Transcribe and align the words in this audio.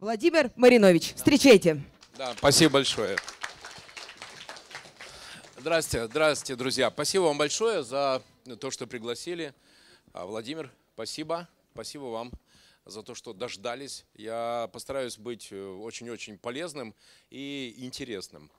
Владимир 0.00 0.52
Маринович, 0.54 1.12
встречайте. 1.16 1.82
Да, 2.16 2.32
спасибо 2.38 2.74
большое. 2.74 3.16
Здравствуйте, 5.56 6.06
здравствуйте, 6.06 6.54
друзья. 6.54 6.88
Спасибо 6.92 7.22
вам 7.22 7.36
большое 7.36 7.82
за 7.82 8.22
то, 8.60 8.70
что 8.70 8.86
пригласили. 8.86 9.52
А, 10.12 10.24
Владимир, 10.24 10.70
спасибо. 10.94 11.48
Спасибо 11.72 12.04
вам 12.04 12.30
за 12.86 13.02
то, 13.02 13.16
что 13.16 13.32
дождались. 13.32 14.04
Я 14.14 14.70
постараюсь 14.72 15.18
быть 15.18 15.48
э, 15.50 15.60
очень-очень 15.60 16.38
полезным 16.38 16.94
и 17.28 17.74
интересным. 17.78 18.52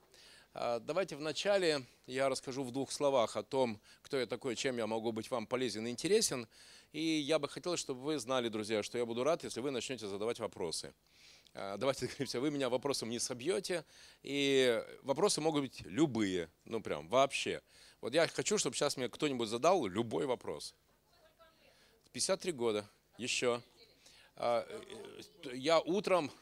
А, 0.52 0.78
Давайте 0.78 1.16
вначале 1.16 1.86
я 2.06 2.28
расскажу 2.28 2.64
в 2.64 2.70
двух 2.70 2.92
словах 2.92 3.36
о 3.36 3.42
том, 3.42 3.80
кто 4.02 4.18
я 4.18 4.26
такой, 4.26 4.56
чем 4.56 4.76
я 4.76 4.86
могу 4.86 5.10
быть 5.10 5.30
вам 5.30 5.46
полезен 5.46 5.86
и 5.86 5.90
интересен. 5.90 6.46
И 6.92 7.00
я 7.00 7.38
бы 7.38 7.48
хотел, 7.48 7.76
чтобы 7.76 8.00
вы 8.00 8.18
знали, 8.18 8.48
друзья, 8.48 8.82
что 8.82 8.98
я 8.98 9.06
буду 9.06 9.22
рад, 9.22 9.44
если 9.44 9.60
вы 9.60 9.70
начнете 9.70 10.08
задавать 10.08 10.40
вопросы. 10.40 10.92
А, 11.54 11.76
Давайте 11.76 12.00
договоримся, 12.06 12.40
вы 12.40 12.50
меня 12.50 12.68
вопросом 12.68 13.10
не 13.10 13.20
собьете, 13.20 13.84
и 14.22 14.82
вопросы 15.02 15.40
могут 15.40 15.62
быть 15.62 15.82
любые, 15.82 16.50
ну 16.64 16.80
прям 16.82 17.08
вообще. 17.08 17.62
Вот 18.00 18.12
я 18.12 18.26
хочу, 18.26 18.58
чтобы 18.58 18.74
сейчас 18.74 18.96
мне 18.96 19.08
кто-нибудь 19.08 19.48
задал 19.48 19.86
любой 19.86 20.26
вопрос. 20.26 20.74
53 22.12 22.52
года, 22.52 22.90
еще. 23.18 23.62
А, 24.34 24.66
э, 24.68 25.54
Я 25.54 25.78
утром, 25.78 26.32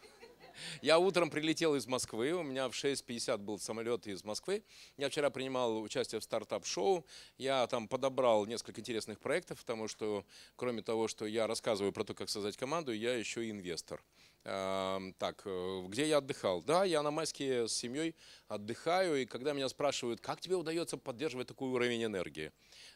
я 0.83 0.99
утром 0.99 1.31
прилетел 1.31 1.75
из 1.75 1.87
Москвы, 1.87 2.33
у 2.33 2.43
меня 2.43 2.69
в 2.69 2.73
6.50 2.73 3.39
был 3.39 3.59
самолет 3.59 4.07
из 4.07 4.25
Москвы. 4.25 4.63
Я 4.97 5.09
вчера 5.09 5.31
принимал 5.31 5.81
участие 5.81 6.21
в 6.21 6.25
стартап-шоу, 6.25 7.05
я 7.37 7.67
там 7.67 7.89
подобрал 7.89 8.47
несколько 8.47 8.81
интересных 8.81 9.19
проектов, 9.21 9.61
потому 9.61 9.89
что 9.89 10.25
кроме 10.57 10.83
того, 10.83 11.09
что 11.09 11.27
я 11.27 11.47
рассказываю 11.47 11.93
про 11.93 12.05
то, 12.05 12.15
как 12.15 12.29
создать 12.29 12.57
команду, 12.57 12.93
я 12.93 13.15
еще 13.15 13.47
и 13.47 13.51
инвестор. 13.51 14.03
Так, 14.45 15.43
э, 15.45 15.83
где 15.89 16.09
я 16.09 16.19
отдыхал? 16.19 16.63
Да, 16.63 16.85
я 16.85 17.03
на 17.03 17.11
майские 17.11 17.69
с 17.69 17.73
семьей 17.75 18.15
отдыхаю, 18.47 19.21
и 19.21 19.27
когда 19.27 19.53
меня 19.53 19.69
спрашивают, 19.69 20.21
как 20.21 20.41
тебе 20.41 20.55
удается 20.57 20.97
поддерживать 20.97 21.49
такой 21.49 21.69
уровень 21.69 22.05
энергии? 22.05 22.53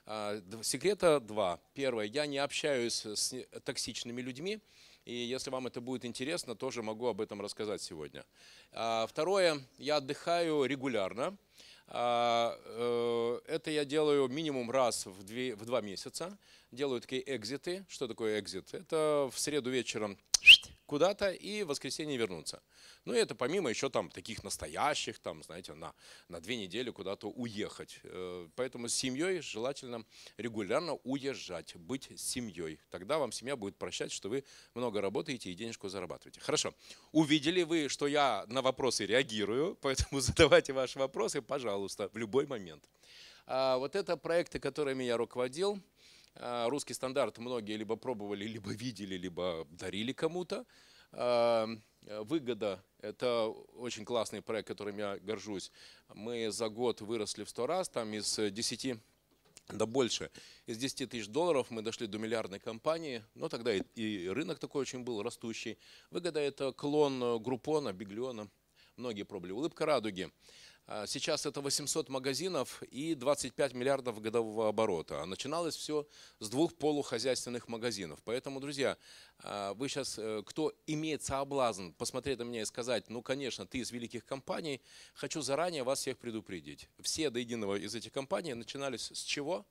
А, 0.07 0.41
Секрета 0.63 1.21
два. 1.21 1.61
Первое, 1.75 2.07
я 2.07 2.25
не 2.25 2.39
общаюсь 2.39 3.05
с 3.05 3.33
не- 3.33 3.45
токсичными 3.65 4.23
людьми, 4.23 4.61
и 5.05 5.15
если 5.15 5.51
вам 5.51 5.67
это 5.67 5.81
будет 5.81 6.05
интересно, 6.05 6.55
тоже 6.55 6.83
могу 6.83 7.07
об 7.07 7.21
этом 7.21 7.41
рассказать 7.41 7.83
сегодня. 7.83 8.25
А, 8.73 9.07
Второе, 9.07 9.61
я 9.79 9.97
отдыхаю 9.97 10.65
регулярно. 10.65 11.37
А, 11.89 12.57
э, 12.65 13.41
Это 13.49 13.71
я 13.71 13.85
делаю 13.85 14.29
минимум 14.29 14.71
раз 14.71 15.07
в, 15.07 15.25
две, 15.25 15.55
в 15.57 15.65
два 15.65 15.81
месяца. 15.81 16.39
Делаю 16.71 17.01
такие 17.01 17.23
экзиты. 17.37 17.85
Что 17.89 18.09
такое 18.09 18.39
экзит? 18.41 18.73
Это 18.73 19.29
в 19.33 19.39
среду 19.39 19.71
вечером 19.71 20.17
куда-то 20.93 21.31
и 21.31 21.63
в 21.63 21.69
воскресенье 21.69 22.19
вернуться. 22.19 22.63
Ну 23.07 23.15
и 23.15 23.17
это 23.17 23.35
помимо 23.35 23.71
еще 23.71 23.89
там 23.89 24.11
таких 24.11 24.45
настоящих, 24.45 25.19
там, 25.21 25.43
знаете, 25.43 25.73
на, 25.73 25.95
на 26.29 26.39
две 26.39 26.57
недели 26.57 26.91
куда-то 26.91 27.31
уехать. 27.31 28.01
Э, 28.03 28.47
Поэтому 28.57 28.89
с 28.89 28.95
семьей 28.95 29.41
желательно 29.41 30.05
регулярно 30.37 30.99
уезжать, 31.05 31.77
быть 31.77 32.11
с 32.15 32.21
семьей. 32.21 32.79
Тогда 32.91 33.17
вам 33.17 33.33
семья 33.33 33.57
будет 33.57 33.79
прощать, 33.79 34.13
что 34.13 34.29
вы 34.29 34.45
много 34.75 35.01
работаете 35.01 35.51
и 35.51 35.55
денежку 35.55 35.89
зарабатываете. 35.89 36.41
Хорошо. 36.41 36.75
Увидели 37.11 37.63
вы, 37.63 37.89
что 37.89 38.07
я 38.07 38.45
на 38.49 38.61
вопросы 38.61 39.07
реагирую, 39.07 39.79
поэтому 39.81 40.21
задавайте 40.21 40.75
ваши 40.75 40.99
вопросы, 40.99 41.41
пожалуйста, 41.41 42.11
в 42.13 42.19
любой 42.19 42.47
момент. 42.47 42.85
А 43.47 43.79
Вот 43.79 43.97
это 43.97 44.19
проекты, 44.19 44.59
которыми 44.59 45.05
я 45.05 45.17
руководил. 45.17 45.81
А, 46.35 46.69
Русский 46.69 46.95
стандарт 46.95 47.39
многие 47.39 47.77
либо 47.77 47.97
пробовали, 47.97 48.45
либо 48.45 48.71
видели, 48.73 49.17
либо 49.17 49.67
дарили 49.71 50.13
кому-то. 50.13 50.67
А, 51.13 51.69
Выгода– 52.03 52.83
это 53.01 53.47
очень 53.47 54.05
классный 54.05 54.43
проект, 54.43 54.67
которым 54.67 54.99
я 54.99 55.19
горжусь. 55.19 55.71
Мы 56.13 56.51
за 56.51 56.69
год 56.69 57.01
выросли 57.01 57.45
в 57.45 57.49
100 57.49 57.67
раз, 57.67 57.89
там 57.89 58.13
из 58.13 58.37
10 58.37 58.97
да 59.69 59.87
больше. 59.87 60.31
Из 60.67 60.77
10 60.77 61.11
тысяч 61.11 61.29
долларов 61.29 61.71
мы 61.71 61.83
дошли 61.83 62.09
до 62.09 62.19
миллиардной 62.19 62.59
компании, 62.59 63.25
но 63.35 63.49
тогда 63.49 63.73
и, 63.73 63.83
и 63.95 64.29
рынок 64.29 64.59
такой 64.59 64.83
очень 64.83 65.05
был 65.05 65.23
растущий. 65.23 65.79
Выгода– 66.11 66.41
это 66.41 66.73
клон 66.73 67.41
Группона, 67.41 67.93
Биглиона. 67.93 68.49
Многие 68.97 69.23
пробовали. 69.23 69.53
Улыбка 69.53 69.87
радуги. 69.87 70.31
А 70.87 71.07
Сейчас 71.07 71.47
это 71.47 71.61
800 71.61 72.09
магазинов 72.09 72.83
и 72.85 73.15
25 73.15 73.75
миллиардов 73.75 74.21
годового 74.21 74.69
оборота. 74.69 75.25
Начиналось 75.25 75.77
все 75.77 76.07
с 76.41 76.49
двух 76.49 76.75
полухозяйственных 76.75 77.69
магазинов. 77.69 78.21
Поэтому, 78.25 78.61
друзья, 78.61 78.99
а, 79.39 79.75
вы 79.75 79.89
сейчас, 79.89 80.19
э, 80.19 80.43
кто 80.45 80.75
имеет 80.87 81.23
соблазн 81.23 81.91
посмотреть 81.93 82.41
на 82.41 82.43
меня 82.43 82.63
и 82.63 82.65
сказать, 82.65 83.09
ну, 83.09 83.23
конечно, 83.23 83.65
ты 83.65 83.79
из 83.79 83.93
великих 83.93 84.25
компаний, 84.25 84.81
хочу 85.15 85.41
заранее 85.41 85.85
вас 85.85 86.01
всех 86.01 86.19
предупредить. 86.19 86.89
Все 87.01 87.31
до 87.31 87.39
единого 87.39 87.77
из 87.77 87.95
этих 87.95 88.13
компаний 88.13 88.55
начинались 88.55 89.13
с 89.13 89.23
чего? 89.23 89.65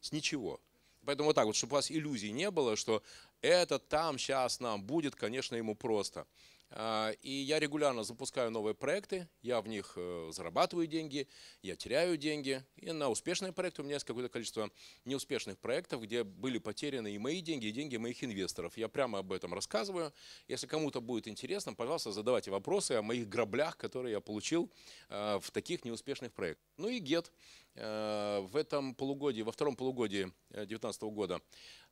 С 0.00 0.12
ничего. 0.12 0.60
Поэтому 1.06 1.28
вот 1.28 1.34
так 1.34 1.46
вот, 1.46 1.56
чтобы 1.56 1.72
у 1.72 1.76
вас 1.76 1.90
иллюзий 1.90 2.32
не 2.32 2.50
было, 2.50 2.76
что 2.76 3.02
это 3.40 3.78
там 3.78 4.18
сейчас 4.18 4.60
нам 4.60 4.82
будет, 4.82 5.16
конечно, 5.16 5.54
ему 5.54 5.74
просто. 5.74 6.26
А, 6.72 7.10
И 7.22 7.30
я 7.30 7.58
регулярно 7.58 8.04
запускаю 8.04 8.50
новые 8.50 8.74
проекты, 8.74 9.28
я 9.42 9.60
в 9.60 9.66
них 9.66 9.94
э, 9.96 10.30
зарабатываю 10.32 10.86
деньги, 10.86 11.26
я 11.62 11.74
теряю 11.74 12.16
деньги. 12.16 12.62
И 12.76 12.92
на 12.92 13.08
успешные 13.08 13.52
проекты 13.52 13.82
у 13.82 13.84
меня 13.84 13.94
есть 13.94 14.06
какое-то 14.06 14.28
количество 14.28 14.70
неуспешных 15.04 15.58
проектов, 15.58 16.02
где 16.02 16.22
были 16.22 16.58
потеряны 16.58 17.12
и 17.12 17.18
мои 17.18 17.40
деньги, 17.40 17.66
и 17.66 17.72
деньги 17.72 17.96
моих 17.96 18.22
инвесторов. 18.22 18.76
Я 18.76 18.88
прямо 18.88 19.18
об 19.18 19.32
этом 19.32 19.52
рассказываю. 19.52 20.12
Если 20.46 20.68
кому-то 20.68 21.00
будет 21.00 21.26
интересно, 21.26 21.74
пожалуйста, 21.74 22.12
задавайте 22.12 22.52
вопросы 22.52 22.92
о 22.92 23.02
моих 23.02 23.28
граблях, 23.28 23.76
которые 23.76 24.12
я 24.12 24.20
получил 24.20 24.70
э, 25.08 25.38
в 25.40 25.50
таких 25.50 25.84
неуспешных 25.84 26.32
проектах. 26.32 26.64
Ну 26.76 26.88
и 26.88 27.00
ГЕТ. 27.00 27.32
Э, 27.74 28.40
В 28.40 28.56
этом 28.56 28.94
полугодии, 28.94 29.42
во 29.42 29.52
втором 29.52 29.74
полугодии 29.74 30.32
2019 30.50 31.02
года 31.02 31.40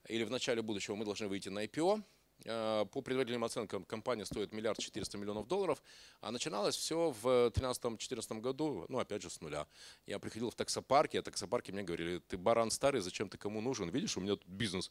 или 0.09 0.25
в 0.25 0.31
начале 0.31 0.63
будущего 0.63 0.95
мы 0.95 1.05
должны 1.05 1.27
выйти 1.27 1.49
на 1.49 1.65
IPO. 1.65 2.03
Э, 2.45 2.85
По 2.93 3.01
предварительным 3.03 3.45
оценкам 3.45 3.85
компания 3.85 4.25
стоит 4.25 4.53
миллиард 4.53 4.79
четыреста 4.79 5.19
миллионов 5.19 5.49
долларов, 5.49 5.83
а 6.21 6.31
начиналось 6.31 6.77
все 6.77 7.11
в 7.11 7.51
2013-2014 7.51 8.41
году, 8.41 8.87
ну 8.89 8.99
опять 8.99 9.23
же 9.23 9.31
с 9.31 9.41
нуля. 9.41 9.67
Я 10.07 10.19
приходил 10.19 10.51
в 10.51 10.55
таксопарки, 10.55 11.17
а 11.17 11.23
таксопарки 11.23 11.73
мне 11.73 11.83
говорили, 11.83 12.19
ты 12.29 12.37
баран 12.39 12.71
старый, 12.71 13.01
зачем 13.01 13.29
ты 13.29 13.39
кому 13.39 13.61
нужен? 13.61 13.91
Видишь, 13.91 14.17
у 14.17 14.21
меня 14.21 14.37
тут 14.37 14.47
бизнес, 14.47 14.91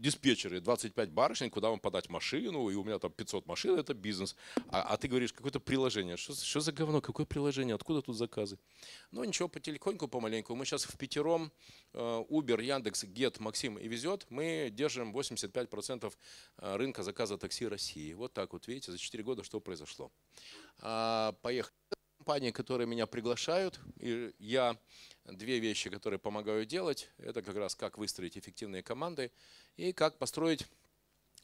диспетчеры, 0.00 0.60
25 0.60 1.10
барышень, 1.10 1.50
куда 1.50 1.68
вам 1.68 1.78
подать 1.80 2.08
машину, 2.08 2.68
и 2.70 2.74
у 2.74 2.84
меня 2.84 2.98
там 2.98 3.12
500 3.12 3.46
машин, 3.46 3.78
это 3.78 3.94
бизнес. 3.94 4.36
А, 4.68 4.82
а 4.82 4.96
ты 4.96 5.08
говоришь, 5.08 5.32
какое-то 5.32 5.60
приложение. 5.60 6.16
Что, 6.16 6.34
что 6.34 6.60
за 6.60 6.72
говно, 6.72 7.00
какое 7.00 7.26
приложение, 7.26 7.74
откуда 7.74 8.02
тут 8.02 8.16
заказы? 8.16 8.58
Ну 9.10 9.24
ничего, 9.24 9.48
потихоньку, 9.48 10.08
помаленьку. 10.08 10.54
Мы 10.54 10.64
сейчас 10.64 10.84
в 10.84 10.96
пятером, 10.96 11.52
э, 11.92 12.24
Uber, 12.30 12.62
Яндекс, 12.62 13.04
Get, 13.04 13.36
Максим 13.40 13.78
и 13.78 13.88
Везет, 13.88 14.26
мы 14.30 14.70
держим 14.72 15.14
85% 15.14 16.12
э, 16.58 16.76
рынка 16.76 17.02
заказа 17.02 17.36
такси 17.36 17.66
России. 17.66 18.14
Вот 18.14 18.32
так 18.32 18.52
вот, 18.52 18.66
видите, 18.68 18.92
за 18.92 18.98
4 18.98 19.22
года 19.24 19.44
что 19.44 19.60
произошло. 19.60 20.10
А, 20.78 21.32
Поехали. 21.42 21.74
Компании, 22.30 22.52
которые 22.52 22.86
меня 22.86 23.08
приглашают, 23.08 23.80
и 23.96 24.32
я 24.38 24.78
две 25.24 25.58
вещи, 25.58 25.90
которые 25.90 26.20
помогаю 26.20 26.64
делать, 26.64 27.10
это 27.18 27.42
как 27.42 27.56
раз 27.56 27.74
как 27.74 27.98
выстроить 27.98 28.38
эффективные 28.38 28.84
команды 28.84 29.32
и 29.76 29.92
как 29.92 30.16
построить 30.16 30.64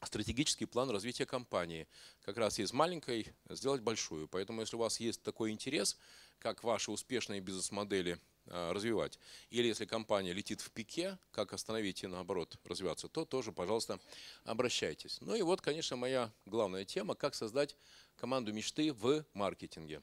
стратегический 0.01 0.65
план 0.65 0.89
развития 0.89 1.25
компании. 1.25 1.89
Как 2.23 2.37
раз 2.37 2.57
из 2.57 2.71
маленькой 2.71 3.27
сделать 3.49 3.81
большую. 3.81 4.29
Поэтому 4.29 4.61
если 4.61 4.77
у 4.77 4.79
вас 4.79 5.01
есть 5.01 5.21
такой 5.23 5.51
интерес, 5.51 5.97
как 6.39 6.63
ваши 6.63 6.89
успешные 6.89 7.41
бизнес-модели 7.41 8.17
а, 8.45 8.71
развивать, 8.71 9.19
или 9.49 9.67
если 9.67 9.83
компания 9.83 10.31
летит 10.31 10.61
в 10.61 10.71
пике, 10.71 11.17
как 11.31 11.51
остановить 11.51 12.03
и 12.03 12.07
наоборот 12.07 12.57
развиваться, 12.63 13.09
то 13.09 13.25
тоже, 13.25 13.51
пожалуйста, 13.51 13.99
обращайтесь. 14.45 15.17
Ну 15.19 15.35
и 15.35 15.41
вот, 15.41 15.59
конечно, 15.59 15.97
моя 15.97 16.31
главная 16.45 16.85
тема, 16.85 17.13
как 17.13 17.35
создать 17.35 17.75
команду 18.15 18.53
мечты 18.53 18.93
в 18.93 19.25
маркетинге. 19.33 20.01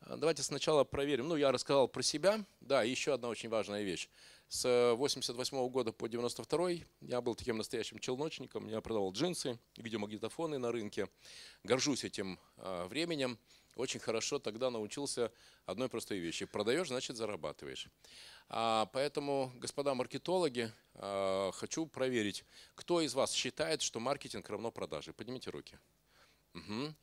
А, 0.00 0.16
Давайте 0.16 0.42
сначала 0.42 0.84
проверим. 0.84 1.28
Ну, 1.28 1.36
я 1.36 1.52
рассказал 1.52 1.88
про 1.88 2.02
себя. 2.02 2.44
Да, 2.60 2.82
еще 2.82 3.14
одна 3.14 3.28
очень 3.28 3.48
важная 3.48 3.82
вещь. 3.82 4.08
С 4.48 4.94
88 4.96 5.68
года 5.68 5.92
по 5.92 6.08
92 6.08 6.70
я 7.00 7.20
был 7.20 7.34
таким 7.34 7.56
настоящим 7.56 7.98
челночником. 7.98 8.68
Я 8.68 8.80
продавал 8.80 9.12
джинсы, 9.12 9.58
видеомагнитофоны 9.76 10.58
на 10.58 10.70
рынке. 10.70 11.08
Горжусь 11.64 12.04
этим 12.04 12.38
а, 12.56 12.86
временем. 12.86 13.38
Очень 13.76 13.98
хорошо 13.98 14.38
тогда 14.38 14.70
научился 14.70 15.32
одной 15.66 15.88
простой 15.88 16.18
вещи. 16.18 16.44
Продаешь, 16.44 16.88
значит 16.88 17.16
зарабатываешь. 17.16 17.88
А, 18.48 18.86
Поэтому, 18.92 19.52
господа 19.56 19.94
маркетологи, 19.94 20.70
а, 20.94 21.50
хочу 21.52 21.86
проверить, 21.86 22.44
кто 22.74 23.00
из 23.00 23.14
вас 23.14 23.32
считает, 23.32 23.82
что 23.82 23.98
маркетинг 23.98 24.48
равно 24.48 24.70
продаже? 24.70 25.12
Поднимите 25.12 25.50
руки. 25.50 25.78
Мгм. 26.52 26.94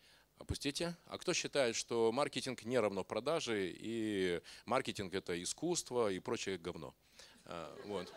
Опустите. 0.41 0.97
А 1.05 1.19
кто 1.19 1.33
считает, 1.33 1.75
что 1.75 2.11
маркетинг 2.11 2.63
не 2.63 2.79
равно 2.79 3.03
продаже, 3.03 3.71
и 3.71 4.41
маркетинг 4.65 5.13
это 5.13 5.39
искусство 5.41 6.11
и 6.11 6.19
прочее 6.19 6.57
говно? 6.57 6.95
А, 7.45 7.71
Вот. 7.85 8.11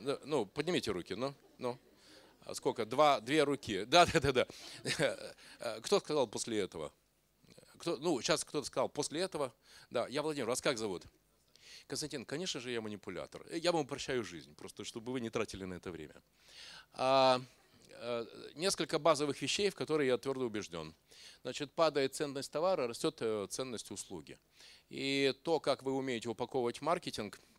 Да, 0.00 0.18
Ну, 0.24 0.44
поднимите 0.44 0.90
руки, 0.90 1.14
ну, 1.14 1.34
ну. 1.56 1.78
А 2.44 2.54
Сколько? 2.54 2.84
Два, 2.84 3.20
две 3.20 3.44
руки. 3.44 3.84
Да, 3.86 4.04
да, 4.04 4.20
да, 4.20 4.32
да. 4.32 5.80
Кто 5.80 6.00
сказал 6.00 6.26
после 6.26 6.60
этого? 6.60 6.92
Кто, 7.78 7.96
ну, 7.96 8.20
сейчас 8.20 8.44
кто-то 8.44 8.66
сказал 8.66 8.90
после 8.90 9.22
этого. 9.22 9.50
Да, 9.88 10.06
я 10.08 10.20
Владимир, 10.20 10.48
вас 10.48 10.60
как 10.60 10.76
зовут? 10.76 11.06
Константин, 11.86 12.26
конечно 12.26 12.60
же, 12.60 12.70
я 12.70 12.82
манипулятор. 12.82 13.42
Я 13.54 13.72
вам 13.72 13.82
упрощаю 13.86 14.22
жизнь, 14.22 14.54
просто 14.54 14.84
чтобы 14.84 15.12
вы 15.12 15.20
не 15.22 15.30
тратили 15.30 15.64
на 15.64 15.74
это 15.74 15.90
время. 15.90 16.20
А, 17.94 18.26
несколько 18.54 18.98
базовых 18.98 19.40
вещей, 19.42 19.70
в 19.70 19.74
которые 19.74 20.08
я 20.08 20.18
твердо 20.18 20.44
убежден. 20.44 20.94
Значит, 21.42 21.72
падает 21.72 22.14
ценность 22.14 22.52
товара, 22.52 22.86
растет 22.86 23.16
э, 23.20 23.46
ценность 23.50 23.90
услуги. 23.90 24.38
И 24.88 25.34
то, 25.42 25.60
как 25.60 25.82
вы 25.82 25.92
умеете 25.92 26.28
упаковывать 26.28 26.80
маркетинг– 26.80 27.40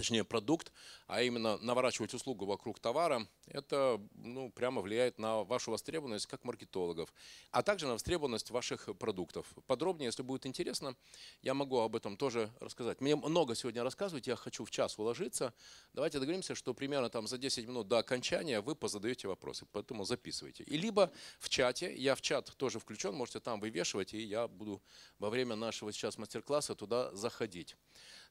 точнее 0.00 0.24
продукт, 0.24 0.72
а 1.08 1.20
именно 1.20 1.58
наворачивать 1.58 2.14
услугу 2.14 2.46
вокруг 2.46 2.80
товара, 2.80 3.28
это 3.48 4.00
ну, 4.14 4.50
прямо 4.50 4.80
влияет 4.80 5.18
на 5.18 5.44
вашу 5.44 5.72
востребованность 5.72 6.26
как 6.26 6.42
маркетологов, 6.42 7.12
а 7.50 7.62
также 7.62 7.86
на 7.86 7.92
востребованность 7.92 8.50
ваших 8.50 8.88
продуктов. 8.98 9.46
Подробнее, 9.66 10.06
если 10.06 10.22
будет 10.22 10.46
интересно, 10.46 10.96
я 11.42 11.52
могу 11.52 11.80
об 11.80 11.96
этом 11.96 12.16
тоже 12.16 12.50
рассказать. 12.60 13.02
Мне 13.02 13.14
много 13.14 13.54
сегодня 13.54 13.82
рассказывать, 13.82 14.26
я 14.26 14.36
хочу 14.36 14.64
в 14.64 14.70
час 14.70 14.98
уложиться. 14.98 15.52
Давайте 15.92 16.18
договоримся, 16.18 16.54
что 16.54 16.72
примерно 16.72 17.10
там 17.10 17.26
за 17.26 17.36
10 17.36 17.68
минут 17.68 17.86
до 17.86 17.98
окончания 17.98 18.62
вы 18.62 18.74
позадаете 18.74 19.28
вопросы, 19.28 19.66
поэтому 19.70 20.04
записывайте. 20.04 20.64
И 20.64 20.78
либо 20.78 21.12
в 21.40 21.50
чате, 21.50 21.94
я 21.94 22.14
в 22.14 22.22
чат 22.22 22.56
тоже 22.56 22.78
включен, 22.78 23.14
можете 23.14 23.40
там 23.40 23.60
вывешивать, 23.60 24.14
и 24.14 24.22
я 24.22 24.48
буду 24.48 24.80
во 25.18 25.28
время 25.28 25.56
нашего 25.56 25.92
сейчас 25.92 26.16
мастер-класса 26.16 26.74
туда 26.74 27.14
заходить. 27.14 27.76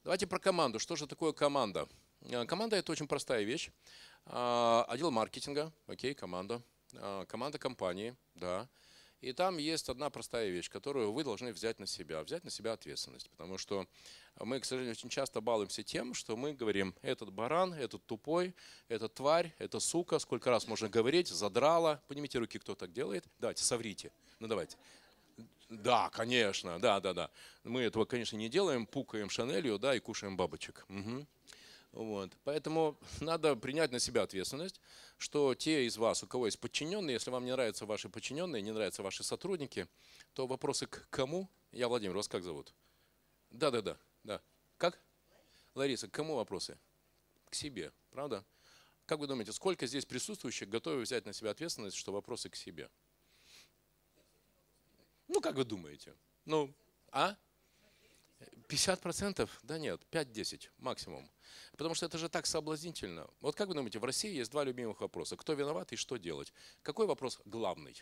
Давайте 0.03 0.27
про 0.27 0.39
команду. 0.39 0.79
Что 0.79 0.95
же 0.95 1.07
такое 1.07 1.33
команда? 1.33 1.87
Э, 2.21 2.45
команда– 2.45 2.75
это 2.77 2.91
очень 2.91 3.07
простая 3.07 3.43
вещь. 3.43 3.69
А, 4.25 4.85
отдел 4.87 5.11
маркетинга, 5.11 5.73
окей, 5.87 6.13
команда. 6.13 6.61
А, 6.93 7.25
команда 7.25 7.57
компании, 7.57 8.15
да. 8.33 8.69
И 9.19 9.33
там 9.33 9.57
есть 9.57 9.89
одна 9.89 10.09
простая 10.09 10.49
вещь, 10.49 10.69
которую 10.69 11.11
вы 11.11 11.25
должны 11.25 11.51
взять 11.51 11.79
на 11.79 11.85
себя, 11.85 12.23
взять 12.23 12.45
на 12.45 12.49
себя 12.49 12.71
ответственность. 12.71 13.29
Потому 13.29 13.57
что 13.57 13.85
мы, 14.39 14.61
к 14.61 14.65
сожалению, 14.65 14.93
очень 14.93 15.09
часто 15.09 15.41
балуемся 15.41 15.83
тем, 15.83 16.13
что 16.13 16.37
мы 16.37 16.53
говорим, 16.53 16.95
этот 17.01 17.33
баран, 17.33 17.73
этот 17.73 18.05
тупой, 18.05 18.55
этот 18.87 19.15
тварь, 19.15 19.53
это 19.57 19.81
сука, 19.81 20.19
сколько 20.19 20.49
раз 20.49 20.65
можно 20.67 20.87
говорить, 20.87 21.27
задрала. 21.27 22.01
Поднимите 22.07 22.39
руки, 22.39 22.57
кто 22.57 22.75
так 22.75 22.93
делает. 22.93 23.25
Давайте, 23.39 23.65
соврите. 23.65 24.13
Ну 24.39 24.47
давайте. 24.47 24.77
Да, 25.69 26.09
конечно, 26.09 26.79
да, 26.79 26.99
да, 26.99 27.13
да. 27.13 27.31
Мы 27.63 27.81
этого, 27.81 28.05
конечно, 28.05 28.35
не 28.35 28.49
делаем, 28.49 28.87
пукаем 28.87 29.29
Шанелью, 29.29 29.77
да, 29.77 29.95
и 29.95 29.99
кушаем 29.99 30.35
бабочек. 30.35 30.83
Угу. 30.89 31.27
Вот. 31.91 32.31
Поэтому 32.43 32.97
надо 33.19 33.55
принять 33.55 33.91
на 33.91 33.99
себя 33.99 34.23
ответственность, 34.23 34.81
что 35.17 35.53
те 35.53 35.85
из 35.85 35.97
вас, 35.97 36.23
у 36.23 36.27
кого 36.27 36.47
есть 36.47 36.59
подчиненные, 36.59 37.13
если 37.13 37.29
вам 37.29 37.45
не 37.45 37.51
нравятся 37.51 37.85
ваши 37.85 38.09
подчиненные, 38.09 38.63
не 38.63 38.71
нравятся 38.71 39.03
ваши 39.03 39.23
сотрудники, 39.23 39.87
то 40.33 40.47
вопросы 40.47 40.87
к 40.87 41.07
кому? 41.11 41.47
Я 41.71 41.87
Владимир, 41.87 42.15
вас 42.15 42.27
как 42.27 42.43
зовут? 42.43 42.73
Да, 43.51 43.69
да, 43.69 43.81
да, 43.81 43.97
да. 44.23 44.41
Как? 44.77 44.99
Лариса, 45.75 46.07
к 46.07 46.11
кому 46.11 46.35
вопросы? 46.35 46.79
К 47.49 47.53
себе, 47.53 47.91
правда? 48.09 48.43
Как 49.05 49.19
вы 49.19 49.27
думаете, 49.27 49.51
сколько 49.51 49.85
здесь 49.85 50.05
присутствующих 50.05 50.67
готовы 50.67 51.01
взять 51.01 51.25
на 51.25 51.33
себя 51.33 51.51
ответственность, 51.51 51.95
что 51.95 52.11
вопросы 52.11 52.49
к 52.49 52.55
себе? 52.55 52.89
Ну, 55.29 55.39
как 55.41 55.55
вы 55.55 55.63
думаете? 55.63 56.13
Ну, 56.45 56.73
а? 57.11 57.37
50 58.67 58.99
процентов? 59.01 59.59
Да 59.63 59.77
нет, 59.77 60.01
5-10 60.11 60.69
максимум. 60.77 61.29
Потому 61.77 61.95
что 61.95 62.05
это 62.05 62.17
же 62.17 62.29
так 62.29 62.45
соблазнительно. 62.45 63.27
Вот 63.41 63.55
как 63.55 63.67
вы 63.67 63.73
думаете, 63.73 63.99
в 63.99 64.03
России 64.03 64.33
есть 64.33 64.51
два 64.51 64.63
любимых 64.63 65.01
вопроса. 65.01 65.37
Кто 65.37 65.53
виноват 65.53 65.91
и 65.91 65.95
что 65.95 66.17
делать? 66.17 66.53
Какой 66.83 67.07
вопрос 67.07 67.39
главный? 67.45 67.95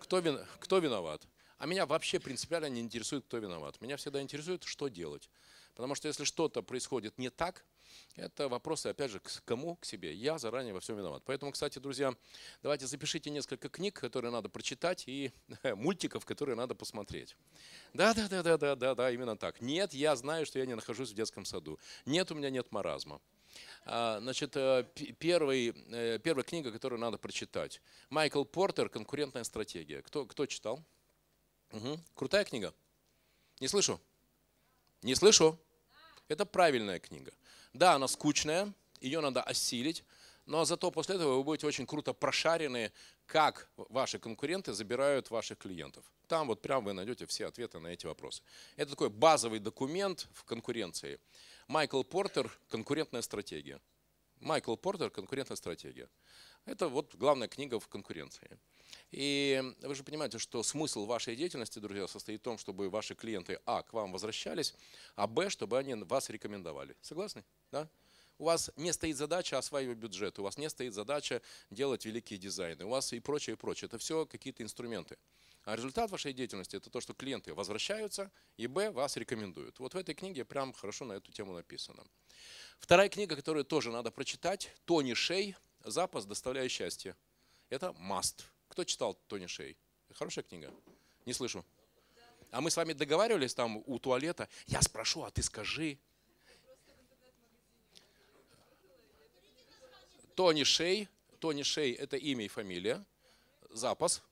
Кто, 0.00 0.18
вин... 0.18 0.44
кто 0.58 0.78
виноват? 0.78 1.26
А 1.58 1.66
меня 1.66 1.86
вообще 1.86 2.18
принципиально 2.18 2.70
не 2.70 2.80
интересует, 2.80 3.24
кто 3.24 3.38
виноват. 3.38 3.80
Меня 3.80 3.96
всегда 3.96 4.20
интересует, 4.22 4.64
что 4.64 4.88
делать. 4.88 5.28
Потому 5.80 5.94
что 5.94 6.08
если 6.08 6.24
что-то 6.24 6.60
происходит 6.60 7.16
не 7.16 7.30
так, 7.30 7.64
это 8.14 8.50
вопросы, 8.50 8.88
опять 8.88 9.10
же, 9.10 9.18
к 9.18 9.42
кому? 9.46 9.76
К 9.76 9.86
себе. 9.86 10.12
Я 10.12 10.36
заранее 10.38 10.74
во 10.74 10.80
всем 10.80 10.98
виноват. 10.98 11.22
Поэтому, 11.24 11.52
кстати, 11.52 11.78
друзья, 11.78 12.14
давайте 12.62 12.86
запишите 12.86 13.30
несколько 13.30 13.70
книг, 13.70 13.98
которые 13.98 14.30
надо 14.30 14.50
прочитать, 14.50 15.04
и 15.06 15.32
мультиков, 15.74 16.26
которые 16.26 16.54
надо 16.54 16.74
посмотреть. 16.74 17.34
Да, 17.94 18.12
да, 18.12 18.28
да, 18.28 18.42
да, 18.42 18.58
да, 18.58 18.76
да, 18.76 18.94
да, 18.94 19.10
именно 19.10 19.38
так. 19.38 19.62
Нет, 19.62 19.94
я 19.94 20.14
знаю, 20.16 20.44
что 20.44 20.58
я 20.58 20.66
не 20.66 20.74
нахожусь 20.74 21.12
в 21.12 21.14
детском 21.14 21.46
саду. 21.46 21.78
Нет, 22.04 22.30
у 22.30 22.34
меня 22.34 22.50
нет 22.50 22.70
маразма. 22.72 23.22
А, 23.86 24.20
значит, 24.20 24.54
э, 24.58 24.86
первый, 25.18 25.74
э, 25.92 26.18
первая 26.18 26.44
книга, 26.44 26.70
которую 26.72 27.00
надо 27.00 27.16
прочитать. 27.16 27.80
Майкл 28.10 28.44
Портер 28.44 28.90
«Конкурентная 28.90 29.44
стратегия». 29.44 30.02
Кто, 30.02 30.26
кто 30.26 30.44
читал? 30.44 30.84
Угу. 31.72 31.98
Крутая 32.14 32.44
книга? 32.44 32.74
Не 33.60 33.68
слышу. 33.68 33.98
Не 35.00 35.14
слышу. 35.14 35.58
Это 36.30 36.46
правильная 36.46 37.00
книга. 37.00 37.32
Да, 37.72 37.94
она 37.94 38.06
скучная, 38.06 38.72
ее 39.00 39.20
надо 39.20 39.42
осилить, 39.42 40.04
но 40.46 40.64
зато 40.64 40.92
после 40.92 41.16
этого 41.16 41.38
вы 41.38 41.42
будете 41.42 41.66
очень 41.66 41.86
круто 41.86 42.12
прошарены, 42.12 42.92
как 43.26 43.68
ваши 43.76 44.20
конкуренты 44.20 44.72
забирают 44.72 45.28
ваших 45.30 45.58
клиентов. 45.58 46.04
Там 46.28 46.46
вот 46.46 46.62
прям 46.62 46.84
вы 46.84 46.92
найдете 46.92 47.26
все 47.26 47.46
ответы 47.46 47.80
на 47.80 47.88
эти 47.88 48.06
вопросы. 48.06 48.44
Это 48.76 48.92
такой 48.92 49.10
базовый 49.10 49.58
документ 49.58 50.28
в 50.32 50.44
конкуренции. 50.44 51.18
Майкл 51.66 52.04
Портер 52.04 52.48
«Конкурентная 52.68 53.22
стратегия». 53.22 53.80
Майкл 54.38 54.76
Портер 54.76 55.10
«Конкурентная 55.10 55.56
стратегия». 55.56 56.08
Это 56.64 56.86
вот 56.86 57.16
главная 57.16 57.48
книга 57.48 57.80
в 57.80 57.88
конкуренции. 57.88 58.56
И 59.10 59.62
вы 59.82 59.94
же 59.94 60.04
понимаете, 60.04 60.38
что 60.38 60.62
смысл 60.62 61.04
вашей 61.06 61.36
деятельности, 61.36 61.78
друзья, 61.78 62.06
состоит 62.06 62.40
в 62.40 62.44
том, 62.44 62.58
чтобы 62.58 62.88
ваши 62.90 63.14
клиенты, 63.14 63.60
а, 63.66 63.82
к 63.82 63.92
вам 63.92 64.12
возвращались, 64.12 64.74
а, 65.16 65.26
б, 65.26 65.50
чтобы 65.50 65.78
они 65.78 65.94
вас 65.94 66.30
рекомендовали. 66.30 66.96
Согласны? 67.00 67.44
Да? 67.72 67.88
У 68.38 68.44
вас 68.44 68.70
не 68.76 68.92
стоит 68.92 69.16
задача 69.16 69.58
осваивать 69.58 69.98
бюджет, 69.98 70.38
у 70.38 70.42
вас 70.42 70.56
не 70.56 70.70
стоит 70.70 70.94
задача 70.94 71.42
делать 71.70 72.06
великие 72.06 72.38
дизайны, 72.38 72.84
у 72.84 72.88
вас 72.88 73.12
и 73.12 73.20
прочее, 73.20 73.54
и 73.54 73.56
прочее. 73.56 73.86
Это 73.86 73.98
все 73.98 74.24
какие-то 74.24 74.62
инструменты. 74.62 75.18
А 75.64 75.76
результат 75.76 76.10
вашей 76.10 76.32
деятельности 76.32 76.76
это 76.76 76.88
то, 76.88 77.00
что 77.00 77.12
клиенты 77.12 77.52
возвращаются 77.52 78.30
и 78.56 78.66
б, 78.66 78.92
вас 78.92 79.16
рекомендуют. 79.16 79.78
Вот 79.78 79.92
в 79.92 79.96
этой 79.96 80.14
книге 80.14 80.44
прям 80.44 80.72
хорошо 80.72 81.04
на 81.04 81.14
эту 81.14 81.32
тему 81.32 81.52
написано. 81.52 82.02
Вторая 82.78 83.10
книга, 83.10 83.36
которую 83.36 83.64
тоже 83.64 83.90
надо 83.90 84.10
прочитать, 84.10 84.74
Тони 84.86 85.12
Шей 85.12 85.54
«Запас, 85.84 86.24
доставляя 86.24 86.68
счастье». 86.68 87.14
Это 87.68 87.88
must. 87.98 88.44
Кто 88.70 88.84
читал 88.84 89.18
Тони 89.26 89.46
Шей? 89.46 89.76
Хорошая 90.14 90.44
книга? 90.44 90.72
Не 91.26 91.32
слышу. 91.32 91.64
А 92.52 92.60
мы 92.60 92.70
с 92.70 92.76
вами 92.76 92.92
договаривались 92.92 93.52
там 93.52 93.82
у 93.84 93.98
туалета. 93.98 94.48
Я 94.66 94.80
спрошу, 94.80 95.24
а 95.24 95.30
ты 95.30 95.42
скажи. 95.42 95.98
Тони 100.36 100.62
Шей. 100.62 101.08
Тони 101.40 101.62
Шей– 101.62 101.92
это 101.94 102.16
имя 102.16 102.44
и 102.44 102.48
фамилия. 102.48 103.04
Запас. 103.70 104.22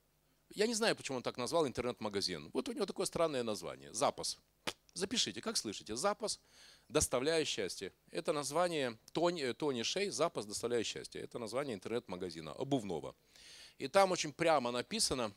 Я 0.50 0.66
не 0.66 0.74
знаю, 0.74 0.94
почему 0.94 1.16
он 1.16 1.22
так 1.22 1.36
назвал 1.36 1.66
интернет-магазин. 1.66 2.50
Вот 2.52 2.68
у 2.68 2.72
него 2.72 2.86
такое 2.86 3.06
странное 3.06 3.42
название. 3.42 3.92
Запас. 3.92 4.38
Запишите, 4.94 5.40
как 5.40 5.56
слышите. 5.56 5.96
Запас, 5.96 6.40
доставляя 6.88 7.44
счастье. 7.44 7.92
Это 8.10 8.32
название 8.32 8.98
Тони, 9.12 9.52
Тони 9.52 9.82
Шей, 9.82 10.10
запас, 10.10 10.46
доставляя 10.46 10.84
счастье. 10.84 11.22
Это 11.22 11.38
название 11.38 11.74
интернет-магазина 11.74 12.52
обувного. 12.52 13.16
И 13.78 13.88
там 13.88 14.10
очень 14.12 14.32
прямо 14.32 14.70
написано, 14.70 15.32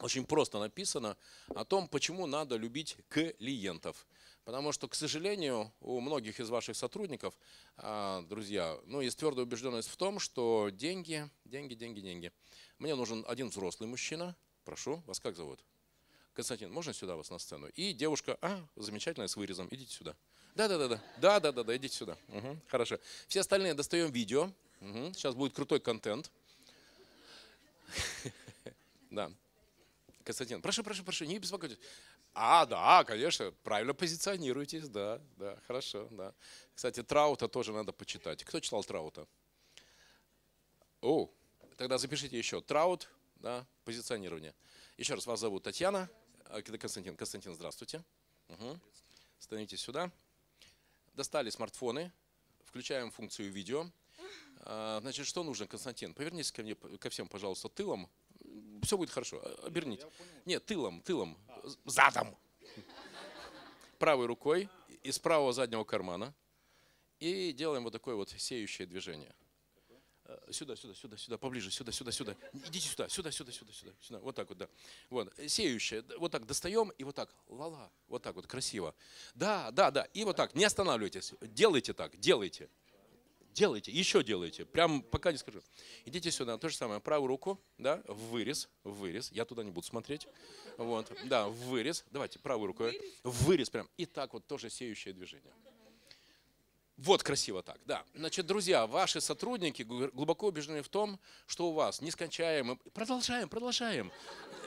очень 0.00 0.24
просто 0.24 0.58
написано 0.58 1.16
о 1.54 1.64
том, 1.64 1.88
почему 1.88 2.26
надо 2.26 2.56
любить 2.56 2.96
клиентов. 3.08 4.06
Потому 4.44 4.70
что, 4.70 4.86
к 4.86 4.94
сожалению, 4.94 5.72
у 5.80 6.00
многих 6.00 6.38
из 6.38 6.48
ваших 6.48 6.76
сотрудников, 6.76 7.34
а, 7.76 8.22
друзья, 8.22 8.78
ну, 8.84 9.00
есть 9.00 9.18
твердая 9.18 9.44
убежденность 9.44 9.88
в 9.88 9.96
том, 9.96 10.20
что 10.20 10.70
деньги, 10.70 11.28
деньги, 11.44 11.74
деньги, 11.74 12.00
деньги. 12.00 12.32
Мне 12.78 12.94
нужен 12.94 13.24
один 13.26 13.48
взрослый 13.48 13.88
мужчина. 13.88 14.36
Прошу, 14.64 15.02
вас 15.06 15.18
как 15.18 15.34
зовут? 15.36 15.64
Константин, 16.32 16.70
можно 16.70 16.92
сюда 16.92 17.16
вас 17.16 17.30
на 17.30 17.38
сцену? 17.38 17.66
И 17.74 17.92
девушка, 17.92 18.38
а, 18.40 18.64
замечательная, 18.76 19.26
с 19.26 19.36
вырезом, 19.36 19.66
идите 19.70 19.92
сюда. 19.92 20.14
Да, 20.54 20.68
да, 20.68 20.78
да, 20.78 20.88
да, 20.88 21.02
да, 21.18 21.40
да, 21.40 21.52
да, 21.52 21.64
да, 21.64 21.76
идите 21.76 21.96
сюда. 21.96 22.16
Угу, 22.28 22.60
хорошо. 22.68 22.98
Все 23.26 23.40
остальные 23.40 23.74
достаем 23.74 24.12
видео. 24.12 24.52
Угу, 24.80 25.14
сейчас 25.14 25.34
будет 25.34 25.54
крутой 25.54 25.80
контент. 25.80 26.30
Да. 29.10 29.30
Константин, 30.24 30.60
прошу, 30.60 30.82
прошу, 30.82 31.04
прошу, 31.04 31.24
не 31.24 31.38
беспокойтесь. 31.38 31.78
А, 32.34 32.66
да, 32.66 33.02
конечно, 33.04 33.50
правильно 33.62 33.94
позиционируйтесь, 33.94 34.88
да, 34.88 35.22
да, 35.36 35.58
хорошо, 35.66 36.08
да. 36.10 36.34
Кстати, 36.74 37.02
Траута 37.02 37.48
тоже 37.48 37.72
надо 37.72 37.92
почитать. 37.92 38.44
Кто 38.44 38.60
читал 38.60 38.84
Траута? 38.84 39.26
О, 41.00 41.30
тогда 41.76 41.96
запишите 41.96 42.36
еще. 42.36 42.60
Траут, 42.60 43.08
да, 43.36 43.66
позиционирование. 43.84 44.54
Еще 44.98 45.14
раз, 45.14 45.26
вас 45.26 45.40
зовут 45.40 45.62
Татьяна. 45.62 46.10
А, 46.46 46.60
Константин. 46.60 47.16
Константин, 47.16 47.54
здравствуйте. 47.54 48.02
Угу. 48.48 48.78
Станите 49.38 49.76
сюда. 49.76 50.10
Достали 51.14 51.48
смартфоны, 51.48 52.12
включаем 52.64 53.10
функцию 53.10 53.50
видео. 53.50 53.90
А, 54.68 54.98
Значит, 55.00 55.26
что 55.26 55.44
нужно, 55.44 55.66
Константин? 55.68 56.12
Повернитесь 56.12 56.50
ко 56.50 56.62
мне, 56.62 56.74
ко 56.74 57.08
всем, 57.08 57.28
пожалуйста, 57.28 57.68
тылом. 57.68 58.08
Все 58.82 58.98
будет 58.98 59.10
хорошо. 59.10 59.40
А, 59.42 59.66
Оберните. 59.66 60.06
Нет, 60.44 60.66
тылом, 60.66 61.00
тылом. 61.02 61.38
Задом. 61.84 62.36
Правой 63.98 64.26
рукой 64.26 64.68
из 65.04 65.18
правого 65.20 65.52
заднего 65.52 65.84
кармана. 65.84 66.34
И 67.20 67.52
делаем 67.52 67.84
вот 67.84 67.92
такое 67.92 68.16
вот 68.16 68.30
сеющее 68.30 68.86
движение. 68.86 69.34
Э, 70.24 70.36
Сюда, 70.50 70.74
сюда, 70.74 70.94
сюда, 70.94 71.16
сюда, 71.16 71.38
поближе, 71.38 71.70
сюда, 71.70 71.92
сюда, 71.92 72.10
сюда. 72.10 72.36
Идите 72.52 72.88
сюда, 72.88 73.08
сюда, 73.08 73.30
сюда, 73.30 73.52
сюда, 73.52 73.72
сюда, 73.72 73.92
сюда. 74.00 74.18
Вот 74.18 74.34
так 74.34 74.48
вот, 74.48 74.58
да. 74.58 74.68
Вот, 75.10 75.32
сеющее. 75.46 76.04
Вот 76.18 76.32
так 76.32 76.44
достаем 76.44 76.90
и 76.98 77.04
вот 77.04 77.14
так, 77.14 77.32
ла-ла, 77.46 77.90
вот 78.08 78.22
так 78.22 78.34
вот, 78.34 78.46
красиво. 78.48 78.94
Да, 79.34 79.70
да, 79.70 79.92
да. 79.92 80.02
И 80.12 80.24
вот 80.24 80.36
так, 80.36 80.54
не 80.56 80.64
останавливайтесь. 80.64 81.32
Делайте 81.40 81.92
так, 81.94 82.18
делайте. 82.18 82.68
Делайте, 83.56 83.90
еще 83.90 84.22
делайте. 84.22 84.66
Прям 84.66 85.00
пока 85.00 85.32
не 85.32 85.38
скажу. 85.38 85.62
Идите 86.04 86.30
сюда, 86.30 86.58
то 86.58 86.68
же 86.68 86.76
самое. 86.76 87.00
Правую 87.00 87.28
руку, 87.28 87.58
да, 87.78 88.02
в 88.06 88.28
вырез, 88.28 88.68
в 88.84 88.98
вырез. 88.98 89.32
Я 89.32 89.46
туда 89.46 89.64
не 89.64 89.70
буду 89.70 89.86
смотреть. 89.86 90.28
Вот, 90.76 91.10
да, 91.24 91.48
в 91.48 91.54
вырез. 91.54 92.04
Давайте, 92.10 92.38
правую 92.38 92.66
руку. 92.66 92.84
В 93.24 93.44
вырез 93.46 93.70
прям. 93.70 93.88
И 93.96 94.04
так 94.04 94.34
вот 94.34 94.46
тоже 94.46 94.68
сеющее 94.68 95.14
движение. 95.14 95.54
Вот 96.98 97.22
красиво 97.22 97.62
так, 97.62 97.78
да. 97.84 98.04
Значит, 98.14 98.46
друзья, 98.46 98.86
ваши 98.86 99.20
сотрудники 99.20 99.82
глубоко 99.82 100.46
убеждены 100.46 100.82
в 100.82 100.88
том, 100.88 101.18
что 101.46 101.68
у 101.68 101.72
вас 101.72 102.00
нескончаемым... 102.00 102.78
Продолжаем, 102.94 103.50
продолжаем, 103.50 104.10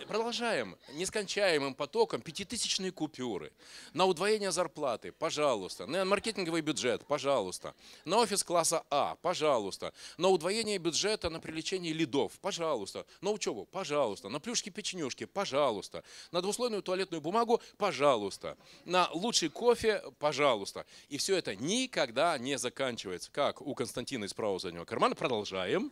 продолжаем. 0.07 0.77
Нескончаемым 0.93 1.73
потоком 1.73 2.21
пятитысячные 2.21 2.91
купюры. 2.91 3.51
На 3.93 4.05
удвоение 4.05 4.51
зарплаты, 4.51 5.11
пожалуйста. 5.11 5.87
На 5.87 6.05
маркетинговый 6.05 6.61
бюджет, 6.61 7.03
пожалуйста. 7.07 7.73
На 8.05 8.17
офис 8.17 8.43
класса 8.43 8.85
А, 8.91 9.15
пожалуйста. 9.23 9.91
На 10.17 10.27
удвоение 10.27 10.77
бюджета 10.77 11.31
на 11.31 11.39
привлечение 11.39 11.93
лидов, 11.93 12.33
пожалуйста. 12.41 13.07
На 13.21 13.31
учебу, 13.31 13.65
пожалуйста. 13.65 14.29
На 14.29 14.39
плюшки-печенюшки, 14.39 15.25
пожалуйста. 15.25 16.03
На 16.31 16.43
двуслойную 16.43 16.83
туалетную 16.83 17.21
бумагу, 17.21 17.59
пожалуйста. 17.79 18.55
На 18.85 19.09
лучший 19.13 19.49
кофе, 19.49 20.03
пожалуйста. 20.19 20.85
И 21.07 21.17
все 21.17 21.35
это 21.35 21.55
никогда 21.55 22.18
не 22.39 22.57
заканчивается. 22.57 23.31
Как 23.31 23.61
у 23.61 23.73
Константина 23.75 24.25
из 24.25 24.33
правого 24.33 24.59
заднего 24.59 24.85
кармана. 24.85 25.15
Продолжаем. 25.15 25.91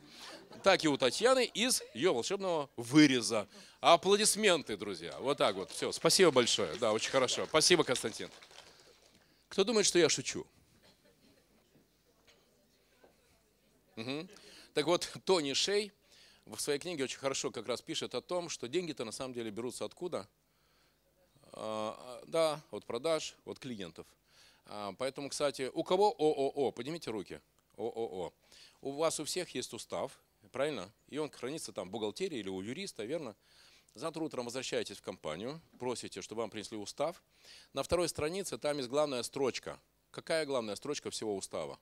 Так 0.64 0.84
и 0.84 0.88
у 0.88 0.98
Татьяны 0.98 1.46
из 1.46 1.84
ее 1.94 2.14
волшебного 2.14 2.70
выреза. 2.76 3.48
Аплодисменты, 3.80 4.76
друзья. 4.78 5.18
Вот 5.20 5.38
так 5.38 5.56
вот. 5.56 5.72
Все. 5.72 5.92
Спасибо 5.92 6.32
большое. 6.32 6.76
Да, 6.78 6.92
очень 6.94 7.12
хорошо. 7.12 7.46
Спасибо, 7.46 7.84
Константин. 7.84 8.30
Кто 9.50 9.64
думает, 9.64 9.86
что 9.86 10.00
я 10.00 10.10
шучу? 10.10 10.46
Мгм. 13.96 14.30
Так 14.74 14.86
вот, 14.86 15.10
Тони 15.26 15.54
Шей 15.54 15.92
в 16.46 16.60
своей 16.60 16.80
книге 16.80 17.06
очень 17.06 17.20
хорошо 17.20 17.52
как 17.52 17.68
раз 17.68 17.82
пишет 17.82 18.16
о 18.16 18.22
том, 18.22 18.50
что 18.50 18.68
деньги-то 18.68 19.06
на 19.06 19.12
самом 19.12 19.34
деле 19.34 19.52
берутся 19.52 19.86
откуда? 19.86 20.28
А, 21.54 22.22
Да, 22.28 22.62
от 22.72 22.86
продаж, 22.86 23.36
от 23.46 23.60
клиентов. 23.60 24.06
А, 24.70 24.94
Поэтому, 24.98 25.30
кстати, 25.30 25.72
у 25.74 25.84
кого 25.84 26.14
ООО? 26.18 26.72
Поднимите 26.72 27.12
руки. 27.12 27.42
ООО. 27.78 28.34
У 28.82 28.92
вас 28.92 29.20
у 29.20 29.26
всех 29.26 29.54
есть 29.56 29.74
устав, 29.74 30.20
правильно? 30.52 30.92
И 31.10 31.18
он 31.18 31.30
хранится 31.30 31.72
там 31.72 31.88
в 31.88 31.92
бухгалтерии 31.92 32.40
или 32.40 32.50
у 32.50 32.62
юриста, 32.62 33.04
верно? 33.06 33.36
Завтра 33.96 34.24
утром 34.24 34.46
возвращаетесь 34.46 34.98
в 34.98 35.02
компаннию, 35.02 35.60
просите, 35.80 36.22
чтобы 36.22 36.42
вам 36.42 36.52
принесли 36.52 36.78
устав. 36.78 37.24
На 37.74 37.82
второй 37.82 38.10
странице 38.10 38.58
там 38.58 38.78
есть 38.78 38.90
главная 38.90 39.24
строчка. 39.24 39.80
Какая 40.12 40.46
главная 40.46 40.76
строчка 40.76 41.10
всего 41.10 41.36
устава? 41.36 41.80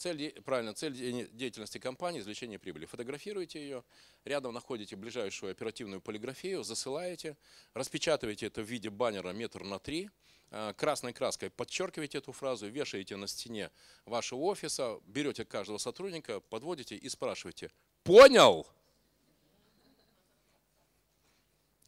Цель, 0.00 0.32
правильно, 0.46 0.72
цель 0.72 0.94
де- 0.94 1.26
деятельности 1.26 1.76
компании– 1.76 2.20
извлечение 2.22 2.58
прибыли. 2.58 2.86
Фотографируете 2.86 3.60
ее, 3.60 3.84
рядом 4.24 4.54
находите 4.54 4.96
ближайшую 4.96 5.52
оперативную 5.52 6.00
полиграфию, 6.00 6.64
засылаете, 6.64 7.36
распечатываете 7.74 8.46
это 8.46 8.62
в 8.62 8.64
виде 8.64 8.88
баннера 8.88 9.28
метр 9.32 9.62
на 9.62 9.78
три, 9.78 10.08
а, 10.50 10.72
красной 10.72 11.12
краской 11.12 11.50
подчеркиваете 11.50 12.16
эту 12.16 12.32
фразу, 12.32 12.66
вешаете 12.66 13.16
на 13.16 13.26
стене 13.26 13.70
вашего 14.06 14.40
офиса, 14.40 14.98
берете 15.04 15.44
каждого 15.44 15.76
сотрудника, 15.76 16.40
подводите 16.40 16.96
и 16.96 17.08
спрашиваете 17.10 17.70
«Понял?» 18.02 18.66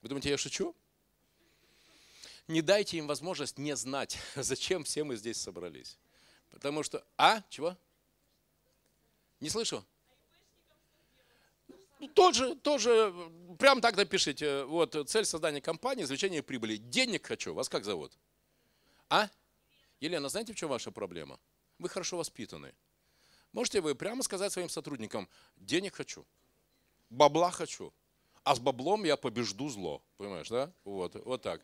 Вы 0.02 0.10
думаете, 0.10 0.28
я 0.28 0.36
шучу? 0.36 0.76
Не 2.46 2.60
дайте 2.60 2.98
им 2.98 3.06
возможность 3.06 3.56
не 3.56 3.74
знать, 3.74 4.18
зачем 4.36 4.84
все 4.84 5.02
мы 5.02 5.16
здесь 5.16 5.38
собрались. 5.38 5.96
Потому 6.50 6.82
что... 6.82 7.02
А? 7.16 7.42
Чего? 7.48 7.74
Не 9.42 9.50
слышу? 9.50 9.84
Ну, 11.98 12.06
Тоже, 12.08 12.54
тоже, 12.54 13.12
прям 13.58 13.80
так 13.80 13.96
напишите. 13.96 14.64
Вот 14.64 14.96
цель 15.10 15.24
создания 15.24 15.60
компании, 15.60 16.04
извлечение 16.04 16.44
прибыли. 16.44 16.76
Денег 16.76 17.26
хочу. 17.26 17.52
Вас 17.52 17.68
как 17.68 17.84
зовут? 17.84 18.12
А? 19.08 19.28
Елена, 20.00 20.28
знаете, 20.28 20.52
в 20.52 20.56
чем 20.56 20.68
ваша 20.68 20.92
проблема? 20.92 21.40
Вы 21.80 21.88
хорошо 21.88 22.16
воспитаны. 22.18 22.72
Можете 23.50 23.80
вы 23.80 23.96
прямо 23.96 24.22
сказать 24.22 24.52
своим 24.52 24.68
сотрудникам, 24.68 25.28
денег 25.56 25.96
хочу, 25.96 26.24
бабла 27.10 27.50
хочу, 27.50 27.92
а 28.44 28.54
с 28.54 28.60
баблом 28.60 29.04
я 29.04 29.16
побежду 29.16 29.68
зло. 29.68 30.02
Понимаешь, 30.18 30.48
да? 30.48 30.72
Вот, 30.84 31.16
вот 31.16 31.42
так. 31.42 31.60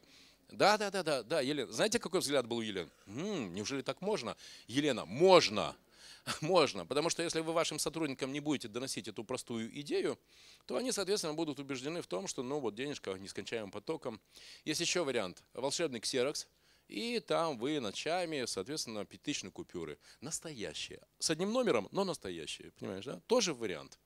Да, 0.49 0.77
да, 0.79 0.91
да, 0.91 1.03
да, 1.05 1.23
да, 1.23 1.41
Елена. 1.41 1.73
Знаете, 1.73 2.01
какой 2.01 2.21
взгляд 2.21 2.47
был 2.47 2.57
у 2.59 2.61
Елены? 2.61 2.91
«М, 3.07 3.55
неужели 3.55 3.83
так 3.83 4.01
можно? 4.01 4.37
Елена, 4.67 5.05
можно. 5.05 5.77
Можно, 6.41 6.87
потому 6.87 7.11
что 7.11 7.23
если 7.23 7.41
вы 7.41 7.53
вашим 7.53 7.79
сотрудникам 7.79 8.33
не 8.33 8.41
будете 8.41 8.69
доносить 8.69 9.09
эту 9.09 9.25
простую 9.25 9.81
идею, 9.81 10.19
то 10.67 10.77
они, 10.77 10.93
соответственно, 10.93 11.35
будут 11.35 11.59
убеждены 11.59 12.03
в 12.03 12.07
том, 12.07 12.27
что, 12.27 12.43
ну 12.43 12.61
вот, 12.61 12.75
денежка 12.75 13.13
нескончаемым 13.15 13.71
потоком. 13.71 14.21
Есть 14.65 14.81
еще 14.81 15.05
вариант. 15.05 15.43
Волшебный 15.55 16.01
ксерокс. 16.01 16.47
И 16.89 17.21
там 17.21 17.59
вы 17.59 17.81
ночами, 17.81 18.47
соответственно, 18.47 19.05
пятитысячные 19.05 19.53
купюры. 19.53 19.99
Настоящие. 20.23 21.01
С 21.19 21.29
одним 21.29 21.53
номером, 21.53 21.89
но 21.93 22.05
настоящие. 22.05 22.73
Понимаешь, 22.73 23.05
да? 23.05 23.21
Тоже 23.27 23.53
вариант. 23.53 23.99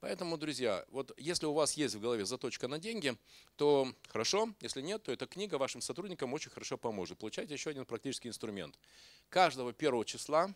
Поэтому, 0.00 0.36
друзья, 0.36 0.84
вот 0.90 1.12
если 1.16 1.46
у 1.46 1.54
вас 1.54 1.74
есть 1.78 1.94
в 1.94 2.00
голове 2.00 2.26
заточка 2.26 2.68
на 2.68 2.78
деньги, 2.78 3.16
то 3.56 3.88
хорошо. 4.08 4.52
Если 4.60 4.82
нет, 4.82 5.02
то 5.02 5.12
эта 5.12 5.26
книга 5.26 5.54
вашим 5.54 5.80
сотрудникам 5.80 6.34
очень 6.34 6.50
хорошо 6.50 6.76
поможет. 6.76 7.18
Получайте 7.18 7.54
еще 7.54 7.70
один 7.70 7.86
практический 7.86 8.28
инструмент. 8.28 8.78
Каждого 9.30 9.72
первого 9.72 10.04
числа 10.04 10.54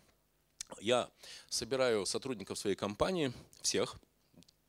я 0.80 1.10
собираю 1.48 2.06
сотрудников 2.06 2.58
своей 2.58 2.76
компании, 2.76 3.32
всех, 3.62 3.96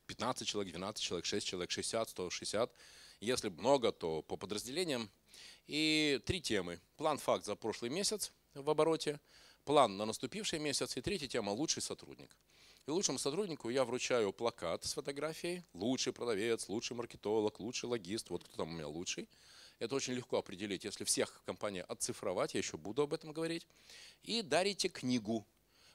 15 0.08 0.48
человек, 0.48 0.74
12 0.74 1.04
человек, 1.04 1.26
6 1.26 1.46
человек, 1.46 1.72
60, 1.72 2.10
160. 2.10 2.72
Если 3.22 3.50
много, 3.50 3.92
то 3.92 4.22
по 4.24 4.38
подразделениям. 4.38 5.10
И 5.68 6.20
три 6.26 6.42
темы. 6.42 6.80
План 6.98 7.20
факт 7.20 7.46
за 7.46 7.56
прошлый 7.56 7.92
месяц 7.92 8.32
в 8.56 8.70
обороте, 8.70 9.20
план 9.66 9.98
на 9.98 10.06
наступивший 10.06 10.58
месяц 10.58 10.98
и 10.98 11.02
третья 11.02 11.28
тема– 11.28 11.52
лучший 11.52 11.84
сотрудник. 11.84 12.36
И 12.88 12.92
лучшему 12.92 13.20
сотруднику 13.20 13.70
я 13.70 13.86
вручаю 13.86 14.34
плакат 14.34 14.84
с 14.84 14.94
фотографией. 14.94 15.64
Лучший 15.74 16.12
продавец, 16.12 16.68
лучший 16.70 16.98
маркетолог, 16.98 17.60
лучший 17.60 17.88
логист. 17.88 18.32
Вот 18.32 18.44
кто 18.44 18.58
там 18.58 18.70
у 18.70 18.74
меня 18.74 18.88
лучший. 18.88 19.30
Это 19.78 19.94
очень 19.94 20.14
легко 20.14 20.40
определить, 20.40 20.86
если 20.86 21.04
всех 21.04 21.30
в 21.30 21.44
компании 21.44 21.86
отцифровать, 21.88 22.56
я 22.56 22.60
еще 22.60 22.78
буду 22.78 23.04
об 23.04 23.14
этом 23.14 23.32
говорить. 23.32 23.68
И 24.24 24.42
дарите 24.42 24.90
книгу. 24.90 25.46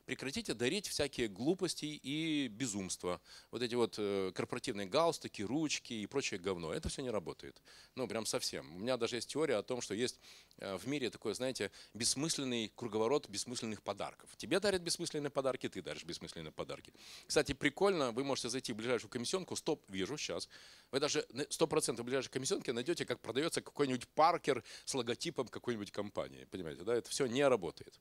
Прекратите 0.06 0.52
дарить 0.52 0.86
всякие 0.86 1.28
глупости 1.28 1.86
и 1.86 2.48
безумства. 2.48 3.20
Вот 3.50 3.62
эти 3.62 3.74
вот 3.74 3.94
э, 3.98 4.32
корпоративные 4.34 4.86
галстуки, 4.86 5.40
ручки 5.40 5.94
и 5.94 6.06
прочее 6.06 6.38
говно. 6.38 6.74
Это 6.74 6.90
все 6.90 7.00
не 7.00 7.10
работает. 7.10 7.62
Ну, 7.94 8.06
прям 8.06 8.26
совсем. 8.26 8.76
У 8.76 8.78
меня 8.80 8.98
даже 8.98 9.16
есть 9.16 9.30
теория 9.30 9.56
о 9.56 9.62
том, 9.62 9.80
что 9.80 9.94
есть 9.94 10.20
э, 10.58 10.76
в 10.76 10.86
мире 10.86 11.08
такой, 11.08 11.34
знаете, 11.34 11.70
бессмысленный 11.94 12.70
круговорот 12.74 13.30
бессмысленных 13.30 13.82
подарков. 13.82 14.28
Тебе 14.36 14.60
дарят 14.60 14.82
бессмысленные 14.82 15.30
подарки, 15.30 15.68
ты 15.70 15.80
даришь 15.80 16.04
бессмысленные 16.04 16.52
подарки. 16.52 16.92
Кстати, 17.26 17.54
прикольно, 17.54 18.12
вы 18.12 18.24
можете 18.24 18.50
зайти 18.50 18.74
в 18.74 18.76
ближайшую 18.76 19.10
комиссионку, 19.10 19.56
стоп, 19.56 19.84
вижу 19.88 20.18
сейчас. 20.18 20.50
Вы 20.90 21.00
даже 21.00 21.24
на 21.32 21.42
100% 21.42 21.96
в 21.96 22.04
ближайшей 22.04 22.30
комиссионке 22.30 22.72
найдете, 22.74 23.06
как 23.06 23.20
продается 23.20 23.62
какой-нибудь 23.62 24.06
паркер 24.08 24.62
с 24.84 24.94
логотипом 24.94 25.48
какой-нибудь 25.48 25.90
компании. 25.90 26.44
Понимаете, 26.50 26.82
да? 26.82 26.94
Это 26.94 27.08
все 27.08 27.24
не 27.26 27.46
работает. 27.48 27.98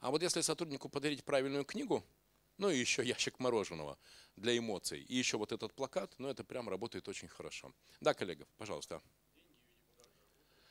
А 0.00 0.10
вот 0.10 0.22
если 0.22 0.40
сотруднику 0.40 0.88
подарить 0.88 1.24
правильную 1.24 1.64
книгу, 1.64 2.04
ну 2.58 2.70
и 2.70 2.78
еще 2.78 3.04
ящик 3.04 3.38
мороженого 3.38 3.98
для 4.36 4.56
эмоций, 4.56 5.00
и 5.00 5.16
еще 5.16 5.36
вот 5.36 5.52
этот 5.52 5.74
плакат, 5.74 6.14
ну 6.18 6.28
это 6.28 6.44
прям 6.44 6.68
работает 6.68 7.08
очень 7.08 7.28
хорошо. 7.28 7.72
Да, 8.00 8.14
коллега, 8.14 8.46
пожалуйста. 8.56 9.02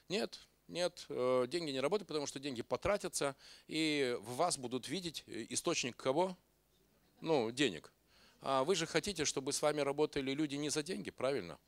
Нет, 0.09 0.39
нет, 0.67 1.05
э, 1.09 1.45
деньги 1.47 1.71
не 1.71 1.79
работают, 1.79 2.07
потому 2.07 2.27
что 2.27 2.39
деньги 2.39 2.61
потратятся, 2.61 3.35
и 3.67 4.17
в 4.21 4.35
вас 4.35 4.57
будут 4.57 4.87
видеть 4.87 5.23
э, 5.27 5.45
источник 5.49 5.95
кого? 5.95 6.37
Ну, 7.21 7.51
денег. 7.51 7.91
А 8.41 8.63
вы 8.63 8.75
же 8.75 8.85
хотите, 8.85 9.25
чтобы 9.25 9.53
с 9.53 9.61
вами 9.61 9.81
работали 9.81 10.31
люди 10.31 10.55
не 10.55 10.69
за 10.69 10.83
деньги, 10.83 11.09
правильно? 11.09 11.59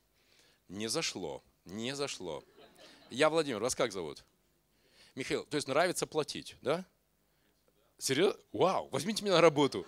Не 0.68 0.88
зашло, 0.88 1.44
не 1.66 1.96
зашло. 1.96 2.44
Я 3.10 3.30
Владимир, 3.30 3.60
вас 3.60 3.76
как 3.76 3.92
зовут? 3.92 4.24
Михаил, 5.16 5.46
то 5.46 5.56
есть 5.56 5.68
нравится 5.68 6.06
платить, 6.06 6.56
да? 6.62 6.86
Серьезно? 7.98 8.40
Вау, 8.54 8.90
возьмите 8.90 9.24
меня 9.24 9.36
на 9.36 9.42
работу. 9.42 9.86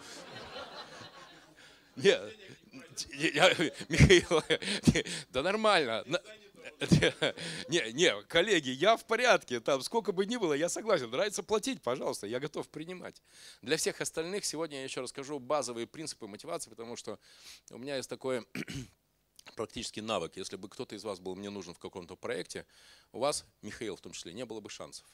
Нет, 1.96 2.22
Михаил, 3.89 4.44
да 5.30 5.44
нормально. 5.44 6.04
Не, 7.68 7.92
не, 7.92 8.22
коллеги, 8.24 8.70
я 8.70 8.96
в 8.96 9.06
порядке, 9.06 9.60
там 9.60 9.82
сколько 9.82 10.12
бы 10.12 10.25
ни 10.25 10.38
было, 10.38 10.54
я 10.54 10.70
согласен. 10.70 11.10
Нравится 11.10 11.44
платить, 11.44 11.82
пожалуйста, 11.82 12.28
я 12.28 12.39
готов 12.39 12.70
принимать. 12.70 13.22
Для 13.62 13.75
всех 13.75 14.00
остальных 14.00 14.46
сегодня 14.46 14.78
я 14.78 14.84
еще 14.84 15.01
расскажу 15.01 15.39
базовые 15.39 15.88
принципы 15.88 16.28
мотивации, 16.28 16.70
потому 16.70 16.96
что 16.96 17.20
у 17.72 17.78
меня 17.78 17.98
есть 17.98 18.10
такой 18.10 18.46
практически 19.56 20.00
навык. 20.00 20.38
Если 20.38 20.56
бы 20.56 20.70
кто-то 20.70 20.96
из 20.96 21.04
вас 21.04 21.20
был 21.20 21.36
мне 21.36 21.50
нужен 21.50 21.74
в 21.74 21.80
каком-то 21.80 22.16
проекте, 22.16 22.66
у 23.12 23.20
вас, 23.20 23.46
Михаил 23.62 23.96
в 23.96 24.01
том 24.01 24.13
числе, 24.13 24.34
не 24.34 24.46
было 24.46 24.62
бы 24.62 24.70
шансов 24.70 25.06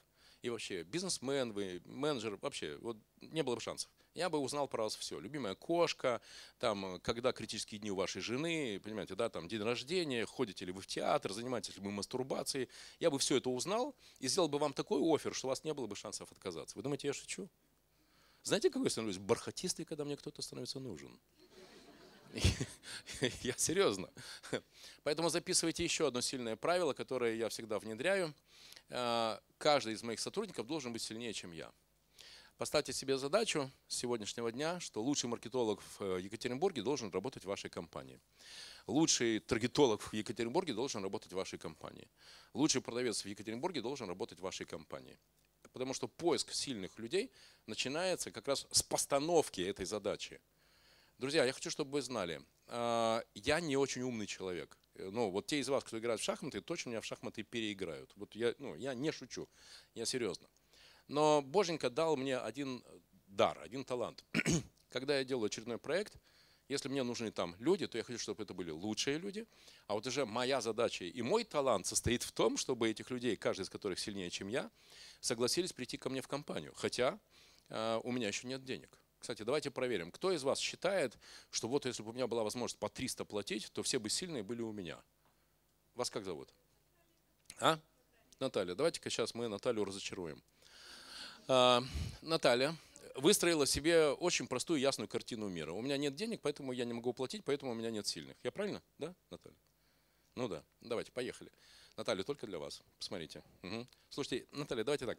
и 0.46 0.50
вообще 0.50 0.84
бизнесмен, 0.84 1.54
вы 1.54 1.82
менеджер, 1.86 2.38
вообще 2.40 2.78
вот 2.82 2.98
не 3.20 3.42
было 3.42 3.56
бы 3.56 3.62
шансов. 3.62 3.90
Я 4.14 4.30
бы 4.30 4.38
узнал 4.38 4.68
про 4.68 4.84
вас 4.84 4.96
все. 4.96 5.20
Любимая 5.20 5.56
кошка, 5.56 6.22
там, 6.60 7.00
когда 7.02 7.32
критические 7.32 7.80
дни 7.80 7.90
у 7.90 7.96
вашей 7.96 8.22
жены, 8.22 8.80
понимаете, 8.84 9.16
да, 9.16 9.30
там 9.30 9.48
день 9.48 9.64
рождения, 9.64 10.24
ходите 10.28 10.64
ли 10.66 10.72
вы 10.72 10.82
в 10.82 10.88
театр, 10.88 11.34
занимаетесь 11.34 11.78
ли 11.78 11.82
вы 11.82 11.92
мастурбацией. 11.92 12.70
Я 13.00 13.10
бы 13.10 13.18
все 13.18 13.38
это 13.38 13.50
узнал 13.50 13.96
и 14.20 14.28
сделал 14.28 14.48
бы 14.48 14.60
вам 14.60 14.74
такой 14.74 15.02
офер, 15.02 15.34
что 15.34 15.48
у 15.48 15.50
вас 15.50 15.64
не 15.64 15.74
было 15.74 15.88
бы 15.88 15.96
шансов 15.96 16.32
отказаться. 16.32 16.78
Вы 16.78 16.84
думаете, 16.84 17.08
я 17.08 17.14
шучу? 17.14 17.50
Знаете, 18.44 18.70
какой 18.70 18.86
я 18.86 18.90
становлюсь 18.92 19.18
бархатистый, 19.18 19.84
когда 19.84 20.06
мне 20.06 20.16
кто-то 20.16 20.44
становится 20.44 20.80
нужен? 20.80 21.20
Я 23.42 23.54
серьезно. 23.58 24.10
Поэтому 25.04 25.30
записывайте 25.30 25.84
еще 25.84 26.08
одно 26.08 26.22
сильное 26.22 26.56
правило, 26.56 26.94
которое 26.94 27.36
я 27.36 27.48
всегда 27.50 27.80
внедряю. 27.80 28.34
А, 28.90 29.42
каждый 29.58 29.94
из 29.94 30.04
моих 30.04 30.20
сотрудников 30.20 30.68
должен 30.68 30.94
быть 30.94 31.02
сильнее, 31.02 31.34
чем 31.34 31.52
я. 31.52 31.72
Поставьте 32.58 32.94
себе 32.94 33.18
задачу 33.18 33.70
с 33.88 33.98
сегодняшнего 33.98 34.50
дня, 34.50 34.80
что 34.80 35.04
лучший 35.04 35.28
маркетолог 35.28 35.82
в 35.82 36.02
э, 36.02 36.22
Екатеринбурге 36.22 36.84
должен 36.84 37.12
работать 37.12 37.44
в 37.44 37.48
вашей 37.48 37.70
компании. 37.70 38.18
Лучший 38.88 39.40
таргетолог 39.40 40.02
в 40.02 40.14
Екатеринбурге 40.14 40.74
должен 40.74 41.04
работать 41.04 41.34
в 41.34 41.36
вашей 41.36 41.60
компании. 41.60 42.08
Лучший 42.54 42.82
продавец 42.82 43.26
в 43.26 43.28
Екатеринбурге 43.28 43.82
должен 43.82 44.08
работать 44.08 44.40
в 44.40 44.42
вашей 44.42 44.66
компании. 44.66 45.18
Потому 45.74 45.94
что 45.94 46.08
поиск 46.08 46.54
сильных 46.54 46.98
людей 46.98 47.30
начинается 47.66 48.32
как 48.32 48.48
раз 48.48 48.66
с 48.72 48.82
постановки 48.82 49.60
этой 49.60 49.86
задачи. 49.86 50.40
Друзья, 51.18 51.44
я 51.44 51.52
хочу, 51.52 51.70
чтобы 51.70 51.92
вы 51.92 52.02
знали, 52.02 52.42
а, 52.68 53.22
я 53.34 53.60
не 53.60 53.76
очень 53.76 54.04
умный 54.04 54.28
человек. 54.28 54.78
Ну, 54.98 55.30
вот 55.30 55.48
те 55.48 55.60
из 55.60 55.68
вас, 55.68 55.84
кто 55.84 56.00
играет 56.00 56.20
в 56.20 56.24
шахматы, 56.24 56.62
точно 56.62 56.90
меня 56.90 57.02
в 57.02 57.06
шахматы 57.06 57.44
переиграют. 57.44 58.12
Вот 58.16 58.36
я, 58.36 58.56
ну, 58.60 58.76
я 58.76 58.94
не 58.94 59.12
шучу, 59.12 59.48
я 59.94 60.06
серьезно. 60.06 60.48
Но 61.08 61.42
Боженька 61.42 61.90
дал 61.90 62.16
мне 62.18 62.38
один 62.38 62.84
дар, 63.28 63.60
один 63.60 63.84
талант. 63.84 64.24
Когда 64.90 65.18
я 65.18 65.24
делаю 65.24 65.48
очередной 65.48 65.78
проект, 65.78 66.18
если 66.68 66.90
мне 66.90 67.04
нужны 67.04 67.32
там 67.32 67.56
люди, 67.60 67.86
то 67.86 67.98
я 67.98 68.04
хочу, 68.04 68.18
чтобы 68.18 68.44
это 68.44 68.54
были 68.54 68.72
лучшие 68.72 69.20
люди. 69.20 69.46
А 69.88 69.94
вот 69.94 70.08
уже 70.08 70.26
моя 70.26 70.62
задача 70.62 71.06
и 71.06 71.22
мой 71.22 71.44
талант 71.44 71.86
состоит 71.86 72.24
в 72.24 72.32
том, 72.32 72.58
чтобы 72.58 72.90
этих 72.90 73.12
людей, 73.12 73.36
каждый 73.36 73.62
из 73.62 73.70
которых 73.70 74.00
сильнее, 74.00 74.30
чем 74.32 74.48
я, 74.48 74.72
согласились 75.20 75.74
прийти 75.74 75.98
ко 75.98 76.10
мне 76.10 76.22
в 76.22 76.28
компанию. 76.28 76.74
Хотя 76.76 77.20
э, 77.70 78.00
у 78.04 78.12
меня 78.12 78.30
еще 78.30 78.48
нет 78.48 78.64
денег. 78.64 78.98
Кстати, 79.26 79.42
давайте 79.42 79.72
проверим. 79.72 80.12
Кто 80.12 80.32
из 80.32 80.44
вас 80.44 80.60
считает, 80.60 81.18
что 81.50 81.68
вот 81.68 81.88
если 81.88 82.04
бы 82.04 82.12
у 82.12 82.14
меня 82.14 82.28
была 82.28 82.44
возможность 82.44 82.78
по 82.78 82.90
300 82.90 83.26
платить, 83.26 83.72
то 83.74 83.82
все 83.82 83.98
бы 83.98 84.08
сильные 84.08 84.44
были 84.44 84.62
у 84.62 84.72
меня? 84.72 85.02
Вас 85.96 86.12
как 86.12 86.24
зовут? 86.24 86.54
А? 87.58 87.80
Наталья. 88.40 88.76
Давайте-ка 88.76 89.10
сейчас 89.10 89.34
мы 89.34 89.48
Наталью 89.48 89.84
разочаруем. 89.84 90.44
А, 91.48 91.82
Наталья 92.22 92.76
выстроила 93.16 93.66
себе 93.66 94.10
очень 94.10 94.46
простую 94.46 94.80
ясную 94.80 95.08
картину 95.08 95.48
мира. 95.48 95.72
У 95.72 95.82
меня 95.82 95.98
нет 95.98 96.16
денег, 96.16 96.42
поэтому 96.44 96.72
я 96.72 96.86
не 96.86 96.94
могу 96.94 97.12
платить, 97.12 97.44
поэтому 97.44 97.72
у 97.72 97.74
меня 97.74 97.90
нет 97.90 98.06
сильных. 98.06 98.38
Я 98.44 98.52
правильно? 98.52 98.84
Да, 99.00 99.16
Наталья? 99.32 99.58
Ну 100.36 100.48
да. 100.48 100.64
Давайте, 100.82 101.12
поехали. 101.12 101.52
Наталья, 101.98 102.22
только 102.24 102.46
для 102.46 102.60
вас. 102.60 102.84
Посмотрите. 103.00 103.42
Угу. 103.64 103.88
Слушайте, 104.12 104.46
Наталья, 104.52 104.84
давайте 104.84 105.08
так. 105.08 105.18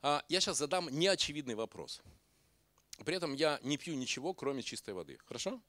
А, 0.00 0.24
я 0.28 0.40
сейчас 0.40 0.58
задам 0.58 0.88
неочевидный 0.90 1.56
вопрос. 1.56 2.00
При 3.04 3.16
этом 3.16 3.34
я 3.34 3.58
не 3.62 3.76
пью 3.76 3.94
ничего, 3.94 4.34
кроме 4.34 4.62
чистой 4.62 4.94
воды. 4.94 5.18
Хорошо? 5.24 5.60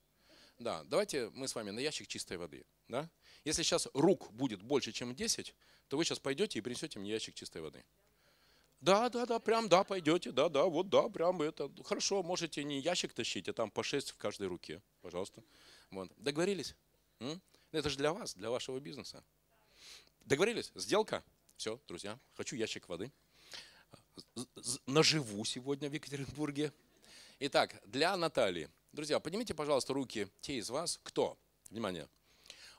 Да, 0.60 0.84
давайте 0.86 1.30
мы 1.30 1.48
с 1.48 1.56
вами 1.56 1.72
на 1.72 1.80
ящик 1.80 2.08
чистой 2.08 2.38
воды. 2.38 2.66
Да? 2.88 3.10
Если 3.44 3.64
сейчас 3.64 3.88
рук 3.94 4.32
будет 4.32 4.62
больше, 4.62 4.92
чем 4.92 5.16
10, 5.16 5.56
то 5.88 5.98
вы 5.98 6.06
сейчас 6.06 6.20
пойдете 6.20 6.60
и 6.60 6.62
принесете 6.62 7.00
мне 7.00 7.12
ящик 7.12 7.36
чистой 7.36 7.62
воды. 7.62 7.84
Да, 8.82 9.10
да, 9.10 9.26
да, 9.26 9.40
прям, 9.40 9.70
да, 9.70 9.86
пойдете, 9.86 10.32
да, 10.32 10.50
да, 10.50 10.66
вот, 10.66 10.90
да, 10.90 11.08
прям 11.08 11.42
это. 11.42 11.72
Хорошо, 11.86 12.22
можете 12.22 12.64
не 12.66 12.82
ящик 12.82 13.14
тащить, 13.14 13.48
а 13.48 13.54
там 13.54 13.72
по 13.72 13.82
6 13.82 14.12
в 14.12 14.18
каждой 14.18 14.48
руке, 14.48 14.82
пожалуйста. 15.02 15.42
Вот. 15.90 16.12
Договорились? 16.18 16.76
М? 17.20 17.42
Это 17.72 17.90
же 17.90 17.98
для 17.98 18.12
вас, 18.12 18.36
для 18.36 18.50
вашего 18.50 18.80
бизнеса. 18.80 19.24
Договорились? 20.26 20.72
Сделка? 20.76 21.24
Все, 21.56 21.80
друзья, 21.88 22.20
хочу 22.36 22.58
ящик 22.58 22.90
воды. 22.90 23.12
Наживу 24.86 25.46
сегодня 25.46 25.90
в 25.90 25.94
Екатеринбурге. 25.94 26.74
Итак, 27.46 27.76
для 27.84 28.16
Натальи. 28.16 28.70
Друзья, 28.94 29.20
поднимите, 29.20 29.54
пожалуйста, 29.54 29.94
руки 29.94 30.30
те 30.40 30.56
из 30.60 30.70
вас, 30.70 31.02
кто, 31.04 31.38
внимание, 31.70 32.08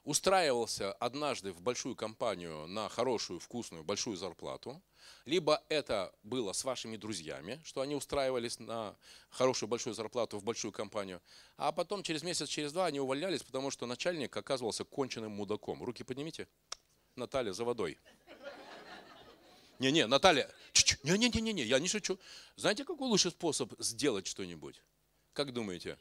устраивался 0.05 0.94
однажды 0.94 1.53
в 1.53 1.61
большую 1.61 1.94
компанию 1.94 2.66
на 2.66 2.88
хорошую, 2.88 3.40
вкусную, 3.40 3.85
большую 3.85 4.16
зарплату, 4.16 4.81
либо 5.27 5.62
это 5.68 6.14
было 6.22 6.55
с 6.55 6.64
вашими 6.64 6.96
друзьями, 6.96 7.61
что 7.62 7.83
они 7.83 7.94
устраивались 7.94 8.59
на 8.59 8.96
хорошую, 9.29 9.68
большую 9.68 9.92
зарплату 9.92 10.38
в 10.38 10.44
большую 10.44 10.72
компанию, 10.72 11.20
а 11.59 11.70
потом 11.70 12.03
через 12.03 12.22
месяц, 12.22 12.48
через 12.48 12.72
два 12.72 12.87
они 12.87 13.00
увольнялись, 13.00 13.42
потому 13.42 13.70
что 13.70 13.85
начальник 13.85 14.35
оказывался 14.35 14.85
конченным 14.85 15.33
мудаком. 15.33 15.83
Руки 15.83 16.05
поднимите. 16.05 16.48
Наталья, 17.16 17.53
за 17.53 17.64
водой. 17.66 17.98
Не-не, 19.79 20.07
Наталья, 20.07 20.48
не-не-не-не, 21.12 21.64
я 21.64 21.79
не 21.79 21.88
шучу. 21.88 22.19
Знаете, 22.57 22.85
какой 22.85 23.09
лучший 23.09 23.31
способ 23.31 23.73
сделать 23.79 24.27
что-нибудь? 24.27 24.83
Как 25.33 25.53
думаете? 25.53 25.99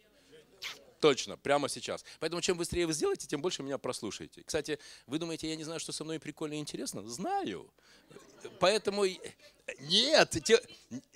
Точно, 0.99 1.35
прямо 1.35 1.67
сейчас. 1.67 2.05
Поэтому 2.21 2.41
чем 2.41 2.57
быстрее 2.57 2.87
вы 2.87 2.93
сделаете, 2.93 3.27
тем 3.27 3.41
больше 3.41 3.61
меня 3.61 3.77
прослушаете. 3.77 4.41
Кстати, 4.43 4.79
вы 5.05 5.19
думаете, 5.19 5.49
я 5.49 5.57
не 5.57 5.65
знаю, 5.65 5.81
что 5.81 5.91
со 5.91 6.05
мной 6.05 6.17
прикольно 6.17 6.53
и 6.53 6.59
интересно? 6.59 7.05
Знаю. 7.07 7.69
Поэтому... 8.61 9.05
Нет, 9.79 10.37
те... 10.43 10.61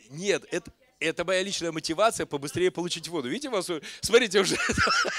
нет, 0.10 0.46
это, 0.52 0.74
это 1.00 1.26
моя 1.26 1.44
личная 1.44 1.72
мотивация 1.72 2.26
побыстрее 2.26 2.72
получить 2.72 3.08
воду. 3.08 3.30
Видите, 3.30 3.50
вас, 3.50 3.70
смотрите, 4.02 4.40
уже 4.40 4.58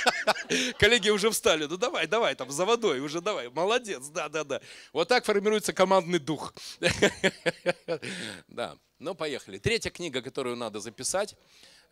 коллеги 0.78 1.10
уже 1.10 1.30
встали. 1.30 1.66
Ну 1.66 1.76
давай, 1.76 2.06
давай, 2.06 2.34
там 2.34 2.50
за 2.50 2.64
водой 2.64 3.00
уже 3.00 3.20
давай. 3.20 3.48
Молодец, 3.48 4.06
да, 4.08 4.28
да, 4.28 4.44
да. 4.44 4.60
Вот 4.92 5.08
так 5.08 5.24
формируется 5.24 5.72
командный 5.72 6.18
дух. 6.18 6.54
Да, 8.48 8.76
ну 8.98 9.14
поехали. 9.14 9.58
Третья 9.58 9.90
книга, 9.90 10.20
которую 10.22 10.56
надо 10.56 10.80
записать. 10.80 11.36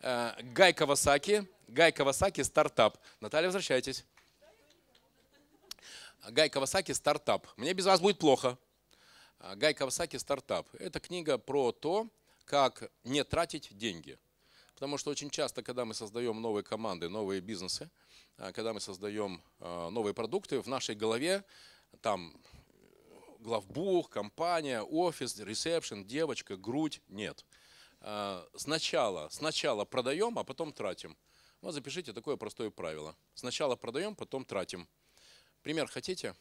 Э, 0.01 0.31
Гай 0.41 0.73
Кавасаки. 0.73 1.47
Гай 1.67 1.91
Кавасаки 1.91 2.41
«Стартап». 2.41 2.97
Наталья, 3.19 3.47
возвращайтесь. 3.47 4.05
Гай 6.29 6.49
Кавасаки 6.49 6.91
«Стартап». 6.91 7.47
Мне 7.57 7.73
без 7.73 7.85
вас 7.85 7.99
будет 8.01 8.19
плохо. 8.19 8.57
Гай 9.55 9.73
Кавасаки 9.73 10.17
«Стартап». 10.17 10.67
Это 10.79 10.99
книга 10.99 11.37
про 11.37 11.71
то, 11.71 12.09
как 12.47 12.89
не 13.03 13.23
тратить 13.23 13.77
деньги. 13.77 14.17
Потому 14.73 14.97
что 14.97 15.11
очень 15.11 15.29
часто, 15.29 15.61
когда 15.61 15.85
мы 15.85 15.93
создаем 15.93 16.41
новые 16.41 16.63
команды, 16.63 17.09
новые 17.09 17.41
бизнесы, 17.41 17.89
а, 18.37 18.53
когда 18.53 18.73
мы 18.73 18.79
создаем 18.79 19.43
а, 19.59 19.89
новые 19.89 20.13
продукты, 20.13 20.61
в 20.61 20.67
нашей 20.67 20.95
голове 20.95 21.43
там 22.01 22.33
главбух, 23.39 24.09
компания, 24.09 24.81
офис, 24.81 25.37
ресепшн, 25.39 26.05
девочка, 26.05 26.55
грудь. 26.55 27.01
Нет. 27.09 27.45
А, 27.99 28.47
сначала, 28.55 29.27
сначала 29.29 29.83
продаем, 29.83 30.39
а 30.39 30.43
потом 30.43 30.71
тратим. 30.71 31.17
Вот 31.61 31.73
запишите 31.73 32.13
такое 32.13 32.37
простое 32.37 32.69
правило. 32.69 33.15
Сначала 33.33 33.75
продаем, 33.75 34.15
потом 34.15 34.45
тратим. 34.45 34.87
Пример 35.63 35.87
хотите? 35.87 36.33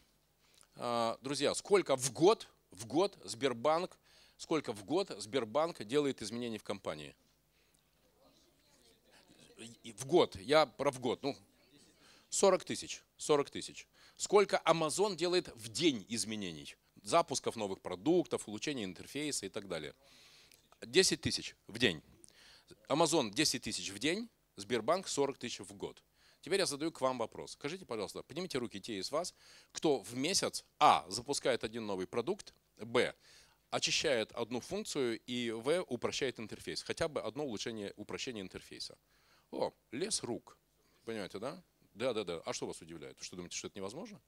Друзья, 1.22 1.54
сколько 1.54 1.96
в 1.96 2.12
год, 2.12 2.46
в 2.70 2.86
год 2.86 3.16
Сбербанк 3.24 3.96
сколько 4.36 4.72
в 4.72 4.84
год 4.84 5.12
Сбербанк 5.18 5.82
делает 5.84 6.22
изменений 6.22 6.58
в 6.58 6.64
компании? 6.64 7.14
В 9.84 10.06
год, 10.06 10.36
я 10.36 10.66
про 10.66 10.90
в 10.90 11.00
год, 11.00 11.22
ну, 11.22 11.36
40 12.30 12.64
тысяч, 12.64 13.02
40 13.16 13.50
тысяч. 13.50 13.86
Сколько 14.16 14.60
Amazon 14.64 15.16
делает 15.16 15.48
в 15.54 15.68
день 15.68 16.04
изменений? 16.08 16.76
Запусков 17.02 17.56
новых 17.56 17.80
продуктов, 17.80 18.48
улучшения 18.48 18.84
интерфейса 18.84 19.46
и 19.46 19.48
так 19.48 19.68
далее. 19.68 19.94
10 20.82 21.20
тысяч 21.20 21.56
в 21.66 21.78
день. 21.78 22.02
Amazon 22.88 23.30
10 23.30 23.62
тысяч 23.62 23.90
в 23.90 23.98
день, 23.98 24.28
Сбербанк 24.56 25.08
40 25.08 25.38
тысяч 25.38 25.60
в 25.60 25.72
год. 25.74 26.02
Теперь 26.40 26.60
я 26.60 26.66
задаю 26.66 26.92
к 26.92 27.00
вам 27.00 27.18
вопрос. 27.18 27.52
Скажите, 27.52 27.84
пожалуйста, 27.84 28.22
поднимите 28.22 28.58
руки 28.58 28.80
те 28.80 28.98
из 28.98 29.10
вас, 29.10 29.34
кто 29.72 30.00
в 30.00 30.14
месяц, 30.16 30.64
а, 30.78 31.04
запускает 31.08 31.64
один 31.64 31.86
новый 31.86 32.06
продукт, 32.06 32.54
б, 32.78 33.14
очищает 33.76 34.32
одну 34.32 34.60
функцию 34.60 35.20
и 35.26 35.50
В 35.50 35.82
упрощает 35.82 36.40
интерфейс. 36.40 36.82
Хотя 36.82 37.08
бы 37.08 37.20
одно 37.20 37.44
улучшение, 37.44 37.92
упрощение 37.96 38.42
интерфейса. 38.42 38.96
О, 39.50 39.70
лес 39.92 40.22
рук. 40.22 40.56
Понимаете, 41.04 41.38
да? 41.38 41.62
Да, 41.92 42.14
да, 42.14 42.24
да. 42.24 42.40
А 42.46 42.54
что 42.54 42.66
вас 42.66 42.80
удивляет? 42.80 43.18
Что 43.20 43.36
думаете, 43.36 43.58
что 43.58 43.66
это 43.66 43.78
невозможно? 43.78 44.18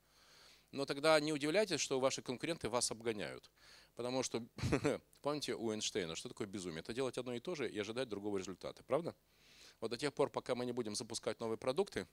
Но 0.71 0.85
тогда 0.85 1.19
не 1.19 1.33
удивляйтесь, 1.33 1.81
что 1.81 1.99
ваши 1.99 2.21
конкуренты 2.21 2.69
вас 2.69 2.91
обгоняют. 2.91 3.51
Потому 3.97 4.23
что, 4.23 4.47
помните 5.23 5.55
у 5.55 5.73
Эйнштейна, 5.73 6.15
что 6.15 6.29
такое 6.29 6.47
безумие? 6.47 6.81
Это 6.81 6.93
делать 6.93 7.17
одно 7.17 7.35
и 7.35 7.41
то 7.41 7.55
же 7.55 7.71
и 7.71 7.79
ожидать 7.79 8.09
другого 8.11 8.37
результата, 8.37 8.83
правда? 8.85 9.17
Вот 9.81 9.91
до 9.91 9.97
тех 9.97 10.13
пор, 10.13 10.31
пока 10.31 10.55
мы 10.55 10.67
не 10.67 10.73
будем 10.73 10.95
запускать 10.95 11.41
новые 11.41 11.59
продукты, 11.59 12.07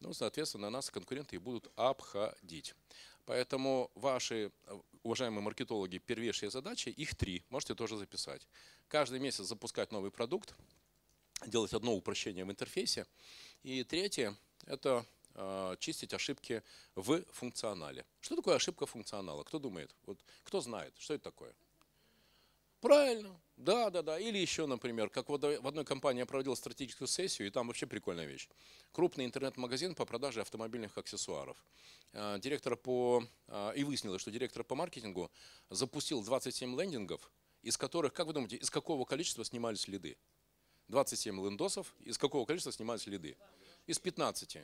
ну, 0.00 0.12
соответственно, 0.12 0.70
нас 0.70 0.90
конкуренты 0.90 1.36
и 1.36 1.38
будут 1.38 1.70
обходить. 1.76 2.74
Поэтому 3.24 3.90
ваши, 3.94 4.52
уважаемые 5.02 5.42
маркетологи, 5.42 5.98
первейшие 5.98 6.50
задачи, 6.50 6.88
их 6.88 7.14
три, 7.14 7.44
можете 7.50 7.74
тоже 7.74 7.96
записать. 7.96 8.46
Каждый 8.88 9.18
месяц 9.18 9.44
запускать 9.44 9.92
новый 9.92 10.10
продукт, 10.10 10.54
делать 11.46 11.72
одно 11.72 11.94
упрощение 11.94 12.44
в 12.44 12.50
интерфейсе. 12.50 13.06
И 13.62 13.84
третье– 13.84 14.36
это 14.66 15.04
э, 15.34 15.76
чистить 15.78 16.14
ошибки 16.14 16.62
в 16.94 17.22
функционале. 17.32 18.06
Что 18.20 18.36
такое 18.36 18.56
ошибка 18.56 18.86
функционала? 18.86 19.44
Кто 19.44 19.58
думает? 19.58 19.94
Вот, 20.06 20.18
кто 20.44 20.60
знает, 20.60 20.94
что 20.98 21.14
это 21.14 21.24
такое? 21.24 21.54
Правильно, 22.80 23.38
да, 23.58 23.90
да, 23.90 24.02
да. 24.02 24.18
Или 24.18 24.38
еще, 24.38 24.66
например, 24.66 25.10
как 25.10 25.28
в 25.28 25.34
одной 25.34 25.84
компании 25.84 26.20
я 26.20 26.26
проводил 26.26 26.54
стратегическую 26.54 27.08
сессию, 27.08 27.48
и 27.48 27.50
там 27.50 27.66
вообще 27.66 27.86
прикольная 27.86 28.24
вещь. 28.24 28.48
Крупный 28.92 29.24
интернет-магазин 29.24 29.96
по 29.96 30.04
продаже 30.04 30.40
автомобильных 30.40 30.96
аксессуаров. 30.96 31.56
А, 32.12 32.38
директор 32.38 32.76
по... 32.76 33.24
А, 33.48 33.72
и 33.72 33.82
выяснилось, 33.82 34.22
что 34.22 34.30
директор 34.30 34.62
по 34.62 34.76
маркетингу 34.76 35.30
запустил 35.70 36.22
27 36.22 36.80
лендингов, 36.80 37.32
из 37.62 37.76
которых, 37.76 38.12
как 38.12 38.28
вы 38.28 38.32
думаете, 38.32 38.56
из 38.56 38.70
какого 38.70 39.04
количества 39.04 39.44
снимались 39.44 39.88
лиды? 39.88 40.16
27 40.86 41.44
лендосов, 41.44 41.94
из 41.98 42.16
какого 42.16 42.46
количества 42.46 42.72
снимались 42.72 43.06
лиды? 43.06 43.36
Из 43.86 43.98
15 43.98 44.58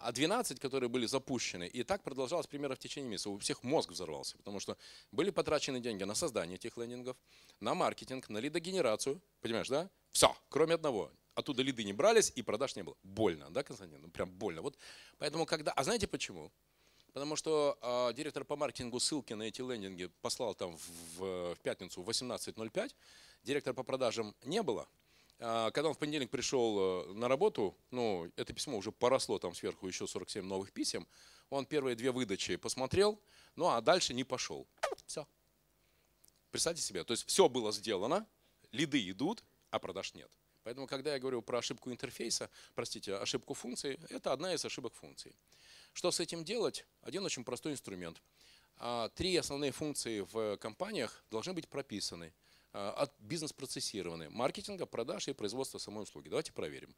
а 0.00 0.12
12, 0.12 0.58
которые 0.58 0.88
были 0.88 1.06
запущены, 1.06 1.68
и 1.68 1.82
так 1.82 2.02
продолжалось 2.02 2.46
примерно 2.46 2.74
в 2.74 2.78
течение 2.78 3.10
месяца. 3.10 3.28
У 3.30 3.38
всех 3.38 3.62
мозг 3.62 3.90
взорвался, 3.90 4.36
потому 4.38 4.58
что 4.58 4.76
были 5.12 5.30
потрачены 5.30 5.78
деньги 5.78 6.04
на 6.04 6.14
создание 6.14 6.56
этих 6.56 6.78
лендингов, 6.78 7.16
на 7.60 7.74
маркетинг, 7.74 8.30
на 8.30 8.38
лидогенерацию, 8.38 9.20
понимаешь, 9.42 9.68
да? 9.68 9.90
Все, 10.10 10.34
кроме 10.48 10.74
одного. 10.74 11.10
Оттуда 11.34 11.62
лиды 11.62 11.84
не 11.84 11.92
брались 11.92 12.32
и 12.34 12.42
продаж 12.42 12.76
не 12.76 12.82
было. 12.82 12.96
Больно, 13.02 13.50
да, 13.50 13.62
Константин? 13.62 14.00
Ну, 14.00 14.08
прям 14.08 14.30
больно. 14.30 14.62
Вот, 14.62 14.78
поэтому 15.18 15.44
когда... 15.44 15.72
А 15.72 15.84
знаете 15.84 16.06
почему? 16.06 16.50
Потому 17.12 17.36
что 17.36 17.78
э, 17.82 18.14
директор 18.14 18.44
по 18.44 18.56
маркетингу 18.56 19.00
ссылки 19.00 19.34
на 19.34 19.42
эти 19.42 19.60
лендинги 19.60 20.10
послал 20.22 20.54
там 20.54 20.76
в, 20.76 21.54
в 21.54 21.58
пятницу 21.62 22.02
в 22.02 22.08
18.05, 22.08 22.94
директора 23.42 23.74
по 23.74 23.82
продажам 23.82 24.34
не 24.44 24.62
было, 24.62 24.88
когда 25.72 25.88
он 25.88 25.94
в 25.94 25.98
понедельник 25.98 26.30
пришел 26.30 26.78
э, 26.78 27.12
на 27.14 27.26
работу, 27.26 27.74
ну, 27.90 28.30
это 28.36 28.52
письмо 28.52 28.76
уже 28.76 28.92
поросло 28.92 29.38
там 29.38 29.54
сверху 29.54 29.86
еще 29.86 30.06
47 30.06 30.44
новых 30.44 30.70
писем, 30.70 31.06
он 31.48 31.64
первые 31.64 31.96
две 31.96 32.12
выдачи 32.12 32.56
посмотрел, 32.56 33.18
ну 33.56 33.68
а 33.68 33.80
дальше 33.80 34.12
не 34.12 34.24
пошел. 34.24 34.66
Все. 35.06 35.26
Представьте 36.50 36.82
себе, 36.82 37.04
то 37.04 37.12
есть 37.12 37.26
все 37.26 37.48
было 37.48 37.72
сделано, 37.72 38.26
лиды 38.70 39.08
идут, 39.10 39.42
а 39.70 39.78
продаж 39.78 40.12
нет. 40.14 40.30
Поэтому, 40.62 40.86
когда 40.86 41.14
я 41.14 41.18
говорю 41.18 41.40
про 41.40 41.58
ошибку 41.58 41.90
интерфейса, 41.90 42.50
простите, 42.74 43.14
ошибку 43.14 43.54
функции, 43.54 43.98
это 44.10 44.32
одна 44.32 44.52
из 44.52 44.64
ошибок 44.64 44.94
функций. 44.94 45.34
Что 45.94 46.10
с 46.10 46.20
этим 46.20 46.44
делать? 46.44 46.84
Один 47.00 47.24
очень 47.24 47.44
простой 47.44 47.72
инструмент. 47.72 48.20
А, 48.76 49.08
три 49.10 49.36
основные 49.36 49.72
функции 49.72 50.20
в 50.20 50.56
компаниях 50.58 51.24
должны 51.30 51.54
быть 51.54 51.68
прописаны. 51.68 52.32
А, 52.72 52.92
от 52.92 53.12
бизнес-процессированы. 53.18 54.30
Маркетинга, 54.30 54.86
продаж 54.86 55.28
и 55.28 55.32
производства 55.32 55.78
самой 55.78 56.04
услуги. 56.04 56.28
Давайте 56.28 56.52
проверим. 56.52 56.94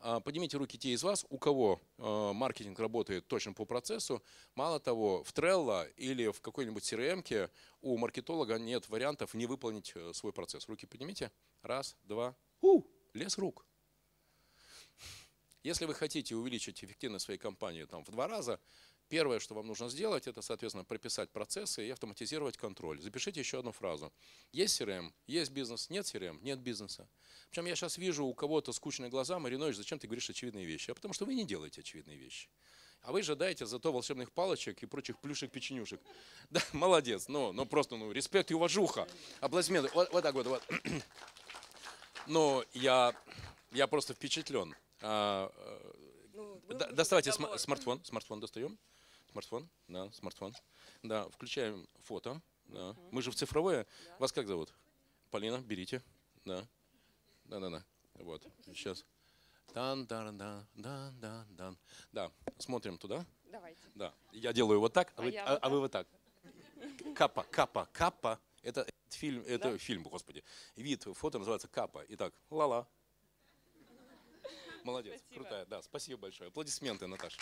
А, 0.00 0.20
поднимите 0.20 0.56
руки 0.56 0.76
те 0.76 0.90
из 0.90 1.02
вас, 1.02 1.24
у 1.30 1.38
кого 1.38 1.80
а, 1.98 2.32
маркетинг 2.32 2.78
работает 2.80 3.26
точно 3.28 3.52
по 3.52 3.64
процессу. 3.64 4.22
Мало 4.56 4.80
того, 4.80 5.22
в 5.22 5.32
Trello 5.32 5.88
или 5.96 6.28
в 6.28 6.40
какой-нибудь 6.40 6.82
CRM 6.92 7.50
у 7.82 7.96
маркетолога 7.96 8.58
нет 8.58 8.88
вариантов 8.88 9.34
не 9.34 9.46
выполнить 9.46 9.92
э, 9.94 10.12
свой 10.12 10.32
процесс. 10.32 10.68
Руки 10.68 10.86
поднимите. 10.86 11.30
Раз, 11.62 11.96
два. 12.02 12.34
У, 12.60 12.82
лес 13.14 13.38
рук. 13.38 13.64
Если 15.62 15.84
вы 15.84 15.94
хотите 15.94 16.34
увеличить 16.34 16.82
эффективность 16.84 17.24
своей 17.24 17.38
компании 17.38 17.84
там, 17.84 18.04
в 18.04 18.10
два 18.10 18.26
раза, 18.26 18.60
Первое, 19.08 19.38
что 19.38 19.54
вам 19.54 19.68
нужно 19.68 19.88
сделать, 19.88 20.26
это, 20.26 20.42
соответственно, 20.42 20.84
прописать 20.84 21.30
процессы 21.30 21.86
и 21.86 21.90
автоматизировать 21.90 22.56
контроль. 22.56 23.00
Запишите 23.00 23.38
еще 23.38 23.60
одну 23.60 23.70
фразу. 23.70 24.12
Есть 24.50 24.80
CRM, 24.80 25.12
есть 25.28 25.52
бизнес, 25.52 25.90
нет 25.90 26.06
CRM, 26.06 26.40
нет 26.42 26.58
бизнеса. 26.58 27.08
Причем 27.50 27.66
я 27.66 27.76
сейчас 27.76 27.98
вижу 27.98 28.24
у 28.24 28.34
кого-то 28.34 28.72
скучные 28.72 29.08
глаза, 29.08 29.38
Маринович, 29.38 29.76
зачем 29.76 30.00
ты 30.00 30.08
говоришь 30.08 30.28
очевидные 30.28 30.66
вещи? 30.66 30.90
А 30.90 30.94
потому 30.94 31.14
что 31.14 31.24
вы 31.24 31.34
не 31.34 31.44
делаете 31.44 31.82
очевидные 31.82 32.16
вещи. 32.16 32.48
А 33.02 33.12
вы 33.12 33.20
ожидаете 33.20 33.64
зато 33.66 33.92
волшебных 33.92 34.32
палочек 34.32 34.82
и 34.82 34.86
прочих 34.86 35.18
плюшек-печенюшек. 35.20 36.00
Да, 36.50 36.60
молодец, 36.72 37.28
но, 37.28 37.52
но 37.52 37.64
просто, 37.64 37.96
ну, 37.96 38.10
респект 38.10 38.50
и 38.50 38.54
уважуха. 38.54 39.06
Аплодисменты. 39.40 39.90
Вот, 39.94 40.12
вот 40.12 40.22
так 40.22 40.34
вот. 40.34 40.46
вот. 40.46 40.62
Но 42.26 42.64
я, 42.72 43.14
я 43.70 43.86
просто 43.86 44.14
впечатлен. 44.14 44.74
А, 45.00 45.52
ну, 46.34 46.60
доставайте 46.92 47.30
см 47.30 47.56
смартфон, 47.58 48.04
смартфон 48.04 48.40
достаем 48.40 48.76
смартфон, 49.36 49.68
да, 49.86 50.10
смартфон. 50.12 50.54
Да, 51.02 51.28
включаем 51.28 51.86
фото. 52.04 52.40
Да. 52.68 52.90
Угу. 52.90 53.08
Мы 53.12 53.20
же 53.20 53.30
в 53.30 53.34
цифровое. 53.34 53.86
Да. 54.06 54.16
Вас 54.18 54.32
как 54.32 54.46
зовут? 54.46 54.72
Полина, 55.30 55.58
берите. 55.58 56.02
Да. 56.46 56.66
Да, 57.44 57.60
да, 57.60 57.68
да. 57.68 57.84
Вот. 58.14 58.42
Сейчас. 58.64 59.04
Дан, 59.74 60.06
дан, 60.06 60.38
дан, 60.38 60.66
дан, 60.74 61.20
дан, 61.20 61.46
дан. 61.50 61.78
Да, 62.12 62.32
смотрим 62.58 62.96
туда. 62.96 63.26
Давайте. 63.52 63.82
Да. 63.94 64.14
Я 64.32 64.54
делаю 64.54 64.80
вот 64.80 64.94
так, 64.94 65.12
а, 65.16 65.20
а, 65.20 65.24
вы, 65.24 65.36
а, 65.36 65.52
вот 65.52 65.58
а 65.62 65.68
вы 65.68 65.80
вот 65.80 65.92
так. 65.92 66.08
Капа, 67.14 67.42
капа, 67.44 67.88
капа. 67.92 68.40
Это 68.62 68.86
фильм, 69.10 69.42
это 69.46 69.72
да? 69.72 69.78
фильм, 69.78 70.02
господи. 70.02 70.42
Вид 70.76 71.04
фото 71.12 71.38
называется 71.38 71.68
капа. 71.68 72.06
Итак, 72.08 72.32
ла-ла. 72.48 72.88
Молодец, 74.82 75.18
спасибо. 75.18 75.44
крутая. 75.44 75.66
Да, 75.66 75.82
спасибо 75.82 76.20
большое. 76.22 76.48
Аплодисменты, 76.48 77.06
Наташа. 77.06 77.38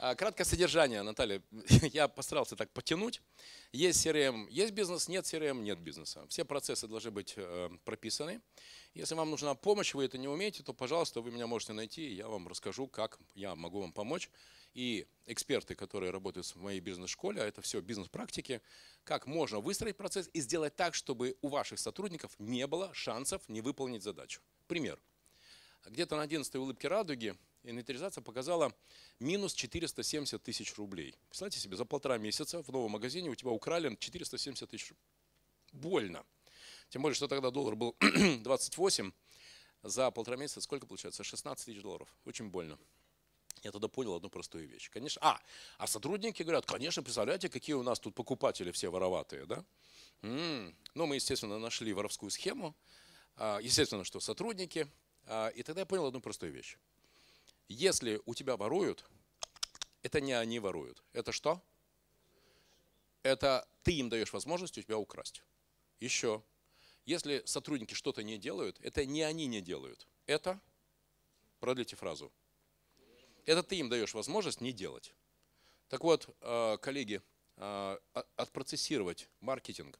А, 0.00 0.14
краткое 0.14 0.44
содержание, 0.44 1.02
Наталья. 1.02 1.42
Я 1.92 2.06
постарался 2.06 2.54
так 2.54 2.70
потянуть. 2.70 3.20
Есть 3.72 4.06
CRM, 4.06 4.46
есть 4.48 4.72
бизнес, 4.72 5.08
нет 5.08 5.24
CRM, 5.24 5.60
нет 5.60 5.80
бизнеса. 5.80 6.24
Все 6.28 6.44
процессы 6.44 6.86
должны 6.86 7.10
быть 7.10 7.34
э, 7.36 7.68
прописаны. 7.84 8.40
Если 8.94 9.16
вам 9.16 9.30
нужна 9.30 9.56
помощь, 9.56 9.94
вы 9.94 10.04
это 10.04 10.16
не 10.16 10.28
умеете, 10.28 10.62
то, 10.62 10.72
пожалуйста, 10.72 11.20
вы 11.20 11.32
меня 11.32 11.48
можете 11.48 11.72
найти, 11.72 12.12
я 12.14 12.28
вам 12.28 12.46
расскажу, 12.46 12.86
как 12.86 13.18
я 13.34 13.56
могу 13.56 13.80
вам 13.80 13.92
помочь. 13.92 14.30
И 14.72 15.08
эксперты, 15.26 15.74
которые 15.74 16.12
работают 16.12 16.46
в 16.46 16.56
моей 16.56 16.78
бизнес-школе, 16.78 17.42
а 17.42 17.44
это 17.44 17.60
все 17.60 17.80
бизнес-практики, 17.80 18.62
как 19.02 19.26
можно 19.26 19.58
выстроить 19.58 19.96
процесс 19.96 20.30
и 20.32 20.40
сделать 20.40 20.76
так, 20.76 20.94
чтобы 20.94 21.36
у 21.42 21.48
ваших 21.48 21.80
сотрудников 21.80 22.30
не 22.38 22.68
было 22.68 22.94
шансов 22.94 23.42
не 23.48 23.60
выполнить 23.62 24.04
задачу. 24.04 24.42
Пример. 24.68 25.00
Где-то 25.86 26.16
на 26.16 26.22
11 26.22 26.54
улыбке 26.54 26.86
радуги 26.86 27.36
инвентаризация 27.62 28.22
показала 28.22 28.74
минус 29.20 29.54
470 29.54 30.42
тысяч 30.42 30.74
рублей. 30.76 31.14
Представьте 31.28 31.58
себе, 31.58 31.76
за 31.76 31.84
полтора 31.84 32.18
месяца 32.18 32.62
в 32.62 32.68
новом 32.70 32.92
магазине 32.92 33.30
у 33.30 33.34
тебя 33.34 33.50
украли 33.50 33.96
470 33.98 34.68
тысяч. 34.70 34.92
Больно. 35.72 36.24
Тем 36.90 37.02
более, 37.02 37.14
что 37.14 37.28
тогда 37.28 37.50
доллар 37.50 37.76
был 37.76 37.96
28. 38.42 39.12
За 39.82 40.10
полтора 40.10 40.36
месяца 40.36 40.60
сколько 40.60 40.86
получается? 40.86 41.22
16 41.22 41.66
тысяч 41.66 41.82
долларов. 41.82 42.08
Очень 42.24 42.48
больно. 42.48 42.78
Я 43.62 43.72
тогда 43.72 43.88
понял 43.88 44.14
одну 44.14 44.30
простую 44.30 44.68
вещь. 44.68 44.88
Конечно, 44.90 45.20
а, 45.22 45.40
а 45.78 45.86
сотрудники 45.86 46.42
говорят, 46.42 46.64
конечно, 46.64 47.02
представляете, 47.02 47.48
какие 47.48 47.74
у 47.74 47.82
нас 47.82 47.98
тут 47.98 48.14
покупатели 48.14 48.70
все 48.70 48.88
вороватые, 48.88 49.46
да? 49.46 49.64
М-м. 50.22 50.76
Ну, 50.94 51.06
мы, 51.06 51.16
естественно, 51.16 51.58
нашли 51.58 51.92
воровскую 51.92 52.30
схему. 52.30 52.76
А, 53.36 53.58
естественно, 53.60 54.04
что 54.04 54.20
сотрудники. 54.20 54.88
А, 55.26 55.48
и 55.48 55.62
тогда 55.62 55.82
я 55.82 55.86
понял 55.86 56.06
одну 56.06 56.20
простую 56.20 56.52
вещь. 56.52 56.78
Если 57.68 58.20
у 58.24 58.34
тебя 58.34 58.56
воруют, 58.56 59.04
это 60.02 60.20
не 60.20 60.32
они 60.32 60.58
воруют. 60.58 61.02
Это 61.12 61.32
что? 61.32 61.62
Это 63.22 63.68
ты 63.82 63.92
им 63.92 64.08
даешь 64.08 64.32
возможность 64.32 64.78
у 64.78 64.82
тебя 64.82 64.98
украсть. 64.98 65.42
Еще. 66.00 66.42
Если 67.04 67.42
сотрудники 67.44 67.94
что-то 67.94 68.22
не 68.22 68.38
делают, 68.38 68.78
это 68.80 69.04
не 69.04 69.22
они 69.22 69.46
не 69.46 69.60
делают. 69.60 70.06
Это, 70.26 70.60
продлите 71.60 71.96
фразу, 71.96 72.32
это 73.44 73.62
ты 73.62 73.76
им 73.76 73.88
даешь 73.88 74.14
возможность 74.14 74.60
не 74.60 74.72
делать. 74.72 75.14
Так 75.88 76.04
вот, 76.04 76.28
э, 76.40 76.76
коллеги, 76.82 77.22
э, 77.56 77.98
отпроцессировать 78.36 79.28
маркетинг 79.40 79.98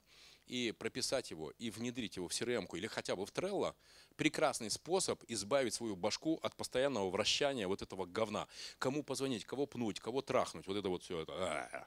и 0.49 0.73
прописать 0.73 1.31
его, 1.31 1.53
и 1.59 1.71
внедрить 1.71 2.17
его 2.17 2.29
в 2.29 2.33
CRM 2.33 2.67
или 2.77 2.87
хотя 2.87 3.15
бы 3.17 3.27
в 3.27 3.33
Trello, 3.33 3.75
прекрасный 4.17 4.71
способ 4.71 5.23
избавить 5.29 5.75
свою 5.75 5.95
башку 5.97 6.39
от 6.43 6.57
постоянного 6.57 7.11
вращания 7.11 7.69
вот 7.69 7.83
этого 7.83 8.07
говна. 8.07 8.49
Кому 8.79 9.03
позвонить, 9.03 9.45
кого 9.45 9.67
пнуть, 9.67 10.01
кого 10.01 10.23
трахнуть, 10.23 10.67
вот 10.67 10.77
это 10.77 10.89
вот 10.89 11.03
все 11.03 11.21
это. 11.21 11.87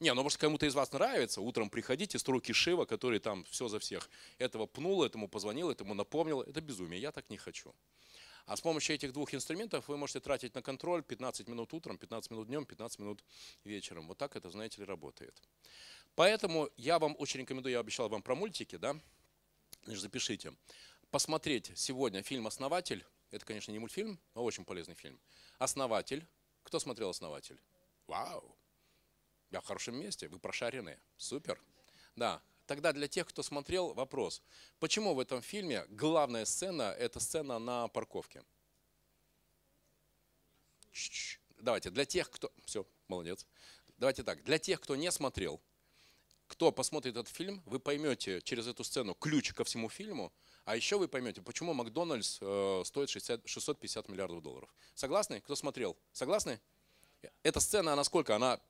Не, 0.00 0.14
ну 0.14 0.22
может 0.22 0.38
кому-то 0.38 0.64
из 0.64 0.74
вас 0.74 0.92
нравится, 0.92 1.42
утром 1.42 1.68
приходите, 1.68 2.18
строки 2.18 2.52
Шива, 2.52 2.86
который 2.86 3.18
там 3.18 3.44
все 3.44 3.68
за 3.68 3.78
всех. 3.78 4.08
Этого 4.38 4.64
пнул, 4.64 5.04
этому 5.04 5.28
позвонил, 5.28 5.70
этому 5.70 5.92
напомнил. 5.92 6.40
Это 6.40 6.62
безумие, 6.62 7.00
я 7.00 7.12
так 7.12 7.28
не 7.28 7.36
хочу. 7.36 7.74
А 8.46 8.56
с 8.56 8.60
помощью 8.62 8.94
этих 8.94 9.12
двух 9.12 9.34
инструментов 9.34 9.88
вы 9.88 9.96
можете 9.96 10.20
тратить 10.20 10.54
на 10.54 10.62
контроль 10.62 11.02
15 11.02 11.46
минут 11.48 11.72
утром, 11.74 11.98
15 11.98 12.30
минут 12.30 12.46
днем, 12.48 12.64
15 12.64 12.98
минут 12.98 13.22
вечером. 13.64 14.08
Вот 14.08 14.18
так 14.18 14.36
это, 14.36 14.50
знаете 14.50 14.80
ли, 14.80 14.86
работает. 14.86 15.40
Поэтому 16.20 16.68
я 16.76 16.98
вам 16.98 17.16
очень 17.18 17.40
рекомендую, 17.40 17.72
я 17.72 17.80
обещал 17.80 18.10
вам 18.10 18.20
про 18.20 18.34
мультики, 18.34 18.76
да? 18.76 18.94
Значит, 19.84 20.02
запишите. 20.02 20.52
Посмотреть 21.10 21.72
сегодня 21.74 22.22
фильм 22.22 22.46
«Основатель». 22.46 23.06
Это, 23.30 23.46
конечно, 23.46 23.72
не 23.72 23.78
мультфильм, 23.78 24.20
но 24.34 24.44
очень 24.44 24.66
полезный 24.66 24.94
фильм. 24.94 25.18
«Основатель». 25.56 26.26
Кто 26.62 26.78
смотрел 26.78 27.08
«Основатель»? 27.08 27.58
Вау! 28.06 28.54
Я 29.50 29.62
в 29.62 29.64
хорошем 29.64 29.98
месте, 29.98 30.28
вы 30.28 30.38
прошаренные. 30.38 31.00
Супер. 31.16 31.58
Да, 32.16 32.42
Тогда 32.66 32.92
для 32.92 33.08
тех, 33.08 33.26
кто 33.26 33.42
смотрел, 33.42 33.94
вопрос. 33.94 34.42
Почему 34.78 35.14
в 35.14 35.20
этом 35.20 35.40
фильме 35.40 35.86
главная 35.88 36.44
сцена– 36.44 36.94
это 36.98 37.18
сцена 37.18 37.58
на 37.58 37.88
парковке? 37.88 38.44
Давайте, 41.56 41.88
для 41.88 42.04
тех, 42.04 42.30
кто… 42.30 42.52
Все, 42.66 42.86
молодец. 43.08 43.46
Давайте 43.96 44.22
так, 44.22 44.44
для 44.44 44.58
тех, 44.58 44.82
кто 44.82 44.96
не 44.96 45.10
смотрел, 45.10 45.62
кто 46.50 46.72
посмотрит 46.72 47.16
этот 47.16 47.28
фильм, 47.28 47.62
вы 47.64 47.78
поймете 47.78 48.42
через 48.42 48.66
эту 48.66 48.82
сцену 48.82 49.14
ключ 49.14 49.52
ко 49.52 49.62
всему 49.62 49.88
фильму, 49.88 50.32
а 50.64 50.74
еще 50.74 50.98
вы 50.98 51.06
поймете, 51.06 51.40
почему 51.42 51.74
Макдональдс 51.74 52.38
э, 52.40 52.82
стоит 52.84 53.08
60, 53.08 53.48
650 53.48 54.08
миллиардов 54.08 54.42
долларов. 54.42 54.68
Согласны? 54.96 55.40
Кто 55.40 55.54
смотрел? 55.54 55.96
Согласны? 56.12 56.60
Эта 57.44 57.60
сцена, 57.60 57.92
она 57.92 58.02
сколько? 58.02 58.34
Она, 58.34 58.60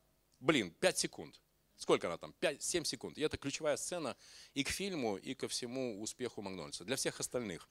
блин, 0.41 0.75
5 0.79 0.99
секунд 0.99 1.41
сколько 1.77 2.09
она 2.09 2.19
там, 2.19 2.35
5-7 2.43 2.85
секунд. 2.85 3.17
И 3.17 3.23
это 3.23 3.39
ключевая 3.39 3.79
сцена 3.79 4.15
и 4.53 4.63
к 4.63 4.69
фильму, 4.69 5.17
и 5.17 5.33
ко 5.33 5.49
всему 5.49 6.03
успеху 6.03 6.43
Макдональдса. 6.43 6.85
Для 6.85 6.97
всех 6.97 7.21
остальных. 7.21 7.71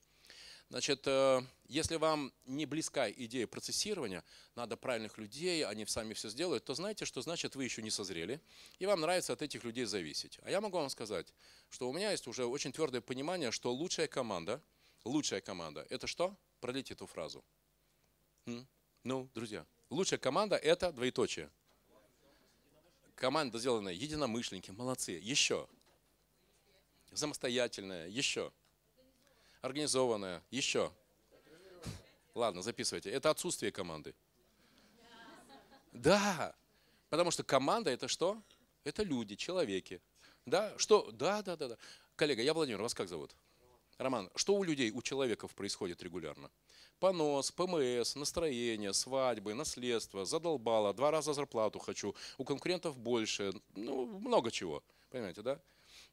Значит, 0.70 1.08
э, 1.08 1.42
если 1.68 1.96
вам 1.96 2.32
не 2.46 2.68
близка 2.68 3.10
идея 3.10 3.48
процессирования, 3.48 4.24
надо 4.54 4.78
правильных 4.78 5.18
людей, 5.18 5.66
они 5.66 5.84
сами 5.88 6.14
все 6.14 6.30
сделают, 6.30 6.64
то 6.64 6.76
знаете, 6.76 7.06
что 7.06 7.22
значит 7.24 7.56
вы 7.56 7.64
еще 7.64 7.82
не 7.82 7.90
созрели, 7.90 8.40
и 8.78 8.86
вам 8.86 9.02
нравится 9.02 9.34
от 9.34 9.42
этих 9.42 9.64
людей 9.64 9.86
зависеть. 9.86 10.40
А 10.44 10.52
я 10.52 10.62
могу 10.62 10.78
вам 10.78 10.92
сказать, 10.92 11.34
что 11.72 11.90
у 11.90 11.94
меня 11.94 12.12
есть 12.12 12.28
уже 12.28 12.46
очень 12.46 12.72
твердое 12.72 13.02
понимание, 13.02 13.52
что 13.52 13.74
лучшая 13.74 14.08
команда, 14.08 14.62
лучшая 15.06 15.42
команда, 15.42 15.88
это 15.90 16.06
что? 16.06 16.36
Пролить 16.62 16.92
эту 16.92 17.08
фразу. 17.08 17.44
Ну, 19.04 19.28
друзья, 19.34 19.66
лучшая 19.90 20.20
команда 20.20 20.56
это 20.56 20.92
двоеточие. 20.92 21.50
Команда 23.16 23.58
сделанная, 23.58 23.94
единомышленники, 23.94 24.70
молодцы. 24.70 25.14
Еще. 25.14 25.68
Самостоятельная, 27.12 28.08
еще. 28.08 28.52
Организованная, 29.62 30.42
еще. 30.52 30.92
Ладно, 32.34 32.62
записывайте. 32.62 33.10
Это 33.10 33.30
отсутствие 33.30 33.72
команды. 33.72 34.16
Да, 35.92 36.56
потому 37.10 37.32
что 37.32 37.44
команда 37.44 37.90
это 37.90 38.08
что? 38.08 38.42
Это 38.84 39.04
люди, 39.04 39.36
человеки. 39.36 40.02
Да, 40.46 40.74
что? 40.78 41.12
Да, 41.12 41.42
да, 41.42 41.58
да, 41.58 41.70
да. 41.70 41.78
Коллега, 42.16 42.42
я 42.42 42.54
Владимир, 42.54 42.82
вас 42.82 42.94
как 42.94 43.10
зовут? 43.10 43.36
Роман, 43.98 44.30
что 44.36 44.56
у 44.56 44.64
людей, 44.64 44.92
у 44.92 45.02
человеков 45.02 45.54
происходит 45.54 46.02
регулярно? 46.04 46.50
Понос, 47.00 47.52
ПМС, 47.52 48.16
настроение, 48.16 48.94
свадьбы, 48.94 49.54
наследство, 49.54 50.26
задолбало, 50.26 50.94
два 50.94 51.12
раза 51.12 51.34
зарплату 51.34 51.80
хочу, 51.80 52.16
у 52.38 52.46
конкурентов 52.46 52.98
больше, 52.98 53.54
ну, 53.76 54.06
много 54.20 54.52
чего. 54.52 54.84
Понимаете, 55.10 55.42
да? 55.42 55.60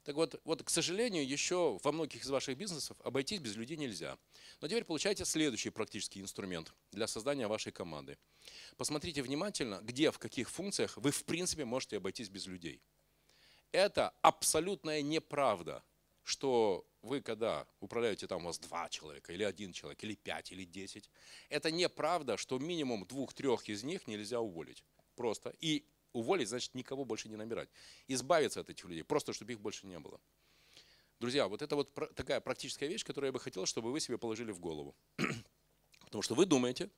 Так 0.07 0.15
вот, 0.15 0.41
вот, 0.45 0.63
к 0.63 0.71
сожалению, 0.71 1.29
еще 1.29 1.81
во 1.83 1.91
многих 1.91 2.23
из 2.23 2.31
ваших 2.31 2.57
бизнесов 2.57 2.97
обойтись 3.03 3.41
без 3.41 3.57
людей 3.57 3.77
нельзя. 3.77 4.17
Но 4.61 4.69
теперь 4.69 4.85
получайте 4.85 5.25
следующий 5.25 5.71
практический 5.71 6.21
инструмент 6.21 6.73
для 6.93 7.09
создания 7.09 7.49
вашей 7.49 7.73
команды. 7.73 8.17
Посмотрите 8.77 9.21
внимательно, 9.21 9.81
где, 9.83 10.13
в 10.13 10.21
каких 10.21 10.49
функциях 10.49 10.97
вы 10.97 11.11
в 11.11 11.25
принципе 11.25 11.65
можете 11.65 11.97
обойтись 11.97 12.29
без 12.29 12.47
людей. 12.47 12.81
Это 13.73 14.15
абсолютная 14.23 15.03
неправда, 15.03 15.83
что 16.23 16.87
вы 17.03 17.21
когда 17.21 17.67
управляете, 17.81 18.29
там 18.29 18.43
у 18.43 18.47
вас 18.47 18.61
два 18.61 18.89
человека, 18.89 19.33
или 19.33 19.43
один 19.43 19.73
человек, 19.73 20.05
или 20.05 20.15
пять, 20.15 20.53
или 20.53 20.63
десять, 20.63 21.11
это 21.49 21.73
неправда, 21.73 22.37
что 22.37 22.61
минимум 22.61 23.09
двух-трех 23.09 23.69
из 23.69 23.83
них 23.83 24.07
нельзя 24.07 24.41
уволить. 24.41 24.85
Просто. 25.17 25.53
И 25.61 25.85
уволить, 26.17 26.49
значит, 26.49 26.75
никого 26.75 27.05
больше 27.05 27.29
не 27.29 27.37
набирать. 27.37 27.69
Избавиться 28.09 28.61
от 28.61 28.71
этих 28.71 28.85
людей, 28.87 29.05
просто 29.05 29.33
чтобы 29.33 29.53
их 29.53 29.61
больше 29.61 29.87
не 29.87 29.99
было. 29.99 30.21
Друзья, 31.21 31.49
вот 31.49 31.63
это 31.63 31.77
вот 31.77 31.95
такая 32.15 32.41
практическая 32.41 32.89
вещь, 32.89 33.05
которую 33.05 33.29
я 33.29 33.33
бы 33.33 33.41
хотел, 33.41 33.67
чтобы 33.67 33.91
вы 33.93 34.01
себе 34.01 34.19
положили 34.19 34.53
в 34.53 34.61
голову. 34.61 34.95
Потому 36.05 36.23
что 36.23 36.35
вы 36.35 36.47
думаете, 36.47 36.91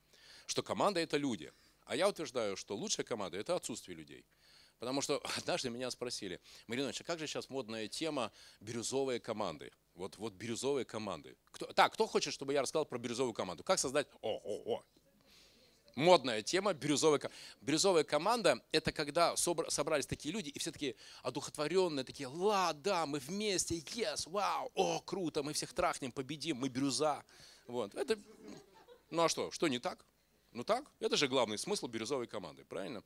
что 0.47 0.63
команда 0.63 1.01
это 1.01 1.17
люди. 1.17 1.53
А 1.85 1.97
я 1.97 2.09
утверждаю, 2.09 2.57
что 2.57 2.77
лучшая 2.77 3.07
команда 3.07 3.39
это 3.39 3.55
отсутствие 3.55 3.97
людей. 3.97 4.25
Потому 4.79 5.03
что 5.03 5.21
однажды 5.39 5.71
меня 5.71 5.91
спросили, 5.91 6.41
Маринович, 6.67 7.01
а 7.01 7.05
как 7.05 7.19
же 7.19 7.27
сейчас 7.27 7.49
модная 7.49 7.89
тема 7.89 8.33
бирюзовые 8.61 9.21
команды? 9.21 9.73
Вот, 9.95 10.17
вот 10.17 10.35
бирюзовые 10.35 10.85
команды. 10.85 11.37
Кто, 11.51 11.67
так, 11.73 11.93
кто 11.95 12.07
хочет, 12.07 12.33
чтобы 12.33 12.53
я 12.53 12.63
рассказал 12.63 12.87
про 12.87 12.99
бирюзовую 12.99 13.35
команду? 13.35 13.65
Как 13.65 13.79
создать? 13.79 14.07
О, 14.21 14.41
о, 14.43 14.75
о. 14.75 14.85
Модная 15.99 16.43
тема 16.43 16.75
бирюзовая. 16.75 17.21
Бирюзовая 17.61 18.05
команда– 18.05 18.65
это 18.71 18.93
когда 18.93 19.35
собрались 19.37 20.07
такие 20.07 20.33
люди, 20.33 20.49
и 20.49 20.57
все 20.61 20.71
такие 20.71 20.95
одухотворенные, 21.25 22.05
такие, 22.05 22.29
ла, 22.29 22.73
да, 22.73 23.05
мы 23.05 23.19
вместе, 23.19 23.79
yes, 23.79 24.31
вау, 24.31 24.71
о, 24.77 25.01
круто, 25.01 25.43
мы 25.43 25.55
всех 25.55 25.73
трахнем, 25.73 26.13
победим, 26.13 26.59
мы 26.59 26.69
бирюза. 26.69 27.25
Вот. 27.67 27.97
Это, 27.97 28.17
ну 29.11 29.25
а 29.25 29.29
что, 29.29 29.51
что 29.51 29.67
не 29.67 29.81
так? 29.81 30.07
Ну 30.53 30.63
так, 30.63 30.89
это 31.01 31.17
же 31.17 31.27
главный 31.27 31.59
смысл 31.59 31.89
бирюзовой 31.89 32.29
команды, 32.29 32.65
правильно? 32.65 33.03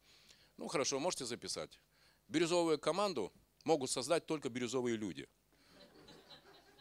Ну 0.58 0.68
хорошо, 0.68 1.00
можете 1.00 1.24
записать. 1.24 1.80
Бирюзовую 2.28 2.78
команду 2.78 3.32
могут 3.64 3.90
создать 3.90 4.26
только 4.26 4.50
бирюзовые 4.50 4.98
люди. 4.98 5.26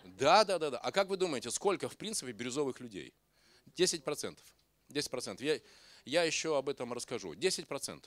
Да, 0.04 0.44
да, 0.44 0.60
да, 0.60 0.72
да. 0.72 0.78
А 0.80 0.92
как 0.92 1.08
вы 1.08 1.16
думаете, 1.16 1.52
сколько 1.52 1.88
в 1.88 1.96
принципе 1.96 2.34
бирюзовых 2.34 2.82
людей? 2.82 3.14
10%. 3.78 4.38
10%. 4.90 5.42
Я, 5.42 5.58
я 6.06 6.24
еще 6.24 6.58
об 6.58 6.70
этом 6.70 6.94
расскажу. 6.94 7.34
10%. 7.34 8.06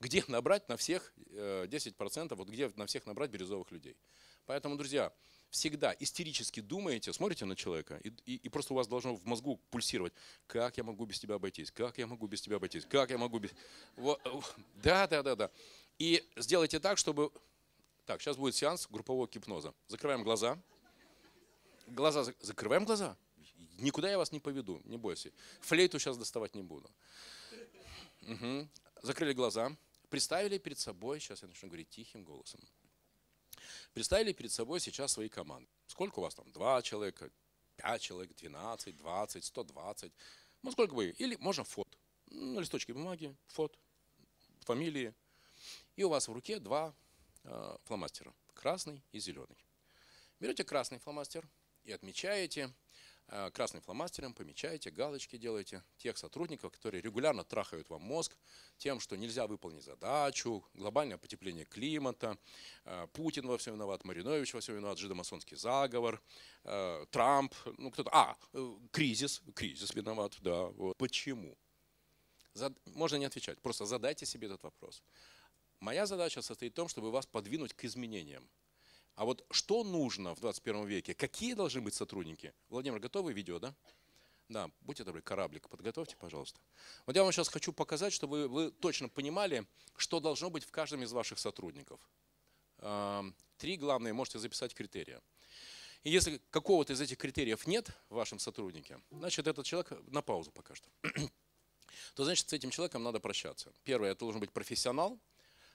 Где 0.00 0.24
набрать 0.26 0.68
на 0.68 0.76
всех 0.76 1.12
10%, 1.30 2.32
э, 2.32 2.34
вот 2.34 2.48
где 2.48 2.70
на 2.76 2.86
всех 2.86 3.06
набрать 3.06 3.30
бирюзовых 3.30 3.70
людей. 3.70 3.96
Поэтому, 4.46 4.76
друзья, 4.76 5.12
всегда 5.52 5.94
истерически 6.00 6.60
думаете, 6.60 7.12
смотрите 7.12 7.44
на 7.44 7.54
человека, 7.54 8.00
и, 8.02 8.08
и, 8.24 8.36
и 8.36 8.48
просто 8.48 8.72
у 8.72 8.76
вас 8.76 8.88
должно 8.88 9.14
в 9.14 9.24
мозгу 9.24 9.60
пульсировать, 9.70 10.12
как 10.46 10.76
я 10.78 10.82
могу 10.82 11.04
без 11.04 11.20
тебя 11.20 11.36
обойтись, 11.36 11.70
как 11.70 11.98
я 11.98 12.06
могу 12.06 12.26
без 12.26 12.40
тебя 12.40 12.56
обойтись, 12.56 12.86
как 12.86 13.10
я 13.10 13.18
могу 13.18 13.38
без... 13.38 13.50
Вот, 13.96 14.20
да, 14.82 15.06
да, 15.06 15.22
да, 15.22 15.36
да. 15.36 15.50
И 15.98 16.26
сделайте 16.36 16.80
так, 16.80 16.98
чтобы... 16.98 17.30
Так, 18.06 18.20
сейчас 18.20 18.36
будет 18.36 18.56
сеанс 18.56 18.88
группового 18.88 19.28
гипноза. 19.28 19.74
Закрываем 19.86 20.24
глаза. 20.24 20.58
Глаза, 21.86 22.24
закрываем 22.40 22.84
глаза. 22.84 23.16
Никуда 23.78 24.10
я 24.10 24.18
вас 24.18 24.32
не 24.32 24.40
поведу, 24.40 24.80
не 24.84 24.96
бойся. 24.96 25.32
Флейту 25.60 25.98
сейчас 25.98 26.18
доставать 26.18 26.54
не 26.54 26.62
буду. 26.62 26.90
Угу. 28.22 28.68
Закрыли 29.02 29.32
глаза. 29.32 29.76
Представили 30.08 30.58
перед 30.58 30.78
собой, 30.78 31.20
сейчас 31.20 31.42
я 31.42 31.48
начну 31.48 31.68
говорить 31.68 31.88
тихим 31.88 32.22
голосом. 32.22 32.60
Представили 33.94 34.32
перед 34.32 34.52
собой 34.52 34.80
сейчас 34.80 35.12
свои 35.12 35.28
команды. 35.28 35.68
Сколько 35.86 36.18
у 36.18 36.22
вас 36.22 36.34
там? 36.34 36.50
Два 36.52 36.82
человека, 36.82 37.30
пять 37.76 38.02
человек, 38.02 38.34
двенадцать, 38.36 38.96
двадцать, 38.96 39.44
сто 39.44 39.64
двадцать. 39.64 40.12
Ну, 40.62 40.70
сколько 40.70 40.94
вы? 40.94 41.10
Или 41.18 41.36
можно 41.36 41.64
фот. 41.64 41.88
На 42.26 42.60
листочке 42.60 42.92
бумаги, 42.92 43.34
фот, 43.46 43.78
фамилии. 44.60 45.14
И 45.96 46.04
у 46.04 46.08
вас 46.08 46.28
в 46.28 46.32
руке 46.32 46.58
два 46.58 46.94
э, 47.44 47.76
фломастера. 47.84 48.32
Красный 48.54 49.02
и 49.12 49.18
зеленый. 49.18 49.56
Берете 50.40 50.64
красный 50.64 50.98
фломастер 50.98 51.48
и 51.84 51.92
отмечаете 51.92 52.72
красным 53.52 53.82
фломастером 53.82 54.34
помечаете, 54.34 54.90
галочки 54.90 55.36
делаете 55.36 55.82
тех 55.96 56.18
сотрудников, 56.18 56.72
которые 56.72 57.00
регулярно 57.00 57.44
трахают 57.44 57.88
вам 57.88 58.02
мозг 58.02 58.36
тем, 58.78 59.00
что 59.00 59.16
нельзя 59.16 59.46
выполнить 59.46 59.84
задачу, 59.84 60.64
глобальное 60.74 61.18
потепление 61.18 61.64
климата, 61.64 62.36
э, 62.84 63.06
Путин 63.12 63.46
во 63.46 63.56
всем 63.58 63.74
виноват, 63.74 64.04
Маринович 64.04 64.54
во 64.54 64.60
всем 64.60 64.76
виноват, 64.76 64.98
жидомасонский 64.98 65.56
заговор, 65.56 66.22
э, 66.64 67.06
Трамп, 67.10 67.54
ну 67.78 67.90
кто-то, 67.90 68.10
а, 68.12 68.36
кризис, 68.90 69.42
кризис 69.54 69.94
виноват, 69.94 70.36
да, 70.40 70.64
вот. 70.64 70.96
Почему? 70.98 71.56
Зад... 72.54 72.72
Можно 72.86 73.16
не 73.16 73.24
отвечать, 73.24 73.60
просто 73.60 73.86
задайте 73.86 74.26
себе 74.26 74.48
этот 74.48 74.62
вопрос. 74.62 75.02
Моя 75.80 76.06
задача 76.06 76.42
состоит 76.42 76.72
в 76.72 76.76
том, 76.76 76.88
чтобы 76.88 77.10
вас 77.10 77.26
подвинуть 77.26 77.74
к 77.74 77.84
изменениям. 77.84 78.48
А 79.14 79.24
вот 79.24 79.44
что 79.50 79.84
нужно 79.84 80.34
в 80.34 80.40
21 80.40 80.86
веке? 80.86 81.14
Какие 81.14 81.54
должны 81.54 81.80
быть 81.80 81.94
сотрудники? 81.94 82.54
Владимир, 82.68 82.98
готовы 82.98 83.32
видео, 83.32 83.58
да? 83.58 83.74
Да, 84.48 84.70
будьте 84.80 85.04
добры, 85.04 85.22
кораблик 85.22 85.68
подготовьте, 85.68 86.16
пожалуйста. 86.16 86.60
Вот 87.06 87.16
я 87.16 87.22
вам 87.22 87.32
сейчас 87.32 87.48
хочу 87.48 87.72
показать, 87.72 88.12
чтобы 88.12 88.48
вы 88.48 88.70
точно 88.70 89.08
понимали, 89.08 89.66
что 89.96 90.20
должно 90.20 90.50
быть 90.50 90.64
в 90.64 90.70
каждом 90.70 91.02
из 91.02 91.12
ваших 91.12 91.38
сотрудников. 91.38 92.00
Три 93.56 93.76
главные, 93.76 94.12
можете 94.12 94.38
записать 94.38 94.74
критерия. 94.74 95.22
И 96.02 96.10
если 96.10 96.40
какого-то 96.50 96.94
из 96.94 97.00
этих 97.00 97.16
критериев 97.16 97.66
нет 97.66 97.90
в 98.08 98.14
вашем 98.14 98.38
сотруднике, 98.38 99.00
значит, 99.10 99.46
этот 99.46 99.64
человек 99.64 99.92
на 100.08 100.20
паузу 100.20 100.50
пока 100.50 100.74
что. 100.74 100.90
То 102.14 102.24
значит, 102.24 102.48
с 102.48 102.52
этим 102.52 102.70
человеком 102.70 103.04
надо 103.04 103.20
прощаться. 103.20 103.72
Первое, 103.84 104.10
это 104.10 104.20
должен 104.20 104.40
быть 104.40 104.50
профессионал. 104.50 105.18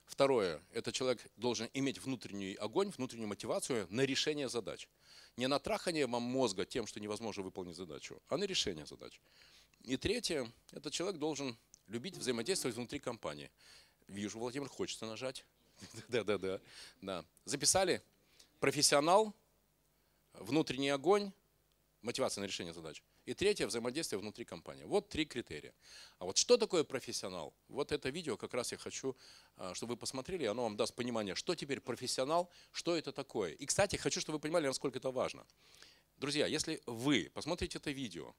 Второе, 0.07 0.61
этот 0.73 0.95
человек 0.95 1.21
должен 1.35 1.69
иметь 1.73 1.99
внутренний 1.99 2.55
огонь, 2.55 2.89
внутреннюю 2.89 3.27
мотивацию 3.27 3.87
на 3.89 4.01
решение 4.01 4.49
задач. 4.49 4.87
Не 5.35 5.47
на 5.47 5.59
трахание 5.59 6.07
вам 6.07 6.23
мозга 6.23 6.65
тем, 6.65 6.87
что 6.87 6.99
невозможно 6.99 7.43
выполнить 7.43 7.75
задачу, 7.75 8.19
а 8.29 8.37
на 8.37 8.45
решение 8.45 8.85
задач. 8.85 9.19
И 9.83 9.97
третье, 9.97 10.51
этот 10.71 10.93
человек 10.93 11.19
должен 11.19 11.55
любить 11.87 12.17
взаимодействовать 12.17 12.75
внутри 12.75 12.99
компании. 12.99 13.51
Вижу, 14.07 14.39
Владимир, 14.39 14.69
хочется 14.69 15.05
нажать. 15.05 15.45
Да, 16.07 16.23
да, 16.23 16.37
да. 16.37 16.59
да. 17.01 17.25
Записали? 17.45 18.01
Профессионал, 18.59 19.35
внутренний 20.33 20.89
огонь, 20.89 21.31
мотивация 22.01 22.41
на 22.41 22.45
решение 22.45 22.73
задач. 22.73 23.03
И 23.27 23.33
третье– 23.33 23.67
взаимодействие 23.67 24.19
внутри 24.19 24.45
компании. 24.45 24.85
Вот 24.85 25.09
три 25.09 25.25
критерия. 25.25 25.73
А 26.17 26.23
вот 26.23 26.37
что 26.37 26.55
такое 26.55 26.85
профессионал? 26.85 27.53
Вот 27.67 27.91
это 27.91 28.07
видео 28.07 28.37
как 28.37 28.53
раз 28.53 28.71
я 28.71 28.77
хочу, 28.77 29.17
а, 29.57 29.75
чтобы 29.75 29.95
вы 29.95 29.97
посмотрели, 29.97 30.45
оно 30.45 30.63
вам 30.63 30.77
даст 30.77 30.95
понимание, 30.95 31.35
что 31.35 31.53
теперь 31.53 31.81
профессионал, 31.81 32.49
что 32.71 32.95
это 32.95 33.11
такое. 33.11 33.51
И, 33.51 33.65
кстати, 33.65 33.97
хочу, 33.97 34.21
чтобы 34.21 34.37
вы 34.37 34.43
понимали, 34.43 34.67
насколько 34.67 34.99
это 34.99 35.11
важно. 35.11 35.45
Друзья, 36.15 36.47
если 36.47 36.81
вы 36.85 37.29
посмотрите 37.33 37.79
это 37.79 37.91
видео, 37.91 38.33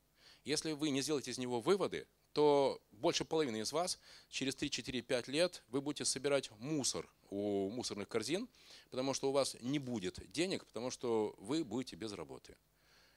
если 0.44 0.72
вы 0.72 0.88
не 0.88 1.02
сделаете 1.02 1.32
из 1.32 1.38
него 1.38 1.60
выводы, 1.60 2.06
то 2.32 2.80
больше 2.90 3.26
половины 3.26 3.58
из 3.58 3.72
вас 3.72 3.98
через 4.30 4.56
3-4-5 4.56 5.30
лет 5.30 5.64
вы 5.68 5.82
будете 5.82 6.06
собирать 6.06 6.50
мусор 6.52 7.06
у 7.28 7.68
мусорных 7.68 8.08
корзин, 8.08 8.48
потому 8.88 9.12
что 9.12 9.28
у 9.28 9.32
вас 9.32 9.54
не 9.60 9.78
будет 9.78 10.18
денег, 10.32 10.64
потому 10.64 10.90
что 10.90 11.34
вы 11.36 11.62
будете 11.62 11.94
без 11.94 12.12
работы. 12.12 12.56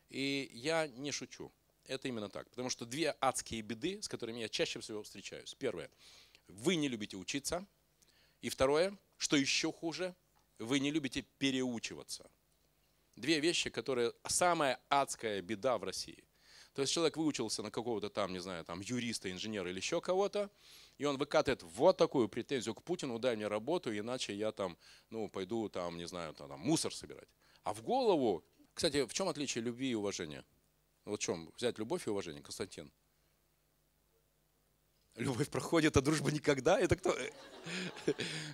И 0.09 0.51
я 0.53 0.87
не 0.87 1.13
шучу. 1.13 1.49
Это 1.87 2.07
именно 2.07 2.29
так. 2.29 2.49
Потому 2.49 2.69
что 2.69 2.85
две 2.85 3.15
адские 3.19 3.61
беды, 3.61 4.01
с 4.01 4.07
которыми 4.07 4.39
я 4.39 4.49
чаще 4.49 4.79
всего 4.79 5.03
встречаюсь. 5.03 5.53
Первое. 5.55 5.89
Вы 6.47 6.75
не 6.75 6.87
любите 6.87 7.17
учиться. 7.17 7.65
И 8.41 8.49
второе, 8.49 8.97
что 9.17 9.35
еще 9.35 9.71
хуже, 9.71 10.15
вы 10.57 10.79
не 10.79 10.91
любите 10.91 11.25
переучиваться. 11.37 12.29
Две 13.15 13.39
вещи, 13.39 13.69
которые 13.69 14.13
самая 14.27 14.79
адская 14.89 15.41
беда 15.41 15.77
в 15.77 15.83
России. 15.83 16.23
То 16.73 16.81
есть 16.81 16.93
человек 16.93 17.17
выучился 17.17 17.63
на 17.63 17.71
какого-то 17.71 18.09
там, 18.09 18.31
не 18.31 18.39
знаю, 18.39 18.63
там 18.63 18.79
юриста, 18.79 19.29
инженера 19.29 19.69
или 19.69 19.77
еще 19.77 19.99
кого-то, 19.99 20.49
и 20.97 21.05
он 21.05 21.17
выкатывает 21.17 21.63
вот 21.63 21.97
такую 21.97 22.29
претензию 22.29 22.73
к 22.73 22.83
Путину, 22.83 23.19
дай 23.19 23.35
мне 23.35 23.47
работу, 23.47 23.95
иначе 23.95 24.33
я 24.33 24.51
там, 24.51 24.77
ну, 25.09 25.27
пойду 25.29 25.67
там, 25.67 25.97
не 25.97 26.07
знаю, 26.07 26.33
там, 26.33 26.47
там 26.47 26.59
мусор 26.61 26.93
собирать. 26.93 27.27
А 27.63 27.73
в 27.73 27.81
голову, 27.81 28.45
кстати, 28.73 29.05
в 29.05 29.13
чем 29.13 29.27
отличие 29.27 29.63
любви 29.63 29.91
и 29.91 29.95
уважения? 29.95 30.45
Вот 31.11 31.19
в 31.19 31.23
чем? 31.23 31.51
Взять 31.57 31.77
любовь 31.77 32.07
и 32.07 32.09
уважение, 32.09 32.41
Константин. 32.41 32.89
Любовь 35.15 35.49
проходит, 35.49 35.97
а 35.97 36.01
дружба 36.01 36.31
никогда? 36.31 36.79
Это 36.79 36.95
кто? 36.95 37.13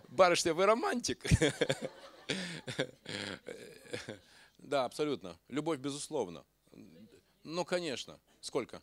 Барышня, 0.08 0.56
вы 0.56 0.66
романтик? 0.66 1.24
Да, 4.58 4.86
абсолютно. 4.86 5.38
Любовь, 5.50 5.78
безусловно. 5.78 6.44
Ну, 7.44 7.64
конечно. 7.64 8.20
Сколько? 8.42 8.82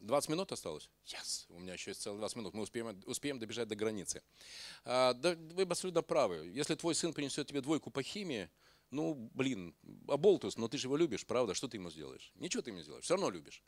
20 0.00 0.28
минут 0.28 0.52
осталось? 0.52 0.90
Yes, 1.06 1.46
у 1.48 1.60
меня 1.60 1.72
еще 1.72 1.92
есть 1.92 2.02
целых 2.02 2.18
20 2.18 2.36
минут. 2.36 2.52
Мы 2.52 2.64
успеем, 2.64 3.02
успеем 3.06 3.38
добежать 3.38 3.66
до 3.66 3.76
границы. 3.76 4.22
А, 4.84 5.14
да, 5.14 5.34
вы 5.34 5.62
абсолютно 5.62 6.02
правы. 6.02 6.50
Если 6.52 6.74
твой 6.74 6.94
сын 6.94 7.14
принесет 7.14 7.48
тебе 7.48 7.62
двойку 7.62 7.90
по 7.90 8.02
химии, 8.02 8.50
ну, 8.94 9.14
блин, 9.34 9.74
оболтус, 10.08 10.56
но 10.56 10.68
ты 10.68 10.78
же 10.78 10.86
его 10.86 10.96
любишь, 10.96 11.26
правда? 11.26 11.54
Что 11.54 11.68
ты 11.68 11.76
ему 11.76 11.90
сделаешь? 11.90 12.32
Ничего 12.36 12.62
ты 12.62 12.70
ему 12.70 12.78
не 12.78 12.84
сделаешь, 12.84 13.04
все 13.04 13.14
равно 13.14 13.30
любишь. 13.30 13.62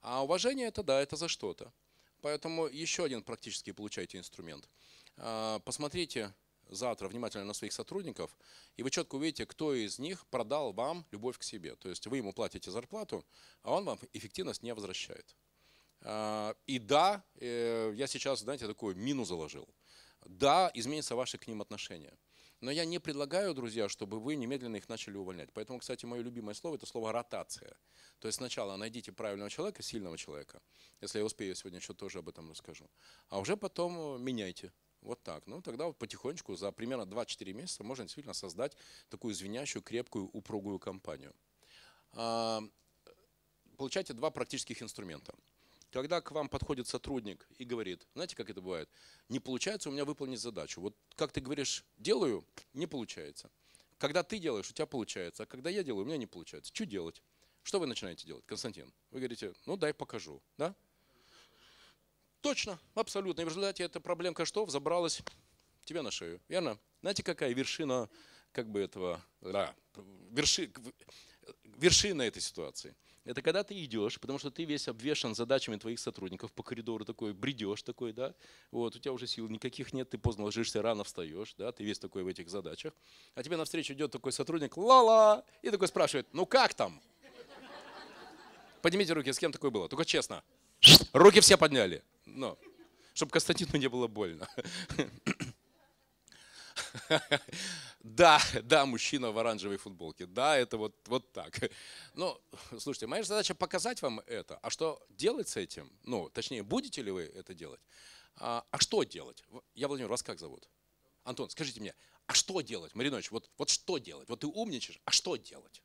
А 0.00 0.24
уважение 0.24 0.68
это 0.68 0.82
да, 0.82 1.00
это 1.00 1.16
за 1.16 1.28
что-то. 1.28 1.72
Поэтому 2.22 2.66
еще 2.66 3.04
один 3.04 3.22
практически 3.22 3.72
получайте 3.72 4.18
инструмент. 4.18 4.68
А, 5.16 5.58
посмотрите 5.60 6.34
завтра 6.68 7.08
внимательно 7.08 7.44
на 7.44 7.52
своих 7.52 7.72
сотрудников, 7.72 8.36
и 8.76 8.82
вы 8.82 8.90
четко 8.90 9.16
увидите, 9.16 9.44
кто 9.44 9.74
из 9.74 9.98
них 9.98 10.26
продал 10.26 10.72
вам 10.72 11.04
любовь 11.10 11.38
к 11.38 11.42
себе. 11.42 11.76
То 11.76 11.88
есть 11.88 12.06
вы 12.06 12.18
ему 12.18 12.32
платите 12.32 12.70
зарплату, 12.70 13.24
а 13.62 13.74
он 13.74 13.84
вам 13.84 13.98
эффективность 14.12 14.62
не 14.62 14.72
возвращает. 14.72 15.36
А, 16.02 16.54
и 16.66 16.78
да, 16.78 17.22
э, 17.36 17.92
я 17.94 18.06
сейчас, 18.06 18.40
знаете, 18.40 18.66
такой 18.66 18.94
мину 18.94 19.24
заложил. 19.24 19.68
Да, 20.24 20.70
изменятся 20.74 21.16
ваши 21.16 21.38
к 21.38 21.46
ним 21.46 21.60
отношения. 21.60 22.16
Но 22.60 22.70
я 22.70 22.84
не 22.84 22.98
предлагаю, 22.98 23.54
друзья, 23.54 23.88
чтобы 23.88 24.20
вы 24.20 24.36
немедленно 24.36 24.76
их 24.76 24.88
начали 24.88 25.16
увольнять. 25.16 25.50
Поэтому, 25.54 25.78
кстати, 25.78 26.04
мое 26.04 26.22
любимое 26.22 26.54
слово– 26.54 26.74
это 26.76 26.86
слово 26.86 27.12
«ротация». 27.12 27.74
То 28.18 28.28
есть 28.28 28.36
сначала 28.36 28.76
найдите 28.76 29.12
правильного 29.12 29.48
человека, 29.48 29.82
сильного 29.82 30.18
человека. 30.18 30.60
Если 31.00 31.18
я 31.18 31.24
успею, 31.24 31.50
я 31.50 31.54
сегодня 31.54 31.78
еще 31.78 31.94
тоже 31.94 32.18
об 32.18 32.28
этом 32.28 32.50
расскажу. 32.50 32.90
А 33.28 33.38
уже 33.38 33.56
потом 33.56 34.16
э, 34.16 34.18
меняйте. 34.18 34.72
Вот 35.00 35.22
так. 35.22 35.46
Ну, 35.46 35.62
тогда 35.62 35.86
вот 35.86 35.96
потихонечку 35.96 36.54
за 36.54 36.70
примерно 36.72 37.02
2-4 37.02 37.52
месяца 37.54 37.82
можно 37.82 38.04
действительно 38.04 38.34
создать 38.34 38.76
такую 39.08 39.34
звенящую, 39.34 39.82
крепкую, 39.82 40.28
упругую 40.30 40.78
компанию. 40.78 41.34
А, 42.12 42.62
получайте 43.78 44.12
два 44.12 44.30
практических 44.30 44.82
инструмента. 44.82 45.34
Когда 45.90 46.20
к 46.20 46.30
вам 46.30 46.48
подходит 46.48 46.86
сотрудник 46.86 47.48
и 47.58 47.64
говорит, 47.64 48.06
знаете, 48.14 48.36
как 48.36 48.48
это 48.48 48.60
бывает, 48.60 48.88
не 49.28 49.40
получается 49.40 49.88
у 49.88 49.92
меня 49.92 50.04
выполнить 50.04 50.40
задачу. 50.40 50.80
Вот 50.80 50.96
как 51.16 51.32
ты 51.32 51.40
говоришь, 51.40 51.84
делаю, 51.98 52.44
не 52.74 52.86
получается. 52.86 53.50
Когда 53.98 54.22
ты 54.22 54.38
делаешь, 54.38 54.70
у 54.70 54.72
тебя 54.72 54.86
получается, 54.86 55.42
а 55.42 55.46
когда 55.46 55.68
я 55.68 55.82
делаю, 55.82 56.04
у 56.04 56.06
меня 56.06 56.16
не 56.16 56.26
получается. 56.26 56.72
Что 56.72 56.86
делать? 56.86 57.22
Что 57.62 57.80
вы 57.80 57.86
начинаете 57.86 58.26
делать, 58.26 58.46
Константин? 58.46 58.92
Вы 59.10 59.18
говорите, 59.18 59.52
ну 59.66 59.76
дай 59.76 59.92
покажу, 59.92 60.40
да? 60.56 60.74
Точно, 62.40 62.78
абсолютно. 62.94 63.42
И 63.42 63.44
в 63.44 63.48
результате 63.48 63.82
эта 63.82 64.00
проблемка 64.00 64.44
что? 64.44 64.64
Забралась 64.66 65.20
тебе 65.84 66.02
на 66.02 66.10
шею, 66.10 66.40
верно? 66.48 66.78
Знаете, 67.00 67.22
какая 67.22 67.52
вершина 67.52 68.08
как 68.52 68.70
бы 68.70 68.80
этого, 68.80 69.22
да, 69.40 69.74
верши, 70.30 70.72
вершина 71.64 72.22
этой 72.22 72.40
ситуации? 72.40 72.94
Это 73.24 73.42
когда 73.42 73.62
ты 73.62 73.84
идешь, 73.84 74.18
потому 74.18 74.38
что 74.38 74.50
ты 74.50 74.64
весь 74.64 74.88
обвешен 74.88 75.34
задачами 75.34 75.76
твоих 75.76 76.00
сотрудников 76.00 76.52
по 76.52 76.62
коридору 76.62 77.04
такой, 77.04 77.34
бредешь 77.34 77.82
такой, 77.82 78.12
да, 78.12 78.34
вот, 78.70 78.96
у 78.96 78.98
тебя 78.98 79.12
уже 79.12 79.26
сил 79.26 79.46
никаких 79.48 79.92
нет, 79.92 80.08
ты 80.08 80.16
поздно 80.16 80.44
ложишься, 80.44 80.80
рано 80.80 81.04
встаешь, 81.04 81.54
да, 81.58 81.70
ты 81.70 81.84
весь 81.84 81.98
такой 81.98 82.22
в 82.22 82.28
этих 82.28 82.48
задачах. 82.48 82.94
А 83.34 83.42
тебе 83.42 83.58
навстречу 83.58 83.92
идет 83.92 84.10
такой 84.10 84.32
сотрудник, 84.32 84.76
ла-ла, 84.78 85.44
и 85.60 85.70
такой 85.70 85.88
спрашивает, 85.88 86.26
ну 86.32 86.46
как 86.46 86.72
там? 86.74 87.00
Поднимите 88.80 89.12
руки, 89.12 89.30
с 89.30 89.38
кем 89.38 89.52
такое 89.52 89.70
было? 89.70 89.88
Только 89.88 90.06
честно. 90.06 90.42
Руки 91.12 91.40
все 91.40 91.58
подняли. 91.58 92.02
Но, 92.24 92.58
чтобы 93.12 93.32
Константину 93.32 93.76
не 93.76 93.88
было 93.88 94.06
больно. 94.06 94.48
Да, 98.00 98.40
да, 98.62 98.86
мужчина 98.86 99.30
в 99.30 99.38
оранжевой 99.38 99.76
футболке. 99.76 100.26
Да, 100.26 100.56
это 100.56 100.76
вот, 100.76 100.94
вот 101.06 101.32
так. 101.32 101.58
Ну, 102.14 102.40
слушайте, 102.78 103.06
моя 103.06 103.22
задача 103.22 103.54
показать 103.54 104.02
вам 104.02 104.20
это. 104.26 104.58
А 104.62 104.70
что 104.70 105.02
делать 105.10 105.48
с 105.48 105.56
этим? 105.56 105.90
Ну, 106.02 106.28
точнее, 106.30 106.62
будете 106.62 107.02
ли 107.02 107.10
вы 107.10 107.22
это 107.22 107.54
делать? 107.54 107.80
А, 108.36 108.64
а 108.70 108.78
что 108.78 109.02
делать? 109.02 109.44
Я, 109.74 109.88
Владимир, 109.88 110.10
вас 110.10 110.22
как 110.22 110.38
зовут? 110.38 110.68
Антон, 111.24 111.50
скажите 111.50 111.80
мне, 111.80 111.94
а 112.26 112.32
что 112.32 112.60
делать? 112.62 112.94
Маринович, 112.94 113.30
вот, 113.30 113.50
вот 113.58 113.68
что 113.68 113.98
делать? 113.98 114.28
Вот 114.28 114.40
ты 114.40 114.46
умничаешь, 114.46 115.00
а 115.04 115.10
что 115.10 115.36
делать? 115.36 115.82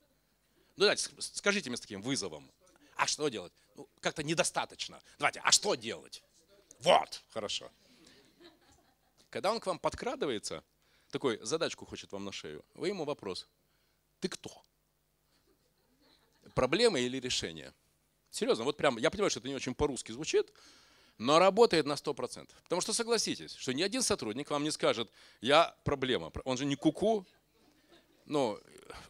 Ну, 0.78 0.84
давайте, 0.84 1.10
скажите 1.19 1.69
мне 1.69 1.78
с 1.78 1.82
таким 1.82 2.01
вызовом. 2.01 2.49
А 2.95 3.08
что 3.08 3.28
делать? 3.28 3.51
Ну, 3.75 3.89
как-то 3.99 4.23
недостаточно. 4.23 5.01
Давайте, 5.19 5.41
а 5.43 5.51
что 5.51 5.75
делать? 5.75 6.23
Вот, 6.80 7.21
хорошо. 7.30 7.69
Когда 9.30 9.51
он 9.51 9.60
к 9.60 9.65
вам 9.65 9.80
подкрадывается, 9.80 10.63
такой 11.15 11.39
задачку 11.41 11.86
хочет 11.86 12.12
вам 12.12 12.25
на 12.25 12.34
шею, 12.34 12.65
вы 12.73 12.89
ему 12.89 13.06
вопрос. 13.06 13.47
Ты 14.19 14.28
кто? 14.28 14.51
Проблема 16.54 16.99
или 16.99 17.22
решение? 17.22 17.74
Серьезно, 18.32 18.66
вот 18.66 18.76
прям, 18.76 18.97
я 18.97 19.09
понимаю, 19.09 19.30
что 19.30 19.39
это 19.39 19.47
не 19.47 19.55
очень 19.55 19.74
по-русски 19.74 20.11
звучит, 20.11 20.51
но 21.18 21.39
работает 21.39 21.86
на 21.86 21.93
100%. 21.93 22.49
Потому 22.63 22.82
что 22.82 22.91
согласитесь, 22.91 23.55
что 23.55 23.74
ни 23.74 23.82
один 23.82 24.01
сотрудник 24.01 24.51
вам 24.51 24.66
не 24.66 24.72
скажет, 24.72 25.09
я 25.39 25.74
проблема. 25.86 26.34
Он 26.43 26.57
же 26.57 26.66
не 26.66 26.76
куку. 26.76 27.20
-ку. 27.20 27.26
Но 28.26 28.59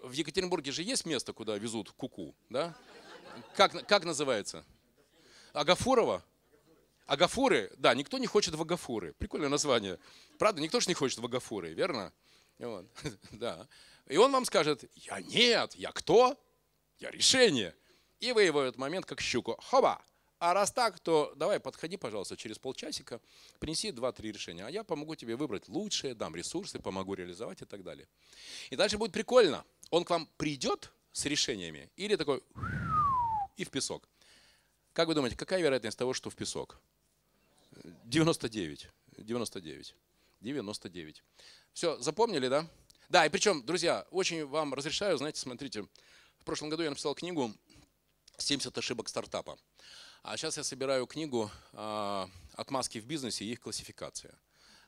в 0.04 0.12
Екатеринбурге 0.12 0.72
же 0.72 0.84
есть 0.84 1.06
место, 1.08 1.34
куда 1.34 1.58
везут 1.58 1.90
куку, 1.90 2.22
-ку, 2.22 2.36
да? 2.50 2.76
Как, 3.56 3.88
как 3.88 4.06
называется? 4.06 4.64
Агафурова? 5.54 6.24
Агафуры, 7.06 7.72
да, 7.78 7.94
никто 7.94 8.18
не 8.18 8.28
хочет 8.28 8.56
в 8.56 8.62
Агафуры. 8.62 9.14
Прикольное 9.14 9.50
название. 9.50 10.00
Правда, 10.40 10.62
никто 10.62 10.80
же 10.80 10.88
не 10.88 10.96
хочет 10.96 11.20
в 11.20 11.26
Агафуры, 11.26 11.74
верно? 11.74 12.12
Вот. 12.60 12.86
Да. 13.32 13.68
И 14.08 14.18
он 14.18 14.32
вам 14.32 14.46
скажет, 14.46 14.84
я 14.96 15.20
нет, 15.20 15.76
я 15.76 15.92
кто? 15.92 16.40
Я 17.00 17.12
решение. 17.12 17.76
И 18.20 18.32
вы 18.32 18.44
его 18.44 18.60
в 18.60 18.64
этот 18.64 18.78
момент 18.78 19.06
как 19.06 19.20
щуку. 19.20 19.58
Хоба! 19.62 20.02
А 20.38 20.54
раз 20.54 20.72
так, 20.72 21.00
то 21.00 21.34
давай 21.36 21.60
подходи, 21.60 21.98
пожалуйста, 21.98 22.36
через 22.36 22.60
полчасика, 22.60 23.22
принеси 23.60 23.90
2-3 23.90 24.32
решения, 24.32 24.66
а 24.66 24.70
я 24.70 24.84
помогу 24.84 25.16
тебе 25.16 25.36
выбрать 25.36 25.70
лучшее, 25.70 26.14
дам 26.14 26.36
ресурсы, 26.36 26.78
помогу 26.78 27.14
реализовать 27.14 27.62
и 27.62 27.66
так 27.66 27.84
далее. 27.84 28.08
И 28.70 28.76
дальше 28.76 28.98
будет 28.98 29.14
прикольно. 29.14 29.64
Он 29.92 30.04
к 30.04 30.10
вам 30.10 30.30
придет 30.38 30.92
с 31.14 31.26
решениями. 31.26 31.90
Или 31.96 32.16
такой 32.16 32.44
и 33.56 33.64
в 33.64 33.70
песок. 33.70 34.10
Как 34.94 35.08
вы 35.08 35.14
думаете, 35.14 35.38
какая 35.38 35.62
вероятность 35.62 35.98
того, 35.98 36.14
что 36.14 36.30
в 36.30 36.36
песок? 36.36 36.80
99. 38.06 38.90
99. 39.18 39.96
99. 40.42 41.24
Все, 41.74 41.98
запомнили, 42.00 42.48
да? 42.48 42.68
Да, 43.10 43.26
и 43.26 43.30
причем, 43.30 43.66
друзья, 43.66 44.06
очень 44.12 44.46
вам 44.46 44.74
разрешаю, 44.74 45.18
знаете, 45.18 45.40
смотрите, 45.40 45.84
в 46.40 46.46
прошлом 46.46 46.70
году 46.70 46.84
я 46.84 46.90
написал 46.90 47.16
книгу 47.16 47.54
«70 48.38 48.78
ошибок 48.78 49.10
стартапа». 49.10 49.58
А 50.24 50.38
сейчас 50.38 50.58
я 50.58 50.64
собираю 50.64 51.06
книгу 51.06 51.52
а, 51.74 52.30
«Отмазки 52.54 53.00
в 53.00 53.06
бизнесе 53.06 53.46
и 53.46 53.52
их 53.52 53.60
классификация». 53.60 54.34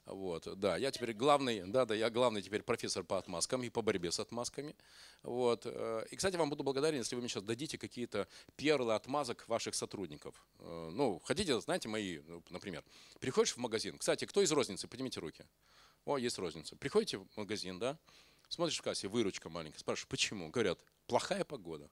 Вот, 0.07 0.47
да, 0.57 0.77
я 0.77 0.89
теперь 0.89 1.13
главный, 1.13 1.63
да, 1.65 1.85
да, 1.85 1.93
я 1.93 2.09
главный 2.09 2.41
теперь 2.41 2.63
профессор 2.63 3.03
по 3.03 3.17
отмазкам 3.17 3.61
и 3.63 3.69
по 3.69 3.81
борьбе 3.81 4.09
с 4.09 4.21
отмазками. 4.21 4.73
Вот. 5.21 5.63
Э, 5.65 6.05
и, 6.09 6.15
кстати, 6.15 6.37
вам 6.37 6.49
буду 6.49 6.63
благодарен, 6.63 6.99
если 6.99 7.15
вы 7.15 7.21
мне 7.21 7.27
сейчас 7.27 7.43
дадите 7.43 7.77
какие-то 7.77 8.25
перлы 8.55 8.95
отмазок 8.95 9.45
ваших 9.49 9.75
сотрудников. 9.75 10.41
Э, 10.59 10.89
ну, 10.93 11.19
хотите, 11.25 11.59
знаете, 11.59 11.89
мои, 11.89 12.19
ну, 12.19 12.41
например, 12.49 12.85
приходишь 13.19 13.53
в 13.53 13.57
магазин. 13.57 13.97
Кстати, 13.97 14.23
кто 14.23 14.41
из 14.41 14.51
розницы? 14.51 14.87
Поднимите 14.87 15.19
руки. 15.19 15.43
О, 16.05 16.17
есть 16.17 16.37
розница. 16.37 16.77
Приходите 16.77 17.17
в 17.17 17.27
магазин, 17.35 17.77
да, 17.77 17.97
смотришь 18.47 18.77
в 18.77 18.81
кассе, 18.83 19.09
выручка 19.09 19.49
маленькая, 19.49 19.79
спрашиваешь, 19.79 20.07
почему? 20.07 20.49
Говорят, 20.49 20.79
плохая 21.07 21.43
погода. 21.43 21.89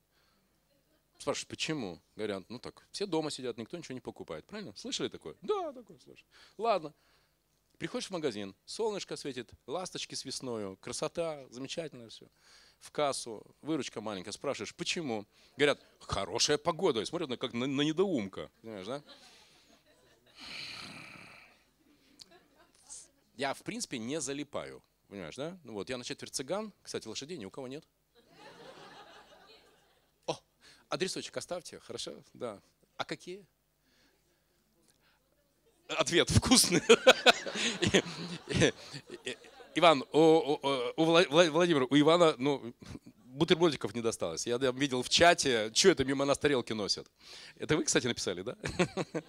Спрашиваешь, 1.19 1.47
почему? 1.47 1.99
Говорят, 2.15 2.43
ну 2.49 2.59
так, 2.59 2.87
все 2.91 3.05
дома 3.05 3.29
сидят, 3.29 3.57
никто 3.57 3.75
ничего 3.75 3.93
не 3.93 3.99
покупает. 3.99 4.45
Правильно? 4.45 4.73
Слышали 4.77 5.09
такое? 5.09 5.35
Да, 5.41 5.73
такое 5.73 5.99
слышал. 5.99 6.25
Ладно. 6.57 6.93
Приходишь 7.77 8.07
в 8.07 8.11
магазин, 8.11 8.55
солнышко 8.65 9.15
светит, 9.17 9.51
ласточки 9.67 10.15
с 10.15 10.23
весною, 10.23 10.77
красота, 10.77 11.45
замечательно 11.49 12.07
все. 12.09 12.27
В 12.79 12.91
кассу, 12.91 13.45
выручка 13.61 13.99
маленькая, 13.99 14.31
спрашиваешь, 14.31 14.73
почему? 14.75 15.25
Говорят, 15.57 15.81
хорошая 15.99 16.57
погода. 16.57 17.01
И 17.01 17.05
смотрят 17.05 17.29
на, 17.29 17.37
как 17.37 17.53
на, 17.53 17.65
на 17.65 17.81
недоумка. 17.81 18.51
Понимаешь, 18.61 18.85
да? 18.85 19.03
Я, 23.35 23.53
в 23.53 23.63
принципе, 23.63 23.97
не 23.97 24.21
залипаю. 24.21 24.81
Понимаешь, 25.07 25.35
да? 25.35 25.57
Ну 25.63 25.73
вот, 25.73 25.89
я 25.89 25.97
на 25.97 26.03
четверть 26.03 26.33
цыган. 26.33 26.71
Кстати, 26.81 27.07
лошадей 27.07 27.37
ни 27.37 27.45
у 27.45 27.49
кого 27.49 27.67
нет. 27.67 27.85
О, 30.27 30.39
адресочек 30.89 31.35
оставьте, 31.35 31.79
хорошо? 31.79 32.23
Да. 32.33 32.61
А 32.97 33.03
какие? 33.03 33.45
Ответ 35.87 36.29
вкусный. 36.29 36.81
Иван, 39.75 40.03
у, 40.11 40.19
у, 40.19 40.59
у 40.95 41.03
Владимира, 41.05 41.85
у 41.89 41.99
Ивана, 41.99 42.35
ну, 42.37 42.73
бутербродиков 43.35 43.93
не 43.93 44.01
досталось. 44.01 44.47
Я 44.47 44.57
видел 44.57 45.03
в 45.03 45.09
чате, 45.09 45.71
что 45.73 45.89
это 45.89 46.05
мимо 46.05 46.25
нас 46.25 46.37
тарелки 46.37 46.73
носят. 46.73 47.07
Это 47.57 47.75
вы, 47.75 47.83
кстати, 47.83 48.07
написали, 48.07 48.41
да? 48.41 48.55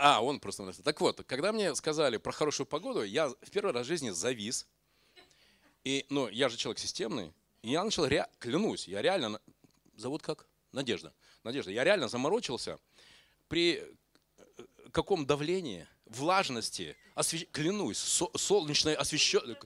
А, 0.00 0.22
он 0.22 0.38
просто 0.38 0.62
написал. 0.62 0.84
Так 0.84 1.00
вот, 1.00 1.24
когда 1.26 1.52
мне 1.52 1.74
сказали 1.74 2.18
про 2.18 2.30
хорошую 2.30 2.68
погоду, 2.68 3.02
я 3.02 3.30
в 3.30 3.50
первый 3.50 3.72
раз 3.72 3.84
в 3.84 3.88
жизни 3.88 4.10
завис. 4.10 4.68
И, 5.82 6.06
ну, 6.08 6.28
я 6.28 6.48
же 6.48 6.56
человек 6.56 6.78
системный. 6.78 7.32
И 7.62 7.72
я 7.72 7.82
начал, 7.82 8.06
ре... 8.06 8.28
клянусь, 8.38 8.86
я 8.86 9.02
реально, 9.02 9.40
зовут 9.96 10.22
как? 10.22 10.46
Надежда. 10.70 11.12
Надежда. 11.42 11.72
Я 11.72 11.82
реально 11.82 12.06
заморочился 12.06 12.78
при 13.48 13.82
каком 14.90 15.26
давлении, 15.26 15.86
влажности, 16.06 16.96
освещ... 17.14 17.46
клянусь, 17.52 17.98
со... 17.98 18.26
солнечное 18.36 18.96
освещение. 18.96 19.58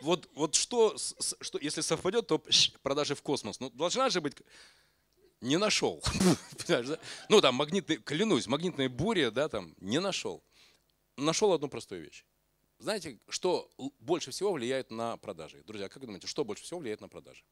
Вот, 0.00 0.28
вот 0.34 0.54
что, 0.54 0.96
что, 1.40 1.58
если 1.58 1.80
совпадет, 1.80 2.26
то 2.26 2.42
продажи 2.82 3.14
в 3.14 3.22
космос. 3.22 3.60
Ну, 3.60 3.70
должна 3.70 4.10
же 4.10 4.20
быть... 4.20 4.34
Не 5.40 5.58
нашел. 5.58 6.02
ну, 7.28 7.40
там, 7.42 7.54
магнитный, 7.56 7.96
клянусь, 7.96 8.46
магнитная 8.46 8.88
буря, 8.88 9.30
да, 9.30 9.48
там, 9.48 9.74
не 9.78 10.00
нашел. 10.00 10.42
Нашел 11.16 11.52
одну 11.52 11.68
простую 11.68 12.02
вещь. 12.02 12.24
Знаете, 12.78 13.18
что 13.28 13.70
больше 14.00 14.30
всего 14.30 14.52
влияет 14.52 14.90
на 14.90 15.16
продажи? 15.18 15.62
Друзья, 15.64 15.88
как 15.88 16.00
вы 16.00 16.06
думаете, 16.06 16.26
что 16.26 16.44
больше 16.44 16.64
всего 16.64 16.80
влияет 16.80 17.00
на 17.00 17.08
продажи? 17.08 17.44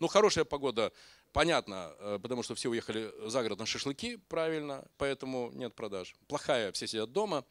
Ну, 0.00 0.08
хорошая 0.08 0.44
погода, 0.44 0.92
понятно, 1.32 1.94
э, 1.98 2.18
потому 2.22 2.42
что 2.42 2.54
все 2.54 2.68
уехали 2.68 3.12
за 3.28 3.42
город 3.42 3.58
на 3.58 3.66
шашлыки, 3.66 4.16
правильно, 4.16 4.84
поэтому 4.96 5.50
нет 5.52 5.74
продаж. 5.74 6.14
Плохая, 6.26 6.72
все 6.72 6.86
сидят 6.86 7.12
дома. 7.12 7.44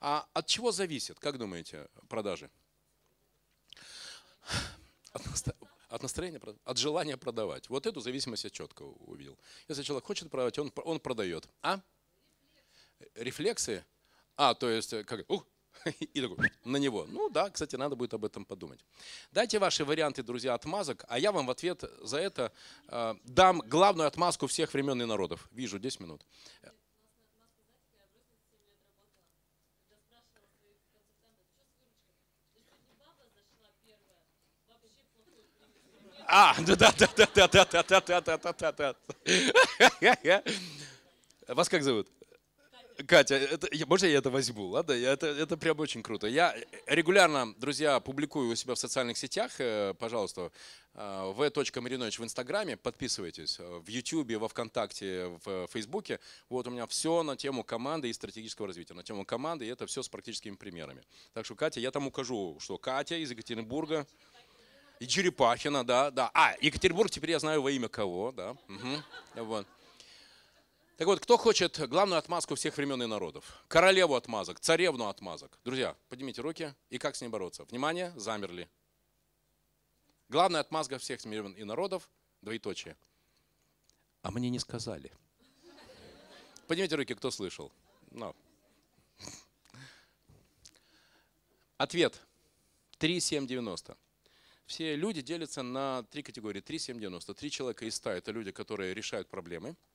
А 0.00 0.26
от 0.32 0.46
чего 0.46 0.72
зависит, 0.72 1.18
как 1.18 1.38
думаете, 1.38 1.88
продажи? 2.08 2.50
От 5.88 6.02
настроения, 6.02 6.40
от 6.64 6.78
желания 6.78 7.16
продавать. 7.16 7.68
Вот 7.68 7.84
эту 7.84 8.00
зависимость 8.00 8.44
я 8.44 8.50
четко 8.50 8.82
увидел. 8.82 9.36
Если 9.66 9.82
человек 9.82 10.06
хочет 10.06 10.30
продавать, 10.30 10.56
он, 10.56 10.72
он 10.84 11.00
продает. 11.00 11.48
А? 11.62 11.80
Рефлексы? 13.16 13.84
А, 14.36 14.54
то 14.54 14.70
есть, 14.70 14.92
э, 14.92 15.02
как, 15.02 15.28
ух, 15.28 15.44
и 16.00 16.20
такой 16.20 16.50
на 16.64 16.76
него. 16.76 17.06
Ну 17.08 17.30
да, 17.30 17.50
кстати, 17.50 17.76
надо 17.76 17.96
будет 17.96 18.14
об 18.14 18.24
этом 18.24 18.44
подумать. 18.44 18.84
Дайте 19.32 19.58
ваши 19.58 19.84
варианты, 19.84 20.22
друзья, 20.22 20.54
отмазок, 20.54 21.04
а 21.08 21.18
я 21.18 21.32
вам 21.32 21.46
в 21.46 21.50
ответ 21.50 21.84
за 22.02 22.18
это 22.18 22.52
э, 22.88 23.14
дам 23.24 23.60
главную 23.66 24.06
отмазку 24.06 24.46
всех 24.46 24.72
времен 24.74 25.00
и 25.02 25.04
народов. 25.04 25.48
Вижу, 25.52 25.78
10 25.78 26.00
минут. 26.00 26.24
А, 36.32 36.54
да, 36.62 36.76
да, 36.76 36.92
да, 36.96 37.08
да, 37.16 37.26
да, 37.34 37.48
да, 37.48 37.82
да, 37.82 38.00
да, 38.00 38.20
да, 38.20 38.52
да, 38.52 38.62
да, 38.62 38.94
да. 40.22 40.42
Вас 41.48 41.68
как 41.68 41.82
зовут? 41.82 42.08
Катя, 43.06 43.34
это, 43.36 43.68
можно 43.86 44.06
я 44.06 44.18
это 44.18 44.30
возьму? 44.30 44.68
Ладно, 44.68 44.92
это, 44.92 45.26
это 45.26 45.56
прям 45.56 45.78
очень 45.80 46.02
круто. 46.02 46.26
Я 46.26 46.54
регулярно, 46.86 47.54
друзья, 47.54 48.00
публикую 48.00 48.50
у 48.50 48.54
себя 48.54 48.74
в 48.74 48.78
социальных 48.78 49.16
сетях, 49.16 49.52
э, 49.58 49.94
пожалуйста, 49.98 50.50
э, 50.94 51.32
v.marinovich 51.36 52.20
в 52.20 52.24
Инстаграме, 52.24 52.76
подписывайтесь, 52.76 53.58
э, 53.58 53.80
в 53.80 53.88
Ютубе, 53.88 54.38
во 54.38 54.48
Вконтакте, 54.48 55.38
в 55.44 55.68
Фейсбуке. 55.68 56.20
Вот 56.48 56.66
у 56.66 56.70
меня 56.70 56.86
все 56.86 57.22
на 57.22 57.36
тему 57.36 57.64
команды 57.64 58.08
и 58.08 58.12
стратегического 58.12 58.66
развития, 58.66 58.94
на 58.94 59.02
тему 59.02 59.24
команды, 59.24 59.66
и 59.66 59.68
это 59.68 59.86
все 59.86 60.02
с 60.02 60.08
практическими 60.08 60.56
примерами. 60.56 61.02
Так 61.32 61.44
что, 61.44 61.54
Катя, 61.54 61.80
я 61.80 61.90
там 61.90 62.06
укажу, 62.06 62.56
что 62.60 62.78
Катя 62.78 63.16
из 63.16 63.30
Екатеринбурга, 63.30 64.06
и 65.00 65.06
Черепахина, 65.06 65.84
да, 65.84 66.10
да. 66.10 66.30
А, 66.34 66.54
Екатеринбург 66.60 67.10
теперь 67.10 67.30
я 67.30 67.38
знаю 67.38 67.62
во 67.62 67.70
имя 67.70 67.88
кого, 67.88 68.32
да. 68.32 68.50
Угу. 68.68 69.44
Вот. 69.44 69.66
Так 71.00 71.06
вот, 71.06 71.18
кто 71.18 71.38
хочет 71.38 71.78
главную 71.88 72.18
отмазку 72.18 72.56
всех 72.56 72.76
времен 72.76 73.02
и 73.02 73.06
народов? 73.06 73.64
Королеву 73.68 74.16
отмазок, 74.16 74.60
царевну 74.60 75.08
отмазок. 75.08 75.58
Друзья, 75.64 75.96
поднимите 76.10 76.42
руки. 76.42 76.74
И 76.90 76.98
как 76.98 77.16
с 77.16 77.22
ней 77.22 77.28
бороться? 77.28 77.64
Внимание, 77.64 78.12
замерли. 78.16 78.68
Главная 80.28 80.60
отмазка 80.60 80.98
всех 80.98 81.24
времен 81.24 81.52
и 81.52 81.64
народов, 81.64 82.10
двоеточие. 82.42 82.98
А 84.20 84.30
мне 84.30 84.50
не 84.50 84.58
сказали. 84.58 85.10
Поднимите 86.66 86.96
руки, 86.96 87.14
кто 87.14 87.30
слышал. 87.30 87.72
No. 88.10 88.36
Ответ. 91.78 92.20
3,790. 92.98 93.96
Все 94.66 94.96
люди 94.96 95.22
делятся 95.22 95.62
на 95.62 96.02
три 96.10 96.22
категории. 96.22 96.60
3,790. 96.60 97.32
Три 97.32 97.50
человека 97.50 97.86
из 97.86 97.94
100– 97.94 98.10
это 98.10 98.32
люди, 98.32 98.50
которые 98.50 98.92
решают 98.92 99.28
проблемы– 99.28 99.76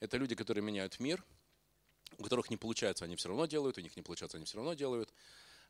это 0.00 0.16
люди, 0.16 0.34
которые 0.34 0.64
меняют 0.64 0.98
мир, 0.98 1.24
у 2.18 2.22
которых 2.22 2.50
не 2.50 2.56
получается, 2.56 3.04
они 3.04 3.16
все 3.16 3.28
равно 3.28 3.46
делают, 3.46 3.78
у 3.78 3.80
них 3.80 3.96
не 3.96 4.02
получается, 4.02 4.36
они 4.36 4.46
все 4.46 4.56
равно 4.56 4.74
делают. 4.74 5.12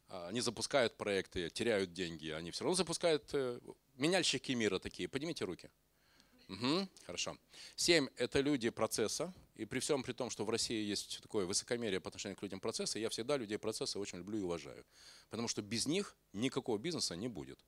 А, 0.09 0.29
они 0.29 0.41
запускают 0.41 0.97
проекты, 0.97 1.51
теряют 1.51 1.93
деньги, 1.93 2.31
они 2.31 2.51
все 2.51 2.65
равно 2.65 2.75
запускают. 2.75 3.29
Э, 3.33 3.61
меняльщики 3.97 4.53
мира 4.53 4.79
такие. 4.79 5.09
Поднимите 5.09 5.45
руки. 5.45 5.71
Угу, 6.49 6.89
хорошо. 7.07 7.37
Семь– 7.77 8.09
это 8.17 8.41
люди 8.41 8.71
процесса. 8.71 9.33
И 9.55 9.67
при 9.67 9.79
всем 9.79 10.03
при 10.03 10.13
том, 10.13 10.31
что 10.31 10.45
в 10.45 10.51
России 10.51 10.83
есть 10.83 11.21
такое 11.23 11.47
высокомерие 11.47 12.01
по 12.01 12.09
отношению 12.09 12.37
к 12.37 12.43
людям 12.43 12.59
процесса, 12.61 12.99
я 12.99 13.09
всегда 13.09 13.37
людей 13.37 13.59
процесса 13.59 14.01
очень 14.01 14.19
люблю 14.19 14.39
и 14.39 14.43
уважаю. 14.43 14.85
Потому 15.29 15.49
что 15.49 15.63
без 15.63 15.87
них 15.87 16.17
никакого 16.33 16.79
бизнеса 16.79 17.15
не 17.15 17.29
будет. 17.29 17.61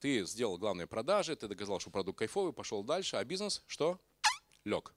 Ты 0.00 0.26
сделал 0.26 0.58
главные 0.58 0.86
продажи, 0.86 1.36
ты 1.36 1.48
доказал, 1.48 1.80
что 1.80 1.90
продукт 1.90 2.18
кайфовый, 2.18 2.52
пошел 2.52 2.82
дальше, 2.82 3.16
а 3.16 3.24
бизнес 3.24 3.62
что? 3.66 3.98
Лег. 4.64 4.92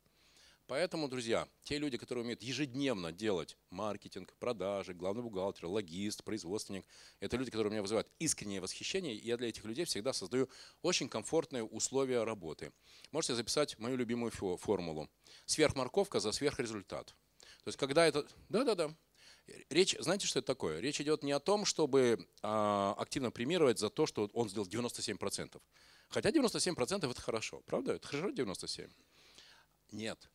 Поэтому, 0.71 1.09
друзья, 1.09 1.49
те 1.63 1.79
люди, 1.79 1.97
которые 1.97 2.23
умеют 2.23 2.41
ежедневно 2.41 3.11
делать 3.11 3.57
маркетинг, 3.71 4.33
продажи, 4.39 4.93
главный 4.93 5.21
бухгалтер, 5.21 5.65
логист, 5.65 6.23
производственник, 6.23 6.85
это 7.19 7.35
люди, 7.35 7.51
которые 7.51 7.71
меня 7.71 7.81
вызывают 7.81 8.09
искреннее 8.19 8.61
восхищение, 8.61 9.13
и 9.13 9.27
я 9.27 9.35
для 9.35 9.49
этих 9.49 9.65
людей 9.65 9.83
всегда 9.83 10.13
создаю 10.13 10.47
очень 10.81 11.09
комфортные 11.09 11.65
условия 11.65 12.23
работы. 12.23 12.71
Можете 13.11 13.35
записать 13.35 13.77
мою 13.79 13.97
любимую 13.97 14.31
формулу. 14.31 15.09
Сверхморковка 15.45 16.21
за 16.21 16.31
сверхрезультат. 16.31 17.07
То 17.07 17.67
есть, 17.67 17.77
когда 17.77 18.07
это... 18.07 18.25
Да-да-да. 18.47 18.95
Речь, 19.69 19.97
знаете, 19.99 20.25
что 20.25 20.39
это 20.39 20.47
такое? 20.47 20.79
Речь 20.79 21.01
идет 21.01 21.21
не 21.21 21.33
о 21.33 21.41
том, 21.41 21.65
чтобы 21.65 22.29
а, 22.43 22.95
активно 22.97 23.29
премировать 23.29 23.77
за 23.77 23.89
то, 23.89 24.05
что 24.05 24.29
он 24.31 24.47
сделал 24.47 24.69
97%. 24.69 25.61
Хотя 26.07 26.29
97% 26.29 27.11
это 27.11 27.21
хорошо, 27.21 27.61
правда? 27.65 27.95
Это 27.95 28.07
хорошо 28.07 28.29
97%? 28.29 28.89
Нет. 29.91 30.29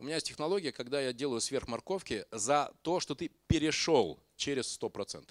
У 0.00 0.04
меня 0.04 0.14
есть 0.14 0.28
технология, 0.28 0.72
когда 0.72 0.98
я 0.98 1.12
делаю 1.12 1.42
сверхморковки 1.42 2.24
за 2.30 2.72
то, 2.80 3.00
что 3.00 3.14
ты 3.14 3.30
перешел 3.46 4.18
через 4.34 4.80
100%. 4.80 5.28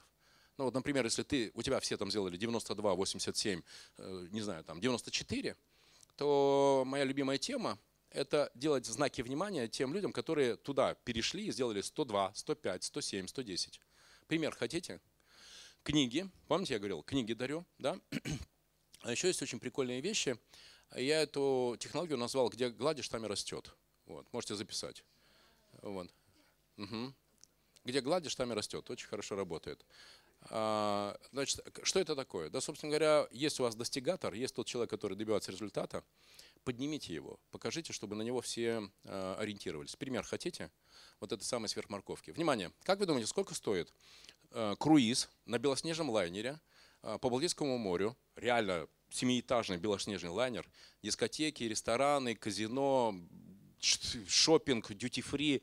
Ну 0.57 0.65
вот, 0.65 0.75
например, 0.75 1.05
если 1.05 1.23
ты, 1.23 1.49
у 1.55 1.63
тебя 1.63 1.79
все 1.79 1.97
там 1.97 2.11
сделали 2.11 2.37
92, 2.37 2.93
87, 2.93 3.61
э, 3.97 4.27
не 4.29 4.41
знаю, 4.41 4.63
там 4.63 4.79
94, 4.79 5.55
то 6.17 6.83
моя 6.85 7.03
любимая 7.03 7.39
тема– 7.39 7.79
это 8.11 8.51
делать 8.53 8.85
знаки 8.85 9.23
внимания 9.23 9.67
тем 9.67 9.91
людям, 9.91 10.13
которые 10.13 10.55
туда 10.55 10.93
перешли 10.93 11.47
и 11.47 11.51
сделали 11.51 11.81
102, 11.81 12.33
105, 12.35 12.83
107, 12.83 13.25
110. 13.25 13.81
Пример 14.27 14.55
хотите? 14.55 15.01
Книги. 15.81 16.29
Помните, 16.47 16.73
я 16.73 16.79
говорил, 16.79 17.01
книги 17.01 17.33
дарю, 17.33 17.65
да? 17.79 17.99
А 19.01 19.11
еще 19.11 19.29
есть 19.29 19.41
очень 19.41 19.59
прикольные 19.59 20.01
вещи. 20.01 20.37
Я 20.95 21.23
эту 21.23 21.75
технологию 21.79 22.19
назвал 22.19 22.49
«Где 22.49 22.69
гладишь, 22.69 23.09
там 23.09 23.25
и 23.25 23.27
растет». 23.27 23.73
Вот, 24.09 24.25
можете 24.33 24.55
записать. 24.55 25.03
Вот. 25.81 26.09
Угу. 26.77 27.13
Где 27.85 28.01
гладишь, 28.01 28.35
там 28.35 28.51
и 28.51 28.55
растет. 28.55 28.89
Очень 28.89 29.07
хорошо 29.07 29.35
работает. 29.35 29.85
А, 30.49 31.15
значит, 31.31 31.61
что 31.83 31.99
это 31.99 32.15
такое? 32.15 32.49
Да, 32.49 32.59
собственно 32.59 32.89
говоря, 32.89 33.27
есть 33.31 33.59
у 33.59 33.63
вас 33.63 33.75
достигатор, 33.75 34.33
есть 34.33 34.55
тот 34.55 34.67
человек, 34.67 34.89
который 34.89 35.15
добивается 35.15 35.51
результата, 35.51 36.03
поднимите 36.63 37.13
его, 37.13 37.39
покажите, 37.51 37.93
чтобы 37.93 38.15
на 38.15 38.21
него 38.23 38.41
все 38.41 38.89
а, 39.05 39.35
ориентировались. 39.39 39.95
Пример 39.95 40.23
хотите? 40.23 40.71
Вот 41.19 41.31
это 41.31 41.43
самые 41.43 41.69
сверхморковки. 41.69 42.31
Внимание, 42.31 42.71
как 42.83 42.99
вы 42.99 43.05
думаете, 43.05 43.27
сколько 43.27 43.53
стоит 43.53 43.93
а, 44.51 44.75
круиз 44.75 45.29
на 45.45 45.59
белоснежном 45.59 46.09
лайнере 46.09 46.59
по 47.01 47.29
Балтийскому 47.29 47.77
морю, 47.77 48.17
реально 48.35 48.87
семиэтажный 49.09 49.77
белоснежный 49.77 50.31
лайнер, 50.31 50.69
дискотеки, 51.01 51.63
рестораны, 51.63 52.35
казино, 52.35 53.15
шопинг, 53.79 54.93
дьюти-фри, 54.93 55.61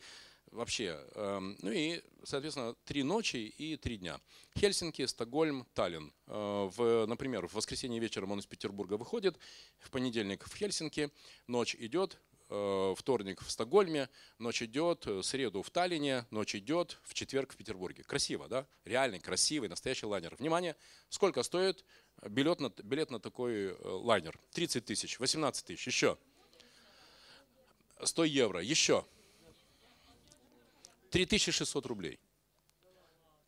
вообще. 0.56 0.98
Эм, 1.14 1.56
ну 1.62 1.70
и, 1.70 2.02
соответственно, 2.24 2.74
три 2.84 3.02
ночи 3.02 3.36
и 3.36 3.76
три 3.76 3.98
дня. 3.98 4.20
Хельсинки, 4.58 5.04
Стокгольм, 5.06 5.66
Таллин. 5.74 6.12
Э, 6.26 6.68
в, 6.74 7.06
например, 7.06 7.46
в 7.46 7.54
воскресенье 7.54 8.00
вечером 8.00 8.32
он 8.32 8.40
из 8.40 8.46
Петербурга 8.46 8.94
выходит, 8.94 9.38
в 9.78 9.90
понедельник 9.90 10.44
в 10.44 10.56
Хельсинки, 10.56 11.10
ночь 11.46 11.76
идет, 11.76 12.18
э, 12.48 12.94
вторник 12.96 13.42
в 13.42 13.50
Стокгольме, 13.50 14.08
ночь 14.38 14.62
идет, 14.62 15.06
э, 15.06 15.22
среду 15.22 15.62
в 15.62 15.70
Таллине, 15.70 16.26
ночь 16.30 16.54
идет, 16.54 16.98
в 17.04 17.14
четверг 17.14 17.52
в 17.52 17.56
Петербурге. 17.56 18.02
Красиво, 18.02 18.48
да? 18.48 18.66
Реальный, 18.84 19.20
красивый, 19.20 19.68
настоящий 19.68 20.06
лайнер. 20.06 20.34
Внимание, 20.36 20.76
сколько 21.08 21.42
стоит 21.42 21.84
билет 22.28 22.60
на, 22.60 22.70
билет 22.82 23.10
на 23.10 23.20
такой 23.20 23.76
лайнер? 23.82 24.38
30 24.52 24.84
тысяч, 24.84 25.18
18 25.18 25.64
тысяч, 25.64 25.86
еще. 25.86 26.18
100 28.02 28.24
евро, 28.24 28.62
еще. 28.62 29.06
3600 31.10 31.86
рублей. 31.86 32.18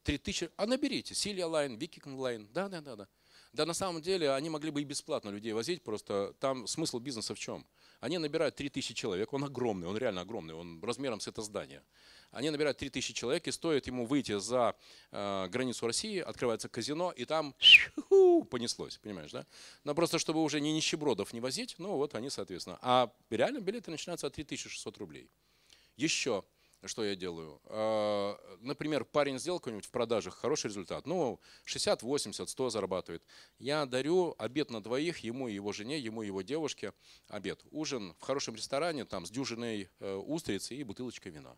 3000, 0.05 0.51
а 0.57 0.66
наберите, 0.66 1.14
Silja 1.14 1.46
Line, 1.46 1.76
Viking 1.76 2.18
Line, 2.18 2.48
да, 2.53 2.68
да, 2.68 2.80
да, 2.80 2.96
да. 2.96 3.09
Да, 3.53 3.64
на 3.64 3.74
самом 3.74 4.03
деле 4.03 4.32
они 4.32 4.51
могли 4.51 4.70
бы 4.70 4.82
и 4.82 4.84
бесплатно 4.84 5.30
людей 5.30 5.53
возить, 5.53 5.82
просто 5.82 6.34
там 6.38 6.66
смысл 6.66 6.99
бизнеса 6.99 7.34
в 7.34 7.38
чем? 7.38 7.66
Они 8.01 8.18
набирают 8.18 8.55
3000 8.57 8.94
человек, 8.94 9.32
он 9.32 9.44
огромный, 9.44 9.88
он 9.88 9.96
реально 9.96 10.20
огромный, 10.20 10.55
он 10.55 10.82
размером 10.82 11.18
с 11.18 11.28
это 11.28 11.42
здание. 11.42 11.82
Они 12.30 12.51
набирают 12.51 12.76
3000 12.78 13.14
человек, 13.14 13.49
и 13.49 13.53
стоит 13.53 13.86
ему 13.86 14.05
выйти 14.05 14.38
за 14.38 14.76
э, 15.11 15.49
границу 15.49 15.86
России, 15.86 16.18
открывается 16.18 16.68
казино, 16.68 17.11
и 17.11 17.24
там 17.24 17.55
понеслось, 18.51 18.99
понимаешь, 18.99 19.32
да? 19.32 19.46
Но 19.84 19.94
просто 19.94 20.18
чтобы 20.18 20.42
уже 20.42 20.61
не 20.61 20.72
нищебродов 20.72 21.32
не 21.32 21.40
возить, 21.40 21.74
ну 21.78 21.96
вот 21.96 22.14
они, 22.14 22.28
соответственно. 22.28 22.78
А 22.82 23.11
реально 23.30 23.61
билеты 23.61 23.90
начинаются 23.90 24.26
от 24.26 24.34
3600 24.34 24.99
рублей. 24.99 25.30
Еще 25.96 26.44
что 26.84 27.04
я 27.04 27.16
делаю? 27.16 27.60
А, 27.64 28.38
например, 28.60 29.04
парень 29.04 29.38
сделал 29.38 29.58
какой-нибудь 29.58 29.86
в 29.86 29.90
продажах 29.90 30.34
хороший 30.36 30.68
результат, 30.68 31.06
ну, 31.06 31.40
60, 31.64 32.02
80, 32.02 32.48
100 32.48 32.70
зарабатывает. 32.70 33.24
Я 33.58 33.86
дарю 33.86 34.34
обед 34.38 34.70
на 34.70 34.82
двоих, 34.82 35.18
ему 35.18 35.48
и 35.48 35.54
его 35.54 35.72
жене, 35.72 35.98
ему 35.98 36.22
и 36.22 36.26
его 36.26 36.42
девушке 36.42 36.92
обед. 37.28 37.64
Ужин 37.70 38.14
в 38.18 38.22
хорошем 38.22 38.54
ресторане, 38.54 39.04
там, 39.04 39.26
с 39.26 39.30
дюжиной 39.30 39.90
э, 39.98 40.14
устриц 40.14 40.70
и 40.70 40.82
бутылочкой 40.84 41.32
вина. 41.32 41.56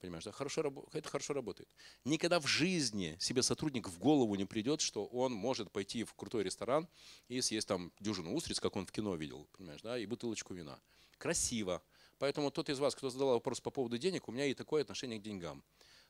Понимаешь, 0.00 0.24
да? 0.24 0.32
хорошо, 0.32 0.86
это 0.92 1.08
хорошо 1.08 1.34
работает. 1.34 1.68
Никогда 2.04 2.38
в 2.38 2.46
жизни 2.46 3.16
себе 3.18 3.42
сотрудник 3.42 3.88
в 3.88 3.98
голову 3.98 4.36
не 4.36 4.44
придет, 4.44 4.80
что 4.80 5.04
он 5.06 5.32
может 5.32 5.72
пойти 5.72 6.04
в 6.04 6.14
крутой 6.14 6.44
ресторан 6.44 6.88
и 7.28 7.40
съесть 7.40 7.66
там 7.66 7.92
дюжину 7.98 8.34
устриц, 8.34 8.60
как 8.60 8.76
он 8.76 8.86
в 8.86 8.92
кино 8.92 9.16
видел, 9.16 9.48
понимаешь, 9.56 9.82
да, 9.82 9.98
и 9.98 10.06
бутылочку 10.06 10.54
вина. 10.54 10.78
Красиво. 11.18 11.82
Поэтому 12.18 12.50
тот 12.50 12.68
из 12.68 12.78
вас, 12.78 12.94
кто 12.94 13.10
задал 13.10 13.30
вопрос 13.30 13.60
по 13.60 13.70
поводу 13.70 13.96
денег, 13.96 14.28
у 14.28 14.32
меня 14.32 14.46
и 14.46 14.54
такое 14.54 14.82
отношение 14.82 15.18
к 15.18 15.22
деньгам. 15.22 15.62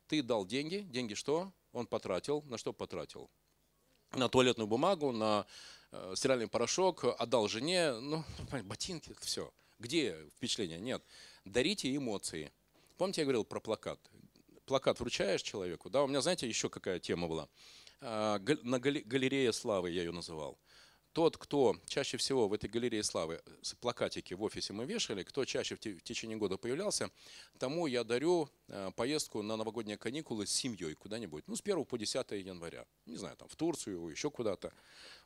Ты 0.06 0.22
дал 0.22 0.46
деньги, 0.46 0.86
деньги 0.90 1.14
что? 1.14 1.52
Он 1.72 1.86
потратил. 1.86 2.42
На 2.42 2.56
что 2.56 2.72
потратил? 2.72 3.30
На 4.12 4.28
туалетную 4.28 4.66
бумагу, 4.66 5.12
на 5.12 5.46
э, 5.92 6.14
стиральный 6.16 6.48
порошок, 6.48 7.04
отдал 7.04 7.46
жене, 7.46 7.92
ну, 7.92 8.24
ботинки, 8.64 9.14
все. 9.20 9.52
Где 9.78 10.16
впечатление? 10.36 10.80
Нет. 10.80 11.04
Дарите 11.44 11.94
эмоции. 11.94 12.50
Помните, 12.96 13.20
я 13.20 13.24
говорил 13.26 13.44
про 13.44 13.60
плакат? 13.60 14.00
Плакат 14.64 14.98
вручаешь 15.00 15.42
человеку, 15.42 15.90
да? 15.90 16.02
У 16.02 16.06
меня, 16.06 16.22
знаете, 16.22 16.48
еще 16.48 16.70
какая 16.70 16.98
тема 16.98 17.28
была? 17.28 17.48
А, 18.00 18.40
на 18.62 18.80
галерее 18.80 19.52
славы 19.52 19.90
я 19.90 20.02
ее 20.02 20.12
называл 20.12 20.58
тот, 21.12 21.36
кто 21.36 21.76
чаще 21.86 22.16
всего 22.16 22.48
в 22.48 22.52
этой 22.52 22.68
галерее 22.68 23.02
славы, 23.02 23.40
плакатики 23.80 24.34
в 24.34 24.42
офисе 24.42 24.72
мы 24.72 24.84
вешали, 24.84 25.22
кто 25.22 25.44
чаще 25.44 25.74
в 25.74 25.80
течение 25.80 26.36
года 26.36 26.56
появлялся, 26.56 27.10
тому 27.58 27.86
я 27.86 28.04
дарю 28.04 28.48
э, 28.68 28.90
поездку 28.94 29.42
на 29.42 29.56
новогодние 29.56 29.96
каникулы 29.96 30.46
с 30.46 30.50
семьей 30.50 30.94
куда-нибудь, 30.94 31.44
ну, 31.46 31.56
с 31.56 31.60
1 31.60 31.84
по 31.84 31.98
10 31.98 32.30
января, 32.32 32.86
не 33.06 33.16
знаю, 33.16 33.36
там, 33.36 33.48
в 33.48 33.56
Турцию, 33.56 34.08
еще 34.08 34.30
куда-то. 34.30 34.72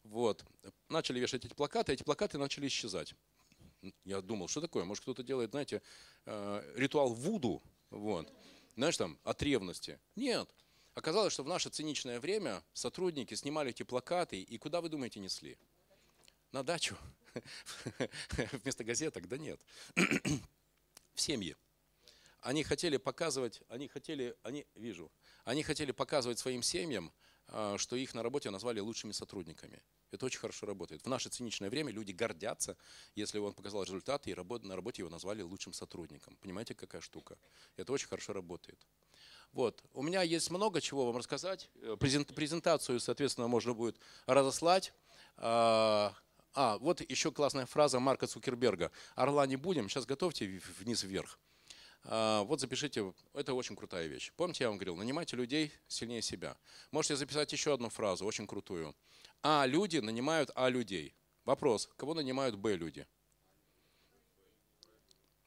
Вот. 0.04 0.44
Начали 0.88 1.20
вешать 1.20 1.44
эти 1.44 1.54
плакаты, 1.54 1.92
эти 1.92 2.02
плакаты 2.02 2.38
начали 2.38 2.66
исчезать. 2.66 3.14
Я 4.04 4.20
думал, 4.20 4.48
что 4.48 4.60
такое, 4.60 4.84
может 4.84 5.02
кто-то 5.02 5.22
делает, 5.22 5.50
знаете, 5.50 5.82
э, 6.26 6.72
ритуал 6.76 7.12
Вуду, 7.12 7.62
вот, 7.90 8.32
знаешь, 8.76 8.96
там, 8.96 9.18
от 9.24 9.42
ревности. 9.42 9.98
Нет, 10.16 10.48
Оказалось, 10.94 11.32
что 11.32 11.42
в 11.42 11.48
наше 11.48 11.70
циничное 11.70 12.20
время 12.20 12.62
сотрудники 12.74 13.34
снимали 13.34 13.70
эти 13.70 13.82
плакаты 13.82 14.40
и 14.40 14.58
куда, 14.58 14.80
вы 14.80 14.88
думаете, 14.88 15.20
несли? 15.20 15.56
На 16.52 16.62
дачу. 16.62 16.96
Вместо 18.62 18.84
газеток? 18.84 19.26
Да 19.26 19.38
нет. 19.38 19.60
В 21.14 21.20
семьи. 21.20 21.56
Они 22.40 22.62
хотели 22.64 22.96
показывать, 22.96 23.62
они 23.68 23.88
хотели, 23.88 24.36
они, 24.42 24.66
вижу, 24.74 25.10
они 25.44 25.62
хотели 25.62 25.92
показывать 25.92 26.38
своим 26.38 26.62
семьям, 26.62 27.12
а, 27.46 27.78
что 27.78 27.96
их 27.96 28.14
на 28.14 28.22
работе 28.22 28.50
назвали 28.50 28.80
лучшими 28.80 29.12
сотрудниками. 29.12 29.80
Это 30.10 30.26
очень 30.26 30.40
хорошо 30.40 30.66
работает. 30.66 31.02
В 31.02 31.08
наше 31.08 31.28
циничное 31.28 31.70
время 31.70 31.92
люди 31.92 32.12
гордятся, 32.12 32.76
если 33.14 33.38
он 33.38 33.54
показал 33.54 33.84
результаты, 33.84 34.30
и 34.30 34.34
на 34.34 34.76
работе 34.76 35.02
его 35.02 35.08
назвали 35.08 35.40
лучшим 35.42 35.72
сотрудником. 35.72 36.36
Понимаете, 36.40 36.74
какая 36.74 37.00
штука? 37.00 37.38
Это 37.76 37.92
очень 37.92 38.08
хорошо 38.08 38.32
работает. 38.32 38.78
Вот. 39.52 39.82
У 39.92 40.02
меня 40.02 40.22
есть 40.22 40.50
много 40.50 40.80
чего 40.80 41.06
вам 41.06 41.18
рассказать. 41.18 41.68
Э, 41.82 41.96
презентацию, 41.98 43.00
соответственно, 43.00 43.48
можно 43.48 43.74
будет 43.74 43.96
разослать. 44.26 44.92
А, 45.36 46.14
а, 46.54 46.78
вот 46.78 47.00
еще 47.08 47.32
классная 47.32 47.66
фраза 47.66 48.00
Марка 48.00 48.26
Цукерберга. 48.26 48.90
Орла 49.14 49.46
не 49.46 49.56
будем, 49.56 49.88
сейчас 49.88 50.06
готовьте 50.06 50.60
вниз 50.78 51.02
вверх. 51.02 51.38
А, 52.04 52.42
вот 52.44 52.60
запишите, 52.60 53.12
это 53.34 53.52
очень 53.52 53.76
крутая 53.76 54.06
вещь. 54.06 54.32
Помните, 54.36 54.64
я 54.64 54.68
вам 54.68 54.78
говорил, 54.78 54.96
нанимайте 54.96 55.36
людей 55.36 55.72
сильнее 55.86 56.22
себя. 56.22 56.56
Можете 56.90 57.16
записать 57.16 57.52
еще 57.52 57.74
одну 57.74 57.90
фразу, 57.90 58.24
очень 58.24 58.46
крутую. 58.46 58.94
А 59.42 59.66
люди 59.66 59.98
нанимают 59.98 60.50
А 60.54 60.68
людей. 60.68 61.14
Вопрос, 61.44 61.90
кого 61.96 62.14
нанимают 62.14 62.56
Б 62.56 62.76
люди? 62.76 63.06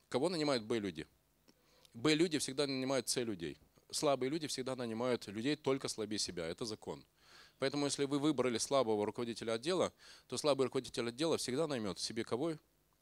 Кого 0.10 0.30
нанимают 0.30 0.64
Б 0.64 0.80
люди? 0.80 1.08
Б 1.94 2.14
люди 2.14 2.38
всегда 2.38 2.68
нанимают 2.68 3.08
С 3.10 3.16
людей. 3.22 3.58
Слабые 3.92 4.30
люди 4.30 4.48
всегда 4.48 4.76
нанимают 4.76 5.28
людей 5.28 5.56
только 5.56 5.88
слабее 5.88 6.20
себя. 6.20 6.46
Это 6.48 6.66
закон. 6.66 7.06
Поэтому, 7.60 7.86
если 7.86 8.06
вы 8.06 8.20
выбрали 8.20 8.58
слабого 8.58 9.06
руководителя 9.06 9.54
отдела, 9.54 9.94
то 10.28 10.38
слабый 10.38 10.66
руководитель 10.66 11.08
отдела 11.08 11.38
всегда 11.38 11.68
наймет 11.68 12.00
себе 12.00 12.24
кого 12.24 12.56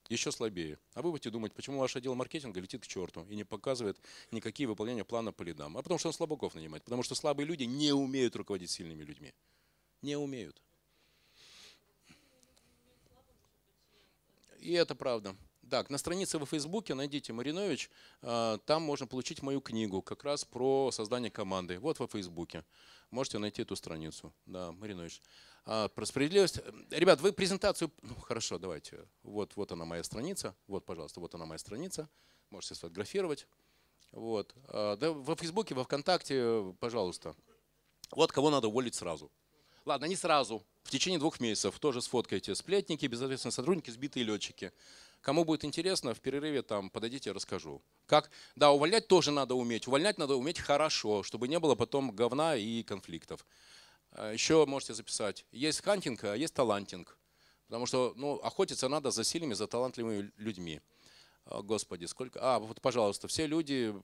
еще 0.09 0.31
слабее. 0.31 0.77
А 0.93 1.01
вы 1.01 1.11
будете 1.11 1.29
думать, 1.29 1.53
почему 1.53 1.79
ваш 1.79 1.95
отдел 1.95 2.13
маркетинга 2.13 2.59
летит 2.59 2.83
к 2.83 2.87
черту 2.87 3.25
и 3.29 3.35
не 3.35 3.43
показывает 3.43 3.97
никакие 4.31 4.67
выполнения 4.67 5.05
плана 5.05 5.31
по 5.31 5.43
лидам. 5.43 5.77
А 5.77 5.81
потому 5.81 5.97
что 5.97 6.09
он 6.09 6.13
слабаков 6.13 6.55
нанимает. 6.55 6.83
Потому 6.83 7.03
что 7.03 7.15
слабые 7.15 7.47
люди 7.47 7.63
не 7.63 7.93
умеют 7.93 8.35
руководить 8.35 8.69
сильными 8.69 9.03
людьми. 9.03 9.33
Не 10.01 10.17
умеют. 10.17 10.61
И 14.59 14.73
это 14.73 14.95
правда. 14.95 15.35
Так, 15.73 15.89
на 15.89 15.97
странице 15.97 16.37
во 16.37 16.45
Фейсбуке 16.45 16.93
найдите 16.93 17.33
Маринович, 17.33 17.89
а, 18.21 18.59
там 18.59 18.83
можно 18.83 19.07
получить 19.07 19.41
мою 19.41 19.59
книгу 19.59 20.03
как 20.03 20.23
раз 20.23 20.45
про 20.45 20.91
создание 20.91 21.31
команды. 21.31 21.79
Вот 21.79 21.97
во 21.97 22.05
Фейсбуке. 22.05 22.63
Можете 23.09 23.39
найти 23.39 23.63
эту 23.63 23.75
страницу. 23.75 24.31
Да, 24.45 24.71
Маринович. 24.71 25.19
А, 25.65 25.87
про 25.87 26.05
справедливость. 26.05 26.59
Ребят, 26.91 27.21
вы 27.21 27.33
презентацию... 27.33 27.91
Ну, 28.03 28.13
хорошо, 28.13 28.59
давайте. 28.59 28.99
Вот, 29.23 29.55
вот 29.55 29.71
она 29.71 29.83
моя 29.83 30.03
страница. 30.03 30.53
Вот, 30.67 30.85
пожалуйста, 30.85 31.19
вот 31.19 31.33
она 31.33 31.47
моя 31.47 31.57
страница. 31.57 32.07
Можете 32.51 32.75
сфотографировать. 32.75 33.47
Вот. 34.11 34.53
А, 34.67 34.95
да, 34.95 35.11
во 35.11 35.35
Фейсбуке, 35.35 35.73
во 35.73 35.85
Вконтакте, 35.85 36.71
пожалуйста. 36.79 37.35
Вот 38.11 38.31
кого 38.31 38.51
надо 38.51 38.67
уволить 38.67 38.93
сразу. 38.93 39.31
Ладно, 39.85 40.05
не 40.05 40.15
сразу. 40.15 40.63
В 40.83 40.91
течение 40.91 41.19
двух 41.19 41.39
месяцев 41.39 41.77
тоже 41.79 42.01
сфоткайте. 42.01 42.55
Сплетники, 42.55 43.05
безответственные 43.05 43.53
сотрудники, 43.53 43.89
сбитые 43.89 44.23
летчики. 44.23 44.71
Кому 45.23 45.45
будет 45.45 45.63
интересно, 45.63 46.13
в 46.13 46.19
перерыве 46.19 46.63
там 46.63 46.89
подойдите, 46.89 47.31
расскажу. 47.31 47.81
Как? 48.07 48.29
Да, 48.57 48.71
увольнять 48.71 49.07
тоже 49.07 49.31
надо 49.31 49.55
уметь. 49.55 49.87
Увольнять 49.87 50.17
надо 50.17 50.35
уметь 50.35 50.59
хорошо, 50.59 51.23
чтобы 51.23 51.47
не 51.47 51.59
было 51.59 51.75
потом 51.75 52.11
говна 52.11 52.57
и 52.57 52.83
конфликтов. 52.83 53.45
А, 54.11 54.33
Еще 54.33 54.65
можете 54.65 54.93
записать. 54.93 55.45
Есть 55.53 55.81
hunting, 55.81 56.25
а 56.25 56.35
есть 56.35 56.53
талантинг. 56.53 57.17
Потому 57.67 57.85
что 57.85 58.13
ну, 58.17 58.35
охотиться 58.35 58.89
надо 58.89 59.11
за 59.11 59.23
сильными, 59.23 59.53
за 59.53 59.65
талантливыми 59.65 60.29
людьми. 60.35 60.81
А, 61.45 61.61
Господи, 61.61 62.03
сколько... 62.03 62.39
А, 62.41 62.59
вот, 62.59 62.81
пожалуйста, 62.81 63.29
все 63.29 63.47
люди, 63.47 63.95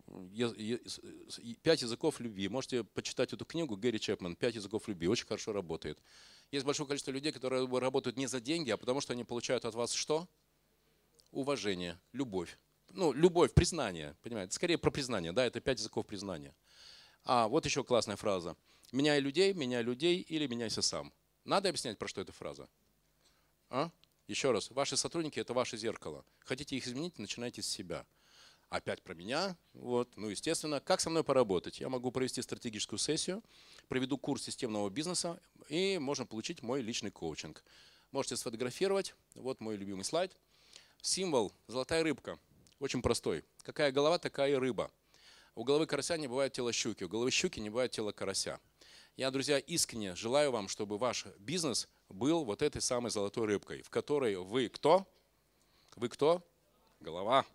пять 1.63 1.81
языков 1.81 2.21
любви. 2.21 2.47
Можете 2.47 2.85
почитать 2.85 3.33
эту 3.33 3.43
книгу 3.43 3.75
Гэри 3.75 3.99
Чепман 3.99 4.37
«Пять 4.37 4.55
языков 4.55 4.87
любви». 4.87 5.09
Очень 5.09 5.27
хорошо 5.27 5.51
работает. 5.51 6.01
Есть 6.49 6.65
большое 6.65 6.87
количество 6.87 7.11
людей, 7.11 7.33
которые 7.33 7.67
работают 7.67 8.15
не 8.15 8.27
за 8.27 8.39
деньги, 8.39 8.71
а 8.71 8.77
потому 8.77 9.01
что 9.01 9.11
они 9.11 9.25
получают 9.25 9.65
от 9.65 9.75
вас 9.75 9.91
что? 9.91 10.29
Уважение, 11.31 11.99
любовь. 12.11 12.57
Ну, 12.91 13.13
любовь, 13.13 13.53
признание, 13.53 14.15
понимаете? 14.23 14.53
Скорее 14.53 14.77
про 14.77 14.89
признание, 14.89 15.31
да, 15.31 15.45
это 15.45 15.59
пять 15.61 15.77
языков 15.77 16.07
признания. 16.07 16.55
А, 17.23 17.47
вот 17.47 17.65
еще 17.65 17.83
классная 17.83 18.15
фраза. 18.15 18.55
Меняй 18.91 19.19
людей, 19.19 19.53
меняй 19.53 19.83
людей 19.83 20.21
или 20.21 20.47
меняйся 20.47 20.81
сам. 20.81 21.13
Надо 21.45 21.69
объяснять, 21.69 21.99
про 21.99 22.07
что 22.07 22.21
эта 22.21 22.31
фраза? 22.31 22.67
А? 23.69 23.91
Еще 24.27 24.51
раз, 24.51 24.71
ваши 24.71 24.97
сотрудники– 24.97 25.39
это 25.41 25.53
ваше 25.53 25.77
зеркало. 25.77 26.25
Хотите 26.39 26.75
их 26.75 26.87
изменить, 26.87 27.19
начинайте 27.19 27.61
с 27.61 27.67
себя. 27.67 28.05
Опять 28.69 29.01
про 29.01 29.15
меня. 29.15 29.57
Вот. 29.73 30.15
Ну, 30.15 30.29
естественно, 30.29 30.79
как 30.79 31.01
со 31.01 31.09
мной 31.09 31.23
поработать? 31.23 31.79
Я 31.79 31.89
могу 31.89 32.11
провести 32.11 32.41
стратегическую 32.41 32.99
сессию, 32.99 33.43
проведу 33.87 34.17
курс 34.17 34.43
системного 34.43 34.89
бизнеса, 34.89 35.39
и 35.69 35.97
можно 35.97 36.25
получить 36.25 36.61
мой 36.61 36.81
личный 36.81 37.09
коучинг. 37.09 37.63
Можете 38.11 38.37
сфотографировать. 38.37 39.15
Вот 39.33 39.59
мой 39.59 39.75
любимый 39.75 40.03
слайд. 40.03 40.35
Символ– 41.01 41.53
золотая 41.67 42.03
рыбка. 42.03 42.37
Очень 42.79 43.01
простой. 43.01 43.43
Какая 43.63 43.91
голова, 43.91 44.17
такая 44.19 44.51
и 44.51 44.55
рыба. 44.55 44.91
У 45.55 45.63
головы 45.63 45.85
карася 45.85 46.17
не 46.17 46.27
бывает 46.27 46.53
тела 46.53 46.71
щуки, 46.71 47.03
у 47.03 47.09
головы 47.09 47.31
щуки 47.31 47.59
не 47.59 47.69
бывает 47.69 47.91
тела 47.91 48.11
карася. 48.11 48.59
Я, 49.17 49.31
друзья, 49.31 49.59
искренне 49.59 50.15
желаю 50.15 50.51
вам, 50.51 50.69
чтобы 50.69 50.97
ваш 50.97 51.25
бизнес 51.39 51.89
был 52.07 52.45
вот 52.45 52.61
этой 52.61 52.81
самой 52.81 53.11
золотой 53.11 53.47
рыбкой, 53.47 53.81
в 53.81 53.89
которой 53.89 54.37
вы 54.37 54.69
кто? 54.69 55.05
Вы 55.95 56.07
кто? 56.07 56.41
Голова. 57.01 57.45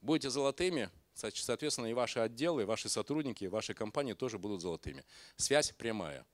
Будете 0.00 0.30
золотыми, 0.30 0.90
со- 1.14 1.30
соответственно, 1.30 1.86
и 1.86 1.92
ваши 1.92 2.20
отделы, 2.20 2.62
и 2.62 2.64
ваши 2.64 2.88
сотрудники, 2.88 3.44
и 3.44 3.48
ваши 3.48 3.74
компании 3.74 4.14
тоже 4.14 4.38
будут 4.38 4.62
золотыми. 4.62 5.04
Связь 5.36 5.72
прямая. 5.72 6.24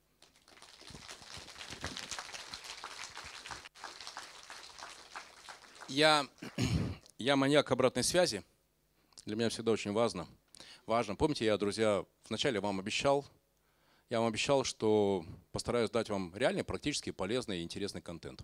Я, 5.87 6.27
я 7.17 7.35
маньяк 7.35 7.71
обратной 7.71 8.03
связи. 8.03 8.43
Для 9.25 9.35
меня 9.35 9.49
всегда 9.49 9.71
очень 9.71 9.93
важно. 9.93 10.27
Важно. 10.85 11.15
Помните, 11.15 11.45
я, 11.45 11.57
друзья, 11.57 12.05
вначале 12.27 12.59
вам 12.59 12.79
обещал, 12.79 13.25
я 14.09 14.19
вам 14.19 14.29
обещал, 14.29 14.63
что 14.63 15.25
постараюсь 15.51 15.89
дать 15.89 16.09
вам 16.09 16.33
реальный, 16.35 16.63
практически 16.63 17.11
полезный 17.11 17.59
и 17.59 17.63
интересный 17.63 18.01
контент. 18.01 18.41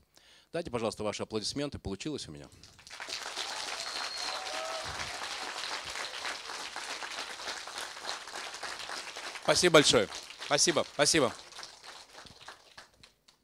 Дайте, 0.51 0.71
пожалуйста, 0.71 1.03
ваши 1.03 1.23
аплодисменты. 1.23 1.79
Получилось 1.79 2.27
у 2.27 2.31
меня? 2.31 2.47
Спасибо 9.43 9.73
большое. 9.73 10.07
Спасибо, 10.45 10.85
спасибо. 10.93 11.33